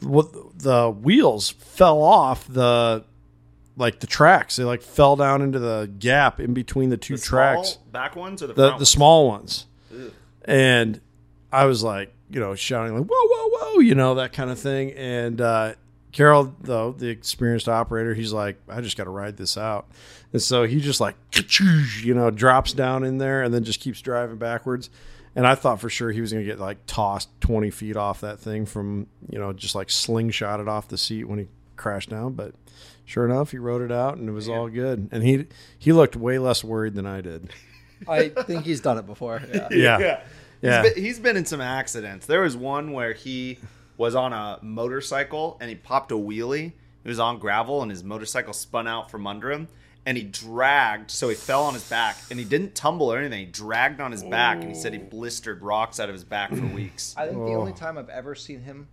what 0.01 0.59
the 0.59 0.91
wheels 0.91 1.51
fell 1.51 2.03
off 2.03 2.47
the 2.49 3.05
like 3.77 4.01
the 4.01 4.07
tracks. 4.07 4.57
They 4.57 4.65
like 4.65 4.83
fell 4.83 5.17
down 5.17 5.43
into 5.43 5.59
the 5.59 5.91
gap 5.99 6.41
in 6.41 6.55
between 6.55 6.91
the 6.91 6.97
two 6.97 7.17
The 7.17 7.23
tracks 7.23 7.79
back 7.91 8.17
ones 8.17 8.43
or 8.43 8.49
the, 8.49 8.55
the 8.55 8.63
front 8.63 8.73
the 8.73 8.81
ones? 8.81 8.89
small 8.89 9.29
ones. 9.29 9.67
And 10.45 11.01
I 11.53 11.67
was 11.67 11.83
like, 11.83 12.13
you 12.31 12.41
know, 12.41 12.55
shouting 12.55 12.99
like, 12.99 13.07
"Whoa, 13.07 13.29
whoa, 13.29 13.49
whoa!" 13.75 13.79
You 13.81 13.95
know 13.95 14.17
that 14.17 14.33
kind 14.33 14.51
of 14.51 14.59
thing. 14.59 14.91
And 14.93 15.41
uh, 15.41 15.75
Carol, 16.13 16.55
though 16.61 16.93
the 16.93 17.09
experienced 17.09 17.69
operator, 17.69 18.15
he's 18.15 18.33
like, 18.33 18.61
"I 18.69 18.81
just 18.81 18.97
got 18.97 19.05
to 19.05 19.11
ride 19.11 19.37
this 19.37 19.57
out." 19.59 19.89
And 20.33 20.41
so 20.41 20.65
he 20.65 20.81
just 20.81 21.01
like, 21.01 21.17
you 22.03 22.15
know, 22.15 22.31
drops 22.31 22.73
down 22.73 23.05
in 23.05 23.19
there 23.19 23.43
and 23.43 23.53
then 23.53 23.65
just 23.65 23.81
keeps 23.81 24.01
driving 24.01 24.37
backwards. 24.37 24.91
And 25.35 25.47
I 25.47 25.55
thought 25.55 25.81
for 25.81 25.89
sure 25.89 26.11
he 26.11 26.21
was 26.21 26.33
going 26.33 26.45
to 26.45 26.51
get 26.51 26.61
like 26.61 26.79
tossed 26.87 27.29
twenty 27.41 27.71
feet 27.71 27.97
off 27.97 28.21
that 28.21 28.39
thing 28.39 28.67
from 28.67 29.07
you 29.29 29.39
know 29.39 29.53
just 29.53 29.75
like 29.75 29.89
slingshotted 29.89 30.69
off 30.69 30.89
the 30.89 30.99
seat 30.99 31.25
when 31.25 31.39
he 31.39 31.49
crashed 31.77 32.11
down, 32.11 32.35
but. 32.35 32.55
Sure 33.05 33.25
enough, 33.27 33.51
he 33.51 33.59
rode 33.59 33.83
it 33.83 33.91
out 33.91 34.17
and 34.17 34.29
it 34.29 34.33
was 34.33 34.49
all 34.49 34.69
good. 34.69 35.09
And 35.11 35.25
he 35.25 35.47
he 35.77 35.93
looked 35.93 36.15
way 36.15 36.39
less 36.39 36.63
worried 36.63 36.95
than 36.95 37.05
I 37.05 37.21
did. 37.21 37.51
I 38.09 38.29
think 38.29 38.65
he's 38.65 38.81
done 38.81 38.97
it 38.97 39.07
before. 39.07 39.43
Yeah. 39.53 39.69
Yeah. 39.73 39.99
yeah. 39.99 40.21
Yeah. 40.63 40.83
He's 40.83 40.93
been, 40.95 41.05
he's 41.05 41.19
been 41.19 41.37
in 41.37 41.45
some 41.45 41.61
accidents. 41.61 42.27
There 42.27 42.41
was 42.43 42.57
one 42.57 42.93
where 42.93 43.13
he 43.13 43.59
was 43.97 44.15
on 44.15 44.33
a 44.33 44.59
motorcycle 44.63 45.57
and 45.61 45.69
he 45.69 45.77
popped 45.77 46.13
a 46.13 46.17
wheelie. 46.17 46.73
He 47.03 47.09
was 47.09 47.19
on 47.19 47.39
gravel 47.39 47.83
and 47.83 47.91
his 47.91 48.05
motorcycle 48.05 48.53
spun 48.53 48.87
out 48.87 49.11
from 49.11 49.27
under 49.27 49.51
him 49.51 49.69
and 50.05 50.17
he 50.17 50.25
dragged. 50.25 51.11
So 51.11 51.29
he 51.29 51.35
fell 51.35 51.65
on 51.65 51.75
his 51.75 51.89
back 51.89 52.17
and 52.31 52.39
he 52.39 52.45
didn't 52.45 52.75
tumble 52.75 53.13
or 53.13 53.19
anything. 53.19 53.47
He 53.47 53.53
dragged 53.53 54.01
on 54.01 54.13
his 54.13 54.23
back 54.23 54.59
and 54.59 54.69
he 54.69 54.75
said 54.75 54.93
he 54.93 54.99
blistered 54.99 55.63
rocks 55.63 56.01
out 56.01 56.09
of 56.09 56.15
his 56.15 56.25
back 56.25 56.55
for 56.55 56.67
weeks. 56.67 57.15
I 57.17 57.27
think 57.27 57.39
the 57.39 57.55
only 57.55 57.73
time 57.73 57.99
I've 57.99 58.09
ever 58.09 58.35
seen 58.35 58.63
him 58.63 58.89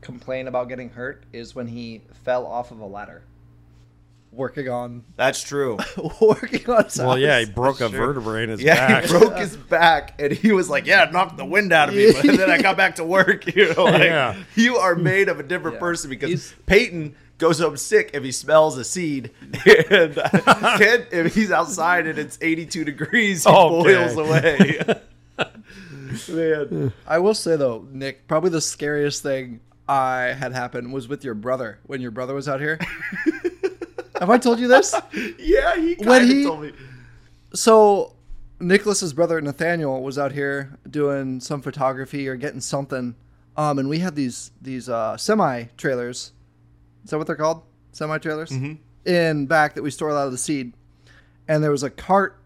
complain 0.00 0.48
about 0.48 0.68
getting 0.68 0.90
hurt 0.90 1.24
is 1.32 1.54
when 1.54 1.66
he 1.66 2.02
fell 2.24 2.46
off 2.46 2.70
of 2.70 2.80
a 2.80 2.86
ladder. 2.86 3.22
Working 4.34 4.68
on 4.68 5.04
That's 5.16 5.42
true. 5.42 5.78
working 6.20 6.68
on 6.68 6.84
his 6.84 6.98
Well, 6.98 7.16
yeah, 7.18 7.38
he 7.38 7.44
house. 7.46 7.54
broke 7.54 7.76
a 7.80 7.88
Sure. 7.88 8.06
vertebrae 8.06 8.42
in 8.44 8.48
his 8.50 8.60
Yeah, 8.62 8.88
back. 8.88 9.04
he 9.04 9.10
broke 9.18 9.36
his 9.38 9.56
back, 9.56 10.20
and 10.20 10.32
he 10.32 10.50
was 10.52 10.68
like, 10.68 10.86
"Yeah, 10.86 11.04
it 11.04 11.12
knocked 11.12 11.36
the 11.36 11.44
wind 11.44 11.72
out 11.72 11.88
of 11.90 11.94
me." 11.94 12.12
But 12.12 12.22
then 12.36 12.50
I 12.50 12.60
got 12.60 12.76
back 12.76 12.96
to 12.96 13.04
work. 13.04 13.46
You 13.54 13.72
know, 13.74 13.84
like, 13.84 14.02
Yeah. 14.02 14.36
you 14.56 14.76
are 14.76 14.96
made 14.96 15.28
of 15.28 15.38
a 15.38 15.44
different 15.44 15.74
Yeah. 15.76 15.80
person 15.80 16.10
because 16.10 16.28
He's- 16.30 16.54
Peyton 16.66 17.14
goes 17.38 17.58
home 17.60 17.76
sick 17.76 18.10
if 18.14 18.22
he 18.24 18.32
smells 18.32 18.76
a 18.78 18.84
seed, 18.84 19.30
and 19.90 20.18
uh, 20.18 20.78
Kent, 20.78 21.06
if 21.12 21.34
he's 21.34 21.50
outside 21.50 22.06
and 22.06 22.18
it's 22.18 22.38
82 22.40 22.84
degrees, 22.84 23.44
he 23.44 23.50
Okay. 23.50 23.82
boils 23.94 24.16
away. 24.16 24.80
Man, 26.28 26.92
I 27.06 27.18
will 27.18 27.34
say 27.34 27.56
though, 27.56 27.86
Nick, 27.90 28.26
probably 28.28 28.50
the 28.50 28.60
scariest 28.60 29.22
thing 29.22 29.60
I 29.88 30.34
had 30.38 30.52
happen 30.52 30.92
was 30.92 31.08
with 31.08 31.24
your 31.24 31.34
brother 31.34 31.78
when 31.86 32.00
your 32.00 32.10
brother 32.12 32.34
was 32.34 32.48
out 32.48 32.60
here. 32.60 32.78
Have 34.24 34.30
I 34.30 34.38
told 34.38 34.58
you 34.58 34.68
this? 34.68 34.94
yeah, 35.38 35.76
he 35.76 35.96
When 35.96 36.06
kind 36.08 36.24
of 36.24 36.30
he- 36.30 36.44
told 36.44 36.62
me. 36.62 36.72
So 37.52 38.14
Nicholas's 38.58 39.12
brother 39.12 39.38
Nathaniel 39.42 40.02
was 40.02 40.18
out 40.18 40.32
here 40.32 40.78
doing 40.88 41.40
some 41.40 41.60
photography 41.60 42.26
or 42.26 42.34
getting 42.36 42.62
something, 42.62 43.16
um, 43.58 43.78
and 43.78 43.86
we 43.86 43.98
had 43.98 44.16
these 44.16 44.50
these 44.62 44.88
uh, 44.88 45.18
semi 45.18 45.64
trailers. 45.76 46.32
Is 47.04 47.10
that 47.10 47.18
what 47.18 47.26
they're 47.26 47.36
called? 47.36 47.64
Semi 47.92 48.16
trailers 48.16 48.50
in 49.04 49.44
back 49.46 49.74
that 49.74 49.82
we 49.82 49.90
store 49.90 50.08
a 50.08 50.14
lot 50.14 50.24
of 50.24 50.32
the 50.32 50.38
seed, 50.38 50.72
and 51.46 51.62
there 51.62 51.70
was 51.70 51.82
a 51.82 51.90
cart, 51.90 52.38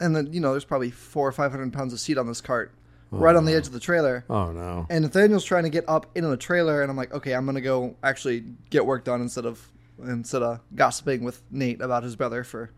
and 0.00 0.16
then 0.16 0.32
you 0.32 0.40
know 0.40 0.52
there's 0.52 0.64
probably 0.64 0.90
four 0.90 1.28
or 1.28 1.32
five 1.32 1.50
hundred 1.50 1.74
pounds 1.74 1.92
of 1.92 2.00
seed 2.00 2.16
on 2.16 2.26
this 2.26 2.40
cart, 2.40 2.72
right 3.10 3.36
on 3.36 3.44
the 3.44 3.52
edge 3.52 3.66
of 3.66 3.74
the 3.74 3.80
trailer. 3.80 4.24
Oh 4.30 4.50
no. 4.50 4.86
And 4.88 5.04
Nathaniel's 5.04 5.44
trying 5.44 5.64
to 5.64 5.70
get 5.70 5.84
up 5.86 6.06
into 6.16 6.30
the 6.30 6.38
trailer, 6.38 6.80
and 6.80 6.90
I'm 6.90 6.96
like, 6.96 7.12
okay, 7.12 7.34
I'm 7.34 7.44
gonna 7.44 7.60
go 7.60 7.94
actually 8.02 8.44
get 8.70 8.86
work 8.86 9.04
done 9.04 9.20
instead 9.20 9.44
of 9.44 9.69
instead 10.04 10.42
of 10.42 10.60
gossiping 10.74 11.24
with 11.24 11.42
Nate 11.50 11.80
about 11.80 12.02
his 12.02 12.16
brother 12.16 12.44
for 12.44 12.70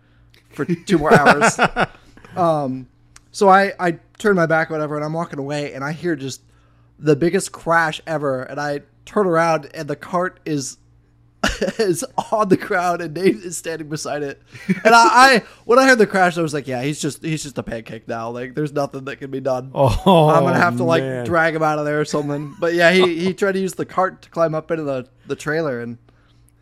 for 0.51 0.65
two 0.65 0.99
more 0.99 1.15
hours. 1.15 1.59
um, 2.37 2.89
so 3.31 3.49
I 3.49 3.73
I 3.79 3.99
turn 4.19 4.37
my 4.37 4.47
back, 4.47 4.71
or 4.71 4.75
whatever, 4.75 4.97
and 4.97 5.05
I'm 5.05 5.13
walking 5.13 5.39
away, 5.39 5.73
and 5.73 5.83
I 5.85 5.93
hear 5.93 6.17
just 6.17 6.43
the 6.99 7.17
biggest 7.17 7.53
crash 7.53 8.01
ever, 8.07 8.43
and 8.43 8.61
I 8.61 8.81
turn 9.05 9.27
around, 9.27 9.69
and 9.75 9.89
the 9.89 9.97
cart 9.97 10.41
is 10.45 10.79
is 11.79 12.05
on 12.31 12.49
the 12.49 12.57
ground, 12.57 13.01
and 13.01 13.15
Nate 13.15 13.37
is 13.37 13.57
standing 13.57 13.89
beside 13.89 14.23
it. 14.23 14.41
And 14.85 14.95
I, 14.95 15.09
I 15.35 15.43
when 15.65 15.79
I 15.79 15.87
heard 15.87 15.99
the 15.99 16.07
crash, 16.07 16.39
I 16.39 16.43
was 16.43 16.55
like, 16.55 16.69
yeah, 16.69 16.83
he's 16.83 17.01
just 17.01 17.23
he's 17.23 17.43
just 17.43 17.59
a 17.59 17.63
pancake 17.63 18.07
now. 18.07 18.31
Like, 18.31 18.55
there's 18.55 18.73
nothing 18.73 19.05
that 19.07 19.17
can 19.17 19.31
be 19.31 19.41
done. 19.41 19.73
Oh, 20.05 20.29
I'm 20.29 20.43
gonna 20.45 20.59
have 20.59 20.77
to 20.79 20.85
like 20.85 21.25
drag 21.25 21.55
him 21.55 21.63
out 21.63 21.79
of 21.79 21.85
there 21.85 22.01
or 22.01 22.05
something. 22.05 22.55
But 22.61 22.75
yeah, 22.75 22.93
he, 22.93 23.19
he 23.19 23.35
tried 23.35 23.53
to 23.53 23.61
use 23.61 23.75
the 23.75 23.87
cart 23.87 24.23
to 24.23 24.31
climb 24.31 24.55
up 24.55 24.71
into 24.71 24.85
the, 24.85 25.09
the 25.27 25.37
trailer 25.37 25.81
and 25.81 25.99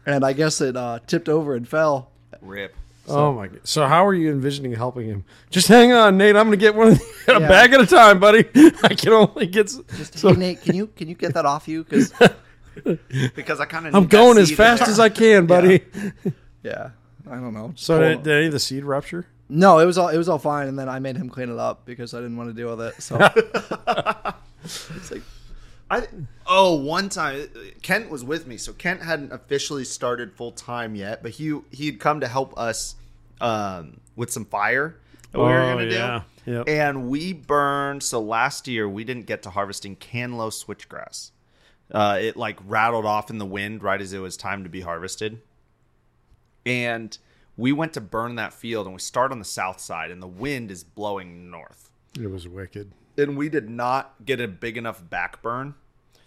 and 0.06 0.24
I 0.24 0.32
guess 0.32 0.60
it 0.60 0.76
uh, 0.76 0.98
tipped 1.06 1.28
over 1.28 1.54
and 1.54 1.66
fell. 1.68 2.10
Rip. 2.40 2.74
Oh 3.08 3.32
my 3.32 3.48
god! 3.48 3.60
So 3.64 3.86
how 3.86 4.06
are 4.06 4.14
you 4.14 4.30
envisioning 4.30 4.72
helping 4.72 5.06
him? 5.06 5.24
Just 5.50 5.66
hang 5.68 5.92
on, 5.92 6.16
Nate. 6.16 6.36
I'm 6.36 6.46
gonna 6.46 6.56
get 6.56 6.74
one 6.74 6.88
of 6.88 6.98
the, 7.26 7.36
a 7.36 7.40
bag 7.40 7.72
at 7.72 7.80
a 7.80 7.86
time, 7.86 8.20
buddy. 8.20 8.44
I 8.84 8.94
can 8.94 9.12
only 9.12 9.46
get. 9.46 9.66
Just 9.96 10.18
so 10.18 10.32
hey 10.32 10.38
Nate, 10.38 10.62
can 10.62 10.76
you 10.76 10.86
can 10.88 11.08
you 11.08 11.14
get 11.14 11.34
that 11.34 11.44
off 11.46 11.66
you? 11.66 11.82
Because 11.84 12.12
Because 13.34 13.58
I 13.60 13.64
kind 13.64 13.86
of 13.88 13.94
I'm 13.94 14.06
going 14.06 14.38
as 14.38 14.52
fast 14.52 14.82
as 14.82 15.00
I 15.00 15.08
can, 15.08 15.46
buddy. 15.46 15.82
yeah, 16.62 16.90
I 17.28 17.34
don't 17.36 17.52
know. 17.52 17.70
Just 17.74 17.84
So 17.86 17.98
did, 17.98 18.22
did 18.22 18.32
any 18.36 18.46
of 18.46 18.52
the 18.52 18.60
seed 18.60 18.84
rupture? 18.84 19.26
no, 19.48 19.80
it 19.80 19.86
was 19.86 19.98
all 19.98 20.08
it 20.08 20.16
was 20.16 20.28
all 20.28 20.38
fine, 20.38 20.68
and 20.68 20.78
then 20.78 20.88
I 20.88 21.00
made 21.00 21.16
him 21.16 21.28
clean 21.28 21.50
it 21.50 21.58
up 21.58 21.84
because 21.84 22.14
I 22.14 22.18
didn't 22.18 22.36
want 22.36 22.50
to 22.50 22.54
deal 22.54 22.76
with 22.76 22.86
it. 22.86 23.02
So 23.02 23.16
it's 24.64 25.10
like 25.10 25.22
I 25.90 26.06
oh 26.46 26.74
one 26.76 27.08
time 27.08 27.48
Kent 27.82 28.10
was 28.10 28.22
with 28.22 28.46
me, 28.46 28.56
so 28.56 28.72
Kent 28.72 29.02
hadn't 29.02 29.32
officially 29.32 29.84
started 29.84 30.32
full 30.32 30.52
time 30.52 30.94
yet, 30.94 31.22
but 31.22 31.32
he 31.32 31.58
he 31.72 31.86
had 31.86 31.98
come 31.98 32.20
to 32.20 32.28
help 32.28 32.56
us 32.56 32.94
um, 33.40 34.00
with 34.16 34.30
some 34.30 34.44
fire 34.44 34.96
that 35.32 35.38
we 35.38 35.44
were 35.44 35.60
Oh, 35.60 35.74
gonna 35.78 35.84
yeah. 35.90 36.22
do, 36.44 36.52
Yep. 36.52 36.68
and 36.68 37.08
we 37.08 37.32
burned. 37.32 38.02
So 38.02 38.20
last 38.20 38.68
year 38.68 38.88
we 38.88 39.02
didn't 39.04 39.26
get 39.26 39.42
to 39.44 39.50
harvesting 39.50 39.96
Kanlow 39.96 40.50
switchgrass. 40.52 41.30
Uh, 41.90 42.18
it 42.20 42.36
like 42.36 42.58
rattled 42.66 43.04
off 43.04 43.28
in 43.30 43.38
the 43.38 43.46
wind 43.46 43.82
right 43.82 44.00
as 44.00 44.12
it 44.12 44.20
was 44.20 44.36
time 44.36 44.62
to 44.62 44.70
be 44.70 44.82
harvested, 44.82 45.40
and 46.64 47.16
we 47.56 47.72
went 47.72 47.92
to 47.94 48.00
burn 48.00 48.36
that 48.36 48.52
field, 48.52 48.86
and 48.86 48.94
we 48.94 49.00
start 49.00 49.32
on 49.32 49.38
the 49.38 49.44
south 49.44 49.80
side, 49.80 50.10
and 50.10 50.22
the 50.22 50.26
wind 50.28 50.70
is 50.70 50.84
blowing 50.84 51.50
north 51.50 51.90
It 52.18 52.28
was 52.30 52.46
wicked. 52.48 52.92
and 53.18 53.36
we 53.36 53.48
did 53.48 53.68
not 53.68 54.14
get 54.24 54.40
a 54.40 54.48
big 54.48 54.76
enough 54.78 55.08
back 55.10 55.42
burn. 55.42 55.74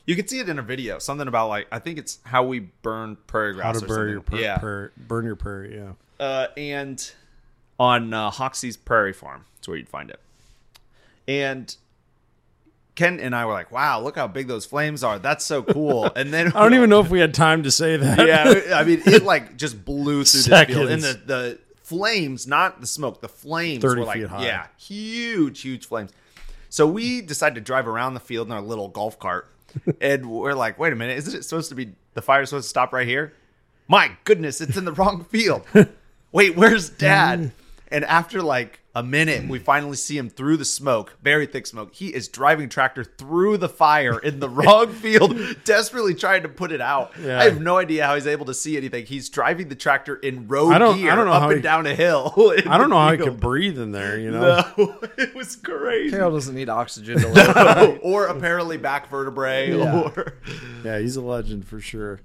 You 0.05 0.15
can 0.15 0.27
see 0.27 0.39
it 0.39 0.49
in 0.49 0.59
a 0.59 0.61
video. 0.61 0.99
Something 0.99 1.27
about 1.27 1.47
like 1.49 1.67
I 1.71 1.79
think 1.79 1.97
it's 1.97 2.19
how 2.23 2.43
we 2.43 2.59
burn 2.59 3.17
prairie 3.27 3.53
grass. 3.53 3.75
How 3.75 3.79
to 3.79 3.85
or 3.85 3.87
burn 3.87 4.09
your 4.09 4.21
per- 4.21 4.37
yeah, 4.37 4.87
burn 4.97 5.25
your 5.25 5.35
prairie? 5.35 5.75
Yeah. 5.75 5.93
uh, 6.19 6.47
and 6.57 7.11
on 7.79 8.13
uh, 8.13 8.29
Hoksey's 8.31 8.77
Prairie 8.77 9.13
Farm, 9.13 9.45
that's 9.55 9.67
where 9.67 9.77
you'd 9.77 9.89
find 9.89 10.09
it. 10.09 10.19
And 11.27 11.75
Kent 12.95 13.21
and 13.21 13.35
I 13.35 13.45
were 13.45 13.53
like, 13.53 13.71
"Wow, 13.71 14.01
look 14.01 14.15
how 14.17 14.27
big 14.27 14.47
those 14.47 14.65
flames 14.65 15.03
are! 15.03 15.17
That's 15.19 15.45
so 15.45 15.63
cool!" 15.63 16.11
And 16.15 16.33
then 16.33 16.47
I 16.53 16.61
don't 16.61 16.73
even 16.73 16.89
know 16.89 16.99
if 16.99 17.09
we 17.09 17.19
had 17.19 17.33
time 17.33 17.63
to 17.63 17.71
say 17.71 17.97
that. 17.97 18.27
yeah, 18.27 18.75
I 18.75 18.83
mean, 18.83 19.01
it 19.05 19.23
like 19.33 19.57
just 19.57 19.83
blew 19.85 20.23
through 20.25 20.41
the 20.41 20.65
field, 20.65 20.89
and 20.89 21.01
the 21.01 21.21
the 21.25 21.59
flames, 21.81 22.45
not 22.45 22.81
the 22.81 22.87
smoke, 22.87 23.21
the 23.21 23.29
flames 23.29 23.81
30 23.81 23.99
were 24.01 24.05
like 24.05 24.19
feet 24.19 24.27
high. 24.27 24.45
yeah, 24.45 24.67
huge, 24.77 25.61
huge 25.61 25.85
flames. 25.87 26.11
So 26.69 26.85
we 26.87 27.21
decided 27.21 27.55
to 27.55 27.61
drive 27.61 27.87
around 27.87 28.15
the 28.15 28.19
field 28.19 28.47
in 28.47 28.53
our 28.53 28.61
little 28.61 28.87
golf 28.89 29.17
cart, 29.17 29.47
and 30.01 30.29
we're 30.29 30.53
like, 30.53 30.79
wait 30.79 30.93
a 30.93 30.95
minute, 30.95 31.17
isn't 31.17 31.35
it 31.35 31.43
supposed 31.43 31.69
to 31.69 31.75
be 31.75 31.93
the 32.13 32.21
fire's 32.21 32.49
supposed 32.49 32.65
to 32.65 32.69
stop 32.69 32.93
right 32.93 33.07
here? 33.07 33.33
My 33.87 34.11
goodness, 34.23 34.61
it's 34.61 34.77
in 34.77 34.85
the 34.85 34.93
wrong 34.93 35.23
field. 35.25 35.65
Wait, 36.31 36.55
where's 36.55 36.89
Dad? 36.89 37.39
Mm. 37.39 37.51
And 37.89 38.05
after 38.05 38.41
like 38.41 38.79
a 38.95 39.01
minute, 39.01 39.47
we 39.49 39.57
finally 39.57 39.95
see 39.95 40.15
him 40.17 40.29
through 40.29 40.55
the 40.57 40.65
smoke, 40.65 41.17
very 41.23 41.47
thick 41.47 41.65
smoke. 41.65 41.95
He 41.95 42.13
is 42.13 42.27
driving 42.27 42.69
tractor 42.69 43.03
through 43.03 43.57
the 43.57 43.67
fire 43.67 44.19
in 44.19 44.39
the 44.39 44.47
wrong 44.59 44.89
field, 44.93 45.35
desperately 45.65 46.13
trying 46.13 46.43
to 46.43 46.49
put 46.49 46.71
it 46.71 46.79
out. 46.79 47.11
Yeah. 47.19 47.39
I 47.39 47.45
have 47.45 47.59
no 47.59 47.77
idea 47.77 48.05
how 48.05 48.13
he's 48.13 48.27
able 48.27 48.45
to 48.45 48.53
see 48.53 48.77
anything. 48.77 49.07
He's 49.07 49.29
driving 49.29 49.69
the 49.69 49.75
tractor 49.75 50.17
in 50.17 50.47
road 50.47 50.73
I 50.73 50.77
don't- 50.77 50.97
gear 50.99 51.11
I 51.11 51.15
don't 51.15 51.25
know 51.25 51.31
up 51.33 51.41
how 51.41 51.47
and 51.49 51.57
he- 51.57 51.61
down 51.63 51.87
a 51.87 51.95
hill. 51.95 52.33
I 52.37 52.61
don't 52.77 52.81
the 52.81 52.87
know 52.87 52.97
how 52.99 53.11
he 53.11 53.17
field. 53.17 53.29
could 53.29 53.39
breathe 53.39 53.79
in 53.79 53.93
there. 53.93 54.19
You 54.19 54.29
know. 54.29 54.63
No, 54.77 54.99
it 55.17 55.33
was 55.33 55.55
crazy. 55.55 56.11
Carol 56.11 56.31
doesn't 56.31 56.53
need 56.53 56.69
oxygen 56.69 57.19
to 57.19 57.27
live. 57.29 57.99
or 58.03 58.27
apparently 58.27 58.77
back 58.77 59.09
vertebrae, 59.09 59.75
Yeah. 59.75 60.01
or 60.15 60.33
Yeah, 60.85 60.99
he's 60.99 61.15
a 61.15 61.21
legend 61.21 61.65
for 61.67 61.79
sure. 61.79 62.19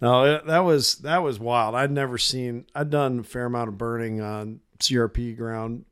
No, 0.00 0.24
uh, 0.24 0.44
that 0.44 0.60
was 0.60 0.96
that 0.96 1.22
was 1.22 1.38
wild. 1.38 1.74
I'd 1.74 1.90
never 1.90 2.16
seen. 2.16 2.64
I'd 2.74 2.88
done 2.90 3.18
a 3.18 3.22
fair 3.22 3.44
amount 3.46 3.68
of 3.68 3.76
burning 3.78 4.20
on 4.22 4.60
CRP 4.78 5.36
ground 5.36 5.84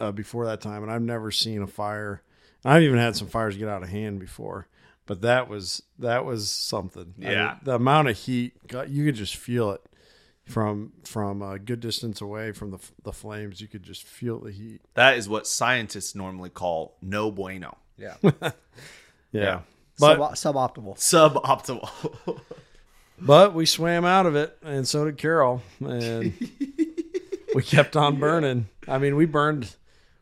uh, 0.00 0.12
before 0.12 0.46
that 0.46 0.60
time, 0.60 0.82
and 0.82 0.90
I've 0.90 1.02
never 1.02 1.30
seen 1.30 1.62
a 1.62 1.66
fire. 1.66 2.22
I've 2.64 2.82
even 2.82 2.98
had 2.98 3.16
some 3.16 3.28
fires 3.28 3.56
get 3.56 3.68
out 3.68 3.82
of 3.82 3.88
hand 3.88 4.18
before, 4.20 4.66
but 5.06 5.22
that 5.22 5.48
was 5.48 5.82
that 5.98 6.24
was 6.24 6.50
something. 6.50 7.14
I 7.18 7.20
mean, 7.20 7.30
Yeah. 7.30 7.56
the 7.62 7.74
amount 7.76 8.08
of 8.08 8.16
heat, 8.18 8.54
God, 8.68 8.90
you 8.90 9.04
could 9.04 9.14
just 9.14 9.36
feel 9.36 9.70
it 9.72 9.80
from 10.44 10.92
from 11.04 11.42
a 11.42 11.58
good 11.58 11.80
distance 11.80 12.20
away 12.20 12.52
from 12.52 12.70
the 12.70 12.78
the 13.04 13.12
flames. 13.12 13.60
You 13.60 13.68
could 13.68 13.82
just 13.82 14.02
feel 14.02 14.40
the 14.40 14.50
heat. 14.52 14.80
that 14.94 15.16
is 15.16 15.28
what 15.28 15.46
scientists 15.46 16.14
normally 16.14 16.50
call 16.50 16.96
no 17.00 17.30
bueno, 17.30 17.76
Yeah, 17.96 18.14
Yeah, 19.32 19.60
but 19.98 20.36
Sub, 20.36 20.54
suboptimal. 20.54 20.96
suboptimal. 20.98 22.40
But 23.22 23.52
we 23.52 23.66
swam 23.66 24.06
out 24.06 24.24
of 24.24 24.34
it, 24.34 24.56
and 24.62 24.88
so 24.88 25.04
did 25.04 25.18
Carol, 25.18 25.60
and 25.80 26.32
we 27.54 27.62
kept 27.62 27.94
on 27.94 28.18
burning. 28.18 28.68
I 28.88 28.96
mean, 28.96 29.14
we 29.14 29.26
burned, 29.26 29.76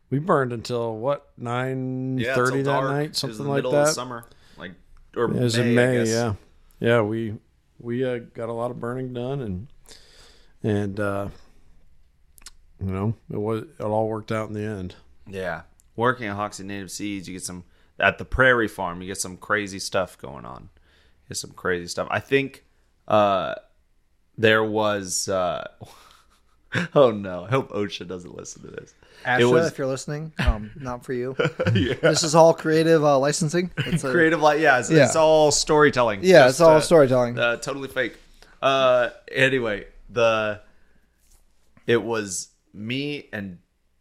we 0.09 0.19
burned 0.19 0.53
until 0.53 0.95
what 0.97 1.31
nine 1.37 2.17
Yeah, 2.17 2.35
thirty 2.35 2.57
that 2.63 2.71
dark. 2.71 2.89
night, 2.91 3.03
It 3.03 3.09
was 3.09 3.17
something 3.19 3.43
the 3.43 3.49
like 3.49 3.55
middle 3.57 3.75
Of 3.75 3.85
that. 3.87 3.93
summer, 3.93 4.25
like 4.57 4.73
or 5.15 5.25
It 5.25 5.33
was 5.41 5.57
May, 5.57 5.69
in 5.69 5.75
May, 5.75 6.09
yeah, 6.09 6.33
yeah. 6.79 7.01
We 7.01 7.35
we 7.79 8.03
uh, 8.05 8.17
got 8.33 8.49
a 8.49 8.53
lot 8.53 8.71
of 8.71 8.79
burning 8.79 9.13
done, 9.13 9.41
and 9.41 9.67
and 10.63 10.99
uh, 10.99 11.29
you 12.79 12.91
know 12.91 13.13
it 13.31 13.37
was 13.37 13.63
it 13.63 13.83
all 13.83 14.07
worked 14.07 14.31
out 14.31 14.47
in 14.49 14.53
the 14.53 14.63
end. 14.63 14.95
Yeah. 15.27 15.61
Working 15.95 16.27
at 16.27 16.37
Hoksey 16.37 16.63
Native 16.65 16.91
Seeds, 16.91 17.27
you 17.27 17.33
get 17.35 17.43
some 17.43 17.65
at 17.99 18.17
the 18.17 18.25
Prairie 18.25 18.67
Farm, 18.69 19.01
you 19.01 19.07
get 19.07 19.17
some 19.19 19.35
crazy 19.37 19.79
stuff 19.79 20.17
going 20.17 20.45
on. 20.45 20.69
You 21.25 21.29
get 21.29 21.37
some 21.37 21.51
crazy 21.51 21.87
stuff. 21.87 22.07
I 22.09 22.19
think 22.19 22.63
uh 23.07 23.55
there 24.37 24.63
was 24.63 25.27
uh 25.27 25.67
Oh 26.95 27.11
no, 27.11 27.45
I 27.45 27.49
hope 27.49 27.71
OSHA 27.71 28.07
doesn't 28.07 28.35
listen 28.35 28.61
to 28.63 28.67
this. 28.69 28.93
OSHA, 29.25 29.51
was- 29.51 29.67
if 29.71 29.77
you're 29.77 29.87
listening, 29.87 30.31
um, 30.39 30.71
not 30.79 31.03
for 31.05 31.13
you. 31.13 31.35
This 31.65 32.23
is 32.23 32.35
all 32.35 32.53
creative 32.53 33.03
uh, 33.03 33.17
licensing. 33.19 33.71
It's 33.77 34.03
a, 34.03 34.11
Creative 34.11 34.39
like 34.41 34.59
yeah, 34.59 34.79
it's, 34.79 34.89
Yeah. 34.91 35.05
it's 35.05 35.15
all 35.15 35.51
storytelling. 35.51 36.19
yeah, 36.23 36.45
Just, 36.45 36.55
it's 36.55 36.61
all 36.61 36.77
uh, 36.77 36.81
storytelling. 36.81 37.37
uh, 37.39 37.57
totally 37.57 37.87
fake. 37.89 38.17
Uh, 38.61 39.09
anyway, 39.31 39.87
the 40.09 40.61
it 41.87 42.03
was 42.03 42.49
me 42.73 43.27
and 43.33 43.57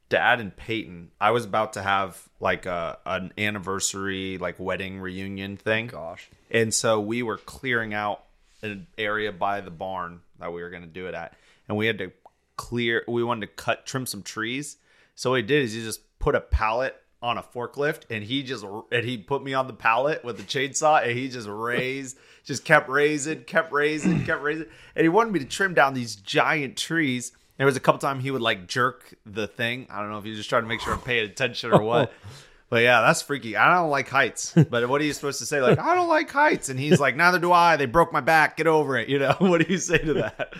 Dad 0.08 0.40
and 0.40 0.54
Peyton. 0.56 1.10
I 1.20 1.30
was 1.30 1.44
about 1.44 1.74
to 1.74 1.82
have 1.82 2.22
like 2.40 2.66
a 2.66 2.98
an 3.06 3.32
anniversary, 3.38 4.38
like 4.38 4.56
wedding 4.58 5.00
reunion 5.00 5.56
thing. 5.56 5.86
Gosh. 5.88 6.28
And 6.50 6.72
so 6.72 7.00
we 7.00 7.22
were 7.22 7.36
clearing 7.38 7.94
out 7.94 8.24
an 8.62 8.86
area 8.96 9.32
by 9.32 9.60
the 9.60 9.70
barn 9.70 10.20
that 10.40 10.52
we 10.52 10.62
were 10.62 10.70
going 10.70 10.82
to 10.82 10.88
do 10.88 11.06
it 11.06 11.14
at, 11.14 11.34
and 11.68 11.76
we 11.76 11.86
had 11.86 11.98
to 11.98 12.10
clear. 12.58 13.04
We 13.08 13.24
wanted 13.24 13.46
to 13.46 13.52
cut, 13.54 13.86
trim 13.86 14.04
some 14.04 14.22
trees. 14.22 14.76
So 15.14 15.30
what 15.30 15.36
he 15.36 15.42
did 15.42 15.62
is 15.64 15.72
he 15.72 15.82
just 15.82 16.00
put 16.18 16.34
a 16.34 16.40
pallet 16.40 16.94
on 17.22 17.38
a 17.38 17.42
forklift, 17.42 18.02
and 18.10 18.22
he 18.22 18.42
just 18.42 18.64
and 18.92 19.04
he 19.04 19.16
put 19.16 19.42
me 19.42 19.54
on 19.54 19.66
the 19.66 19.72
pallet 19.72 20.22
with 20.24 20.36
the 20.36 20.42
chainsaw, 20.42 21.02
and 21.02 21.18
he 21.18 21.28
just 21.28 21.48
raised, 21.48 22.18
just 22.44 22.64
kept 22.64 22.88
raising, 22.88 23.44
kept 23.44 23.72
raising, 23.72 24.24
kept 24.26 24.42
raising, 24.42 24.66
and 24.94 25.02
he 25.02 25.08
wanted 25.08 25.32
me 25.32 25.38
to 25.38 25.46
trim 25.46 25.72
down 25.72 25.94
these 25.94 26.16
giant 26.16 26.76
trees. 26.76 27.32
There 27.56 27.66
was 27.66 27.76
a 27.76 27.80
couple 27.80 27.98
times 27.98 28.22
he 28.22 28.30
would 28.30 28.42
like 28.42 28.68
jerk 28.68 29.14
the 29.26 29.48
thing. 29.48 29.88
I 29.90 30.00
don't 30.00 30.10
know 30.10 30.18
if 30.18 30.24
he 30.24 30.30
was 30.30 30.38
just 30.38 30.48
trying 30.48 30.62
to 30.62 30.68
make 30.68 30.80
sure 30.80 30.92
I'm 30.92 31.00
paying 31.00 31.24
attention 31.24 31.72
or 31.72 31.82
what. 31.82 32.12
But 32.70 32.82
yeah, 32.82 33.00
that's 33.00 33.22
freaky. 33.22 33.56
I 33.56 33.74
don't 33.74 33.88
like 33.88 34.08
heights. 34.08 34.52
But 34.52 34.88
what 34.88 35.00
are 35.00 35.04
you 35.04 35.14
supposed 35.14 35.38
to 35.38 35.46
say? 35.46 35.62
Like, 35.62 35.78
I 35.78 35.94
don't 35.94 36.08
like 36.08 36.30
heights. 36.30 36.68
And 36.68 36.78
he's 36.78 37.00
like, 37.00 37.16
neither 37.16 37.38
do 37.38 37.50
I. 37.50 37.76
They 37.76 37.86
broke 37.86 38.12
my 38.12 38.20
back. 38.20 38.58
Get 38.58 38.66
over 38.66 38.98
it. 38.98 39.08
You 39.08 39.18
know, 39.18 39.32
what 39.38 39.64
do 39.64 39.72
you 39.72 39.78
say 39.78 39.98
to 39.98 40.14
that? 40.14 40.52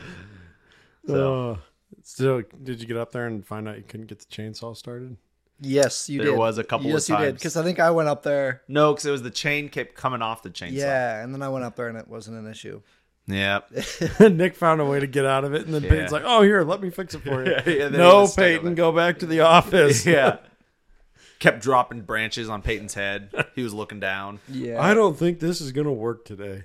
So, 1.07 1.59
Still, 2.19 2.43
did 2.65 2.81
you 2.81 2.87
get 2.87 2.97
up 2.97 3.13
there 3.13 3.27
and 3.27 3.47
find 3.47 3.69
out 3.69 3.77
you 3.77 3.85
couldn't 3.87 4.07
get 4.07 4.19
the 4.19 4.27
chainsaw 4.27 4.77
started? 4.77 5.17
Yes, 5.61 6.09
you 6.09 6.19
There 6.19 6.27
did. 6.27 6.33
There 6.33 6.39
was 6.39 6.59
a 6.59 6.65
couple 6.65 6.87
of 6.87 6.93
Yes, 6.93 7.09
you 7.09 7.17
did. 7.17 7.23
times. 7.23 7.33
Because 7.35 7.57
I 7.57 7.63
think 7.63 7.79
I 7.81 7.91
went 7.91 8.09
up 8.09 8.23
there. 8.25 8.63
No, 8.69 8.93
because 8.93 9.07
it 9.07 9.11
was 9.11 9.23
the 9.23 9.31
chain 9.31 9.69
kept 9.69 9.95
coming 9.95 10.21
off 10.23 10.43
the 10.43 10.51
chainsaw. 10.51 10.73
Yeah, 10.73 11.23
and 11.23 11.33
then 11.33 11.43
I 11.43 11.49
went 11.49 11.65
up 11.65 11.77
there 11.77 11.89
and 11.89 11.97
it 11.97 12.09
wasn't 12.09 12.37
an 12.39 12.47
issue. 12.51 12.81
Yeah. 13.27 13.61
Nick 14.21 14.55
found 14.57 14.81
a 14.81 14.85
way 14.85 15.01
to 15.01 15.07
get 15.07 15.27
out 15.27 15.45
of 15.45 15.55
it, 15.55 15.65
and 15.67 15.75
then 15.75 15.83
Yeah. 15.83 15.91
Peyton's 15.91 16.13
like, 16.13 16.23
"Oh, 16.25 16.43
here, 16.43 16.63
let 16.63 16.81
me 16.81 16.91
fix 16.91 17.15
it 17.15 17.23
for 17.23 17.45
you." 17.45 17.53
Yeah, 17.67 17.69
yeah, 17.71 17.89
no, 17.89 18.23
was 18.23 18.33
stuck 18.33 18.45
on 18.45 18.51
Peyton, 18.51 18.75
go 18.75 18.91
back 18.91 19.19
to 19.21 19.27
the 19.27 19.41
office. 19.41 20.07
yeah. 20.07 20.39
Kept 21.39 21.61
dropping 21.61 22.01
branches 22.03 22.49
on 22.49 22.63
Peyton's 22.63 22.95
head. 22.95 23.31
He 23.55 23.63
was 23.63 23.73
looking 23.75 24.01
down. 24.01 24.41
Yeah. 24.49 24.81
I 24.83 24.93
don't 24.95 25.17
think 25.17 25.39
this 25.41 25.61
is 25.61 25.71
gonna 25.73 25.93
work 25.93 26.25
today. 26.25 26.63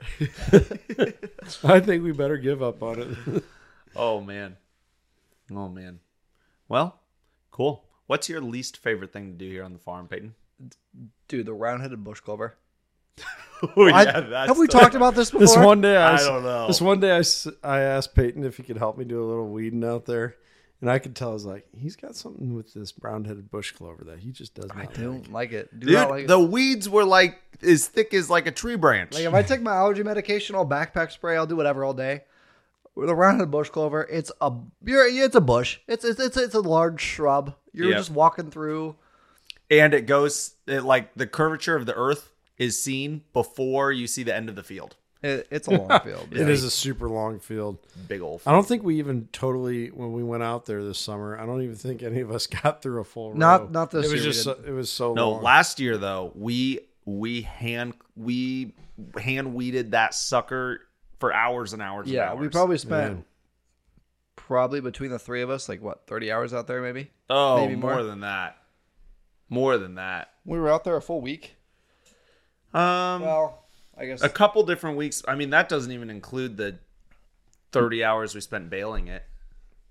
I 1.63 1.79
think 1.79 2.03
we 2.03 2.11
better 2.11 2.37
give 2.37 2.63
up 2.63 2.81
on 2.81 2.99
it. 3.35 3.43
Oh 3.95 4.21
man. 4.21 4.57
Oh 5.55 5.69
man. 5.69 5.99
Well, 6.67 6.99
cool. 7.51 7.85
What's 8.07 8.29
your 8.29 8.41
least 8.41 8.77
favorite 8.77 9.13
thing 9.13 9.31
to 9.31 9.37
do 9.37 9.49
here 9.49 9.63
on 9.63 9.73
the 9.73 9.79
farm, 9.79 10.07
Peyton? 10.07 10.35
Dude, 11.27 11.45
the 11.45 11.53
round-headed 11.53 12.03
bush 12.03 12.19
clover. 12.19 12.55
Oh 13.77 13.87
I- 13.89 14.45
have 14.45 14.57
we 14.57 14.67
talked 14.67 14.93
about 14.93 15.15
this 15.15 15.31
before? 15.31 15.39
this 15.47 15.55
one 15.55 15.79
day, 15.79 15.95
I 15.95 16.17
don't 16.17 16.43
know. 16.43 16.67
This 16.67 16.81
one 16.81 16.99
day, 16.99 17.11
I, 17.11 17.19
s- 17.19 17.47
I 17.63 17.79
asked 17.79 18.13
Peyton 18.13 18.43
if 18.43 18.57
he 18.57 18.63
could 18.63 18.77
help 18.77 18.97
me 18.97 19.05
do 19.05 19.23
a 19.23 19.25
little 19.25 19.47
weeding 19.47 19.85
out 19.85 20.05
there, 20.05 20.35
and 20.81 20.91
I 20.91 20.99
could 20.99 21.15
tell 21.15 21.29
I 21.29 21.33
was 21.33 21.45
like, 21.45 21.65
he's 21.73 21.95
got 21.95 22.13
something 22.17 22.55
with 22.55 22.73
this 22.73 22.91
brown-headed 22.91 23.49
bush 23.49 23.71
clover 23.71 24.03
that 24.03 24.19
he 24.19 24.31
just 24.33 24.53
does 24.55 24.65
not. 24.67 24.77
I 24.77 24.81
like. 24.81 24.93
don't 24.95 25.31
like 25.31 25.53
it. 25.53 25.79
Do 25.79 25.85
Dude, 25.87 25.95
not 25.95 26.09
like 26.09 26.23
it. 26.25 26.27
the 26.27 26.39
weeds 26.41 26.89
were 26.89 27.05
like 27.05 27.39
as 27.61 27.87
thick 27.87 28.13
as 28.13 28.29
like 28.29 28.47
a 28.47 28.51
tree 28.51 28.75
branch. 28.75 29.13
Like 29.13 29.23
if 29.23 29.33
I 29.33 29.41
take 29.43 29.61
my 29.61 29.75
allergy 29.75 30.03
medication, 30.03 30.57
I'll 30.57 30.67
backpack 30.67 31.11
spray, 31.13 31.37
I'll 31.37 31.47
do 31.47 31.55
whatever 31.55 31.85
all 31.85 31.93
day. 31.93 32.23
With 32.95 33.09
a 33.09 33.47
bush 33.49 33.69
clover, 33.69 34.03
it's 34.09 34.31
a 34.39 34.51
you're, 34.85 35.07
it's 35.07 35.35
a 35.35 35.41
bush. 35.41 35.79
It's 35.87 36.05
it's 36.05 36.19
it's, 36.19 36.37
it's 36.37 36.53
a 36.55 36.59
large 36.61 37.01
shrub. 37.01 37.55
You're 37.73 37.89
Yep. 37.89 37.97
just 37.97 38.11
walking 38.11 38.51
through. 38.51 38.95
and 39.71 39.93
it 39.93 40.01
goes 40.05 40.55
it, 40.67 40.81
like 40.83 41.13
the 41.15 41.25
curvature 41.25 41.75
of 41.75 41.85
the 41.87 41.95
earth 41.95 42.31
is 42.57 42.79
seen 42.81 43.23
before 43.33 43.91
you 43.91 44.05
see 44.05 44.21
the 44.23 44.35
end 44.35 44.47
of 44.49 44.55
the 44.55 44.63
field. 44.63 44.95
It, 45.23 45.47
it's 45.49 45.67
a 45.67 45.71
long 45.71 45.99
field. 46.03 46.27
It 46.31 46.47
is 46.49 46.63
a 46.63 46.69
super 46.69 47.09
long 47.09 47.39
field. 47.39 47.79
Big 48.07 48.21
old. 48.21 48.41
I 48.45 48.51
don't 48.51 48.67
think 48.67 48.83
we 48.83 48.99
even 48.99 49.27
totally 49.31 49.87
when 49.87 50.13
we 50.13 50.21
went 50.23 50.43
out 50.43 50.65
there 50.67 50.83
this 50.83 50.99
summer. 50.99 51.39
I 51.39 51.45
don't 51.47 51.63
even 51.63 51.75
think 51.75 52.03
any 52.03 52.19
of 52.19 52.29
us 52.29 52.45
got 52.61 52.81
through 52.83 52.99
a 53.01 53.03
full 53.05 53.33
Not- 53.33 53.61
row. 53.61 53.67
not 53.69 53.89
this 53.91 54.05
It 54.05 54.11
was 54.11 54.21
year 54.21 54.29
we 54.29 54.33
just 54.33 54.43
so, 54.43 54.51
it 54.67 54.71
was 54.71 54.91
so 54.91 55.13
No, 55.15 55.31
long. 55.31 55.41
last 55.43 55.79
year 55.79 55.97
though, 55.97 56.31
we 56.35 56.81
we 57.05 57.41
hand 57.41 57.93
we 58.15 58.73
hand 59.19 59.55
weeded 59.55 59.91
that 59.91 60.13
sucker 60.13 60.81
for 61.23 61.33
hours 61.33 61.71
and 61.71 61.81
hours. 61.81 62.07
and 62.07 62.13
Yeah, 62.13 62.33
we 62.33 62.49
probably 62.49 62.77
spent 62.77 63.13
Man. 63.13 63.25
probably 64.35 64.81
between 64.81 65.09
the 65.09 65.17
three 65.17 65.41
of 65.41 65.49
us, 65.49 65.69
like 65.69 65.81
what, 65.81 66.05
thirty 66.05 66.33
hours 66.33 66.53
out 66.53 66.67
there, 66.67 66.81
maybe. 66.81 67.11
oh 67.29 67.61
maybe 67.61 67.77
more. 67.77 67.93
more. 67.93 68.03
than 68.03 68.19
that, 68.19 68.57
more 69.47 69.77
than 69.77 69.95
that. 69.95 70.33
We 70.43 70.59
were 70.59 70.69
out 70.69 70.83
there 70.83 70.97
a 70.97 71.01
full 71.01 71.21
week. 71.21 71.55
Um, 72.73 73.21
Well, 73.21 73.63
I 73.97 74.05
guess 74.07 74.21
a 74.21 74.27
couple 74.27 74.63
different 74.63 74.97
weeks. 74.97 75.23
I 75.25 75.35
mean, 75.35 75.51
that 75.51 75.69
doesn't 75.69 75.93
even 75.93 76.09
include 76.09 76.57
the 76.57 76.77
thirty 77.71 78.03
hours 78.03 78.35
we 78.35 78.41
spent 78.41 78.69
baling 78.69 79.07
it, 79.07 79.23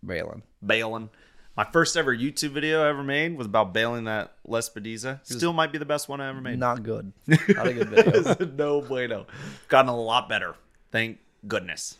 Balin. 0.02 0.42
baling. 0.62 1.08
My 1.56 1.64
first 1.64 1.96
ever 1.96 2.14
YouTube 2.14 2.50
video 2.50 2.84
I 2.84 2.90
ever 2.90 3.02
made 3.02 3.38
was 3.38 3.46
about 3.46 3.72
baling 3.72 4.04
that 4.04 4.34
Lespedeza. 4.46 5.20
Still 5.22 5.54
might 5.54 5.72
be 5.72 5.78
the 5.78 5.86
best 5.86 6.10
one 6.10 6.20
I 6.20 6.28
ever 6.28 6.42
made. 6.42 6.58
Not 6.58 6.82
good. 6.82 7.14
Not 7.26 7.66
a 7.68 7.72
good 7.72 7.88
video. 7.88 8.46
no 8.54 8.82
bueno. 8.82 9.26
Gotten 9.68 9.88
a 9.88 9.96
lot 9.96 10.28
better. 10.28 10.56
Thank 10.92 11.18
goodness. 11.48 11.98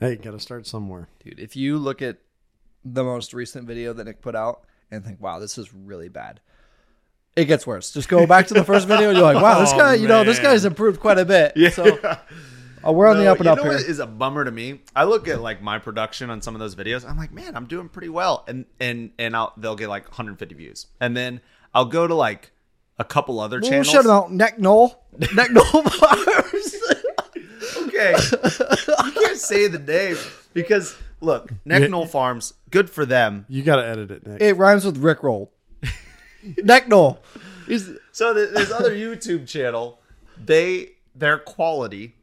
Hey, 0.00 0.16
got 0.16 0.32
to 0.32 0.40
start 0.40 0.66
somewhere. 0.66 1.08
Dude, 1.24 1.38
if 1.40 1.56
you 1.56 1.78
look 1.78 2.02
at 2.02 2.18
the 2.84 3.02
most 3.02 3.32
recent 3.32 3.66
video 3.66 3.92
that 3.94 4.04
Nick 4.04 4.20
put 4.20 4.34
out 4.36 4.64
and 4.90 5.04
think, 5.04 5.20
wow, 5.20 5.38
this 5.38 5.56
is 5.56 5.72
really 5.72 6.08
bad. 6.08 6.40
It 7.34 7.46
gets 7.46 7.66
worse. 7.66 7.92
Just 7.92 8.08
go 8.08 8.26
back 8.26 8.46
to 8.48 8.54
the 8.54 8.64
first 8.64 8.86
video 8.88 9.08
and 9.08 9.16
you're 9.18 9.26
like, 9.32 9.42
wow, 9.42 9.60
this 9.60 9.72
Oh, 9.74 9.78
guy, 9.78 9.94
you 9.94 10.08
know, 10.08 10.24
this 10.24 10.38
guy's 10.38 10.64
improved 10.64 11.00
quite 11.00 11.18
a 11.18 11.24
bit. 11.24 11.52
Yeah. 11.56 11.70
So 11.70 11.98
uh, 12.86 12.92
we're 12.92 13.06
on 13.08 13.16
the 13.18 13.26
up 13.26 13.38
and 13.38 13.46
you 13.46 13.50
up 13.52 13.56
know 13.58 13.64
here. 13.64 13.72
what 13.72 13.82
is 13.82 13.98
a 13.98 14.06
bummer 14.06 14.44
to 14.44 14.50
me? 14.50 14.80
I 14.94 15.04
look 15.04 15.28
at 15.28 15.40
like 15.40 15.60
my 15.62 15.78
production 15.78 16.30
on 16.30 16.40
some 16.42 16.54
of 16.54 16.60
those 16.60 16.74
videos. 16.74 17.08
I'm 17.08 17.16
like, 17.16 17.32
man, 17.32 17.56
I'm 17.56 17.66
doing 17.66 17.88
pretty 17.88 18.08
well, 18.08 18.44
and 18.46 18.64
and 18.80 19.10
and 19.18 19.34
I'll, 19.36 19.52
they'll 19.56 19.74
get 19.76 19.88
like 19.88 20.04
150 20.04 20.54
views, 20.54 20.86
and 21.00 21.16
then 21.16 21.40
I'll 21.74 21.84
go 21.86 22.06
to 22.06 22.14
like 22.14 22.52
a 22.98 23.04
couple 23.04 23.40
other 23.40 23.60
Well, 23.60 23.70
channels. 23.70 23.88
shut 23.90 24.04
him 24.04 24.10
out. 24.12 24.32
Neck 24.32 24.58
Knoll. 24.58 25.04
Neck 25.34 25.50
Knoll 25.50 25.82
Bars. 25.82 25.88
Okay, 27.98 29.06
you 29.06 29.12
can't 29.12 29.38
say 29.38 29.66
the 29.68 29.78
name 29.78 30.16
because 30.52 30.96
look, 31.20 31.50
Neck 31.64 31.82
Yeah. 31.82 31.88
Farms, 32.06 32.52
good 32.70 32.90
for 32.90 33.04
them. 33.06 33.46
You 33.48 33.62
got 33.62 33.76
to 33.76 33.86
edit 33.86 34.10
it, 34.10 34.26
Nick. 34.26 34.40
it 34.40 34.54
rhymes 34.54 34.84
with 34.84 34.98
Rick 34.98 35.22
Roll. 35.22 35.52
Neck 36.62 36.88
He's, 37.66 37.90
So 38.12 38.32
th- 38.34 38.50
this 38.50 38.70
other 38.70 38.92
YouTube 38.94 39.48
channel, 39.48 40.00
they 40.42 40.90
their 41.14 41.38
quality 41.38 42.14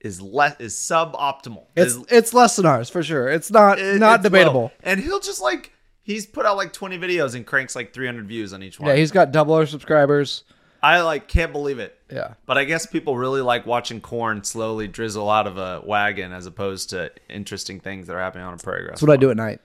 is 0.00 0.20
less 0.20 0.56
is 0.60 0.74
suboptimal. 0.74 1.64
it's 1.76 1.94
Is- 1.94 2.04
it's 2.10 2.34
less 2.34 2.56
than 2.56 2.66
ours 2.66 2.90
for 2.90 3.02
sure. 3.02 3.28
It's 3.28 3.50
not 3.50 3.78
it- 3.78 3.98
not 3.98 4.16
it's 4.20 4.24
debatable. 4.24 4.60
low. 4.62 4.70
And 4.82 5.00
he'll 5.00 5.20
just 5.20 5.40
like 5.40 5.72
he's 6.02 6.26
put 6.26 6.44
out 6.46 6.56
like 6.56 6.72
20 6.72 6.98
videos 6.98 7.34
and 7.34 7.46
cranks 7.46 7.76
like 7.76 7.92
300 7.94 8.26
views 8.26 8.52
on 8.52 8.62
each 8.62 8.78
one. 8.80 8.88
Yeah, 8.90 8.96
he's 8.96 9.10
got 9.12 9.32
double 9.32 9.54
our 9.54 9.66
subscribers. 9.66 10.44
I 10.82 11.02
like 11.02 11.28
can't 11.28 11.52
believe 11.52 11.78
it. 11.78 11.96
Yeah. 12.10 12.34
But 12.44 12.58
I 12.58 12.64
guess 12.64 12.86
people 12.86 13.16
really 13.16 13.40
like 13.40 13.66
watching 13.66 14.00
corn 14.00 14.42
slowly 14.44 14.88
drizzle 14.88 15.30
out 15.30 15.46
of 15.46 15.56
a 15.56 15.80
wagon 15.84 16.32
as 16.32 16.46
opposed 16.46 16.90
to 16.90 17.12
interesting 17.28 17.78
things 17.80 18.06
that 18.08 18.16
are 18.16 18.20
happening 18.20 18.44
on 18.44 18.54
a 18.54 18.58
prairie 18.58 18.82
grass. 18.82 18.94
That's 18.94 19.02
what 19.02 19.12
I 19.12 19.16
do 19.16 19.30
at 19.30 19.36
night. 19.36 19.60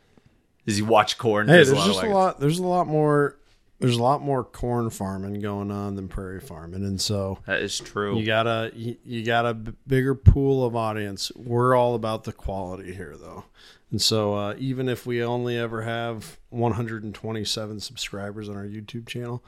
Is 0.66 0.78
you 0.78 0.86
watch 0.86 1.18
corn 1.18 1.48
hey, 1.48 1.56
drizzle 1.56 1.76
there's 1.76 1.86
out 1.86 1.90
of 1.90 1.96
just 1.96 2.06
a 2.06 2.10
lot. 2.14 2.40
There's 2.40 2.60
a 2.60 2.64
lot 2.66 2.88
more. 2.88 3.38
There's 3.80 3.96
a 3.96 4.02
lot 4.02 4.22
more 4.24 4.44
corn 4.44 4.90
farming 4.90 5.40
going 5.40 5.70
on 5.70 5.96
than 5.96 6.08
prairie 6.08 6.40
farming, 6.40 6.84
and 6.84 7.00
so 7.00 7.38
That 7.46 7.62
is 7.62 7.78
true. 7.80 8.18
you 8.18 8.26
got 8.26 8.48
a 8.48 8.72
you, 8.74 8.98
you 9.06 9.24
got 9.24 9.46
a 9.46 9.54
b- 9.54 9.74
bigger 9.86 10.16
pool 10.16 10.66
of 10.66 10.76
audience. 10.76 11.32
We're 11.36 11.76
all 11.76 11.94
about 11.94 12.24
the 12.24 12.34
quality 12.34 12.92
here, 12.94 13.16
though, 13.16 13.46
and 13.92 14.02
so 14.02 14.34
uh, 14.34 14.56
even 14.58 14.90
if 14.90 15.06
we 15.06 15.24
only 15.24 15.58
ever 15.60 15.84
have 15.84 16.40
127 16.50 17.80
subscribers 17.80 18.50
on 18.50 18.58
our 18.58 18.66
YouTube 18.66 19.06
channel, 19.08 19.44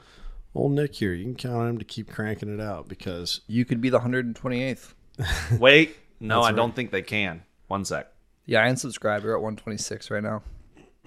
old 0.54 0.72
Nick 0.72 0.94
here, 0.96 1.12
you 1.12 1.24
can 1.24 1.34
count 1.34 1.54
on 1.56 1.68
him 1.68 1.78
to 1.78 1.84
keep 1.84 2.10
cranking 2.10 2.52
it 2.52 2.60
out 2.60 2.88
because 2.88 3.40
You 3.46 3.64
could 3.64 3.80
be 3.80 3.88
the 3.90 4.00
128th. 4.00 4.94
Wait, 5.58 5.96
no, 6.18 6.40
I 6.40 6.46
right. 6.48 6.56
don't 6.56 6.74
think 6.74 6.90
they 6.90 7.02
can. 7.02 7.42
One 7.68 7.84
sec. 7.84 8.10
Yeah, 8.46 8.64
I 8.64 8.68
unsubscribed. 8.68 9.22
You're 9.22 9.34
at 9.36 9.42
126 9.42 10.10
right 10.10 10.22
now. 10.22 10.42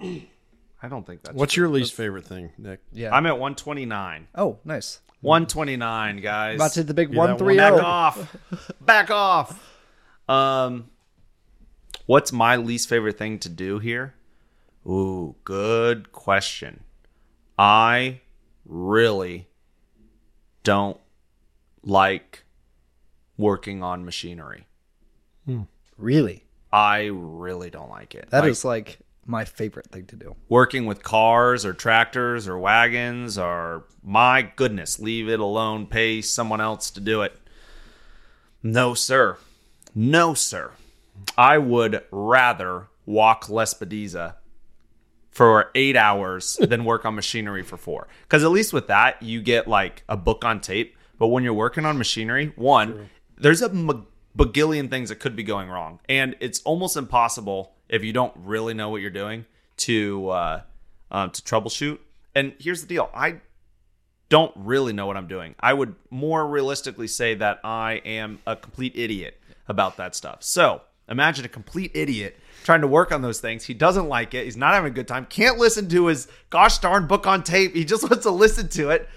I 0.82 0.88
don't 0.88 1.06
think 1.06 1.22
that's. 1.22 1.34
what's 1.36 1.54
true. 1.54 1.64
your 1.64 1.70
least 1.70 1.94
favorite 1.94 2.26
thing, 2.26 2.52
Nick? 2.58 2.80
Yeah. 2.92 3.14
I'm 3.14 3.26
at 3.26 3.32
129. 3.38 4.28
oh, 4.34 4.58
nice. 4.64 5.00
129, 5.22 6.18
guys. 6.20 6.56
About 6.56 6.72
to 6.72 6.80
hit 6.80 6.86
the 6.86 6.94
big 6.94 7.08
Yeah, 7.08 7.26
that 7.26 7.40
one- 7.40 7.46
130. 7.48 7.56
Back 7.56 7.82
off. 7.82 8.36
Back 8.82 9.10
off. 9.10 9.70
Um, 10.28 10.90
what's 12.06 12.30
my 12.32 12.56
least 12.56 12.88
favorite 12.90 13.16
thing 13.16 13.38
to 13.40 13.48
do 13.48 13.78
here? 13.78 14.14
Ooh, 14.86 15.34
good 15.44 16.12
question. 16.12 16.84
I 17.58 18.20
really 18.64 19.48
don't 20.62 20.98
like 21.82 22.44
working 23.36 23.82
on 23.82 24.04
machinery. 24.04 24.66
Hmm. 25.46 25.62
Really? 25.96 26.44
I 26.72 27.10
really 27.12 27.70
don't 27.70 27.90
like 27.90 28.14
it. 28.14 28.30
That 28.30 28.40
Like, 28.42 28.50
is 28.50 28.64
like 28.64 28.98
my 29.26 29.44
favorite 29.44 29.86
thing 29.90 30.06
to 30.06 30.16
do. 30.16 30.34
working 30.48 30.86
with 30.86 31.02
cars 31.02 31.64
or 31.64 31.72
tractors 31.72 32.48
or 32.48 32.58
wagons 32.58 33.38
or 33.38 33.84
my 34.02 34.42
goodness, 34.56 34.98
leave 34.98 35.28
it 35.28 35.40
alone, 35.40 35.86
pay 35.86 36.20
someone 36.20 36.60
else 36.60 36.90
to 36.92 37.00
do 37.00 37.22
it. 37.22 37.38
No, 38.62 38.94
sir. 38.94 39.36
No, 39.94 40.34
sir. 40.34 40.72
I 41.38 41.58
would 41.58 42.02
rather 42.10 42.88
walk 43.06 43.46
Lespedeza 43.46 44.34
for 45.34 45.72
eight 45.74 45.96
hours 45.96 46.56
than 46.60 46.84
work 46.84 47.04
on 47.04 47.14
machinery 47.16 47.62
for 47.62 47.76
four. 47.76 48.06
Because 48.22 48.44
at 48.44 48.50
least 48.50 48.72
with 48.72 48.86
that, 48.86 49.20
you 49.20 49.42
get 49.42 49.66
like 49.66 50.04
a 50.08 50.16
book 50.16 50.44
on 50.44 50.60
tape. 50.60 50.96
But 51.18 51.28
when 51.28 51.42
you're 51.42 51.52
working 51.52 51.84
on 51.84 51.98
machinery, 51.98 52.52
one, 52.56 53.10
there's 53.36 53.60
a 53.60 53.68
m- 53.68 54.06
bagillion 54.36 54.88
things 54.88 55.08
that 55.08 55.16
could 55.16 55.34
be 55.34 55.42
going 55.42 55.68
wrong. 55.68 55.98
And 56.08 56.36
it's 56.38 56.60
almost 56.62 56.96
impossible 56.96 57.74
if 57.88 58.04
you 58.04 58.12
don't 58.12 58.32
really 58.36 58.74
know 58.74 58.90
what 58.90 59.00
you're 59.00 59.10
doing 59.10 59.44
to 59.78 60.28
uh, 60.28 60.60
um, 61.10 61.30
to 61.30 61.42
troubleshoot. 61.42 61.98
And 62.34 62.54
here's 62.58 62.80
the 62.80 62.86
deal: 62.86 63.10
I 63.12 63.40
don't 64.28 64.52
really 64.56 64.92
know 64.92 65.06
what 65.06 65.16
I'm 65.16 65.28
doing. 65.28 65.54
I 65.58 65.72
would 65.72 65.96
more 66.10 66.46
realistically 66.46 67.08
say 67.08 67.34
that 67.34 67.60
I 67.64 67.94
am 68.04 68.38
a 68.46 68.54
complete 68.56 68.92
idiot 68.96 69.40
about 69.68 69.96
that 69.96 70.14
stuff. 70.14 70.38
So 70.42 70.82
imagine 71.08 71.44
a 71.44 71.48
complete 71.48 71.90
idiot 71.94 72.38
trying 72.64 72.80
to 72.80 72.88
work 72.88 73.12
on 73.12 73.22
those 73.22 73.40
things. 73.40 73.64
He 73.64 73.74
doesn't 73.74 74.08
like 74.08 74.34
it. 74.34 74.44
He's 74.44 74.56
not 74.56 74.74
having 74.74 74.90
a 74.90 74.94
good 74.94 75.06
time. 75.06 75.26
Can't 75.26 75.58
listen 75.58 75.88
to 75.90 76.06
his 76.06 76.26
gosh 76.50 76.78
darn 76.78 77.06
book 77.06 77.26
on 77.26 77.44
tape. 77.44 77.74
He 77.74 77.84
just 77.84 78.02
wants 78.10 78.24
to 78.24 78.30
listen 78.30 78.68
to 78.70 78.90
it. 78.90 79.08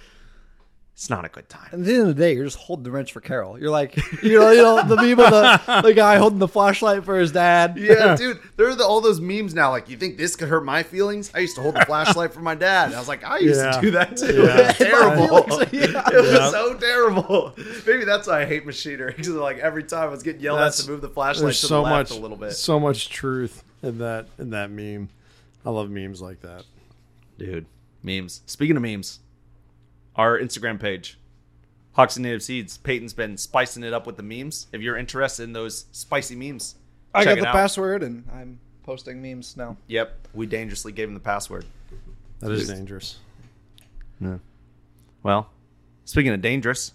It's 0.97 1.11
not 1.11 1.25
a 1.25 1.29
good 1.29 1.47
time. 1.47 1.69
At 1.71 1.85
the 1.85 1.93
end 1.93 2.01
of 2.01 2.07
the 2.07 2.13
day, 2.15 2.33
you're 2.33 2.45
just 2.45 2.57
holding 2.57 2.81
the 2.83 2.89
wrench 2.89 3.13
for 3.13 3.21
Carol. 3.21 3.59
You're 3.59 3.69
like, 3.69 3.95
you 4.23 4.39
know, 4.39 4.49
you 4.49 4.63
know 4.63 4.81
the 4.81 4.95
meme 4.95 5.19
of 5.19 5.29
the, 5.29 5.81
the 5.83 5.93
guy 5.93 6.17
holding 6.17 6.39
the 6.39 6.47
flashlight 6.47 7.05
for 7.05 7.19
his 7.19 7.31
dad. 7.31 7.77
Yeah, 7.77 8.15
dude. 8.15 8.39
There 8.55 8.67
are 8.67 8.73
the, 8.73 8.83
all 8.83 8.99
those 8.99 9.21
memes 9.21 9.53
now. 9.53 9.69
Like, 9.69 9.89
you 9.89 9.95
think 9.97 10.17
this 10.17 10.35
could 10.35 10.49
hurt 10.49 10.65
my 10.65 10.81
feelings? 10.81 11.29
I 11.35 11.39
used 11.39 11.55
to 11.57 11.61
hold 11.61 11.75
the 11.75 11.85
flashlight 11.85 12.33
for 12.33 12.39
my 12.39 12.55
dad. 12.55 12.85
And 12.87 12.95
I 12.95 12.99
was 12.99 13.07
like, 13.07 13.23
I 13.23 13.37
used 13.37 13.61
Yeah. 13.61 13.71
to 13.73 13.81
do 13.81 13.91
that 13.91 14.17
too. 14.17 14.41
Yeah. 14.43 14.57
It 14.57 14.67
was 14.69 14.77
terrible. 14.79 15.43
Feelings, 15.43 15.71
yeah. 15.93 16.09
It 16.09 16.15
was 16.15 16.31
Yeah. 16.33 16.49
so 16.49 16.73
terrible. 16.79 17.53
Maybe 17.85 18.03
that's 18.03 18.27
why 18.27 18.41
I 18.41 18.45
hate 18.45 18.65
machinery. 18.65 19.13
Because 19.15 19.29
like 19.29 19.59
every 19.59 19.83
time 19.83 20.05
I 20.09 20.11
was 20.11 20.23
getting 20.23 20.41
yelled 20.41 20.57
That's- 20.57 20.79
at 20.79 20.85
to 20.87 20.91
move 20.93 21.01
the 21.01 21.09
flashlight 21.09 21.43
There's 21.43 21.61
to 21.61 21.67
so 21.67 21.75
the 21.75 21.81
left 21.91 22.09
much 22.09 22.17
a 22.17 22.19
little 22.19 22.37
bit. 22.37 22.53
so 22.53 22.79
much 22.79 23.09
truth 23.09 23.63
in 23.83 23.99
that 23.99 24.25
in 24.39 24.49
that 24.49 24.71
meme. 24.71 25.09
I 25.63 25.69
love 25.69 25.91
memes 25.91 26.23
like 26.23 26.41
that. 26.41 26.63
Dude, 27.37 27.67
memes. 28.01 28.41
Speaking 28.47 28.75
of 28.75 28.81
memes, 28.81 29.19
our 30.17 30.37
Instagram 30.39 30.79
page, 30.79 31.17
Hoksey 31.97 32.19
Native 32.19 32.43
Seeds. 32.43 32.77
Peyton's 32.77 33.13
been 33.13 33.37
spicing 33.37 33.83
it 33.83 33.93
up 33.93 34.05
with 34.07 34.17
the 34.17 34.23
memes. 34.23 34.67
If 34.71 34.81
you're 34.81 34.97
interested 34.97 35.43
in 35.43 35.53
those 35.53 35.85
spicy 35.91 36.35
memes, 36.35 36.75
I 37.13 37.23
got 37.23 37.37
it 37.37 37.41
the 37.41 37.47
out. 37.47 37.53
password 37.53 38.03
and 38.03 38.27
I'm 38.33 38.59
posting 38.83 39.21
memes 39.21 39.55
now. 39.55 39.77
Yep, 39.87 40.27
we 40.33 40.45
dangerously 40.45 40.91
gave 40.91 41.07
him 41.07 41.13
the 41.13 41.19
password. 41.19 41.65
That 42.39 42.51
is 42.51 42.67
dangerous. 42.67 43.19
Yeah. 44.19 44.37
Well, 45.23 45.49
speaking 46.05 46.33
of 46.33 46.41
dangerous, 46.41 46.93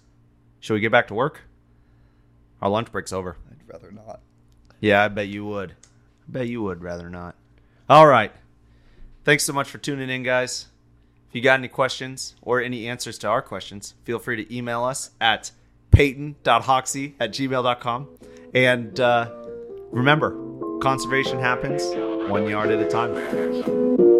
should 0.59 0.73
we 0.73 0.79
get 0.79 0.91
back 0.91 1.07
to 1.07 1.13
work? 1.13 1.41
Our 2.61 2.69
lunch 2.69 2.91
break's 2.91 3.11
over. 3.11 3.37
I'd 3.51 3.57
rather 3.67 3.91
not. 3.91 4.21
Yeah, 4.79 5.03
I 5.03 5.07
bet 5.09 5.27
you 5.27 5.45
would. 5.45 5.71
I 5.71 6.31
bet 6.31 6.47
you 6.47 6.63
would 6.63 6.81
rather 6.81 7.09
not. 7.09 7.35
All 7.89 8.07
right. 8.07 8.31
Thanks 9.25 9.43
so 9.43 9.53
much 9.53 9.69
for 9.69 9.77
tuning 9.77 10.09
in, 10.09 10.23
guys. 10.23 10.67
If 11.33 11.37
you 11.37 11.41
got 11.41 11.57
any 11.57 11.67
questions 11.67 12.35
or 12.43 12.61
any 12.61 12.87
answers 12.87 13.17
to 13.17 13.27
our 13.27 13.41
questions, 13.41 13.95
feel 14.03 14.19
free 14.19 14.45
to 14.45 14.55
email 14.55 14.83
us 14.83 15.09
at 15.19 15.49
peyton.hoksey 15.89 17.15
at 17.19 17.31
gmail.com. 17.31 18.07
And 18.53 18.99
uh, 18.99 19.31
remember, 19.89 20.37
conservation 20.79 21.39
happens 21.39 21.81
one 22.29 22.47
yard 22.47 22.69
at 22.69 22.85
a 22.85 22.87
time. 22.87 24.12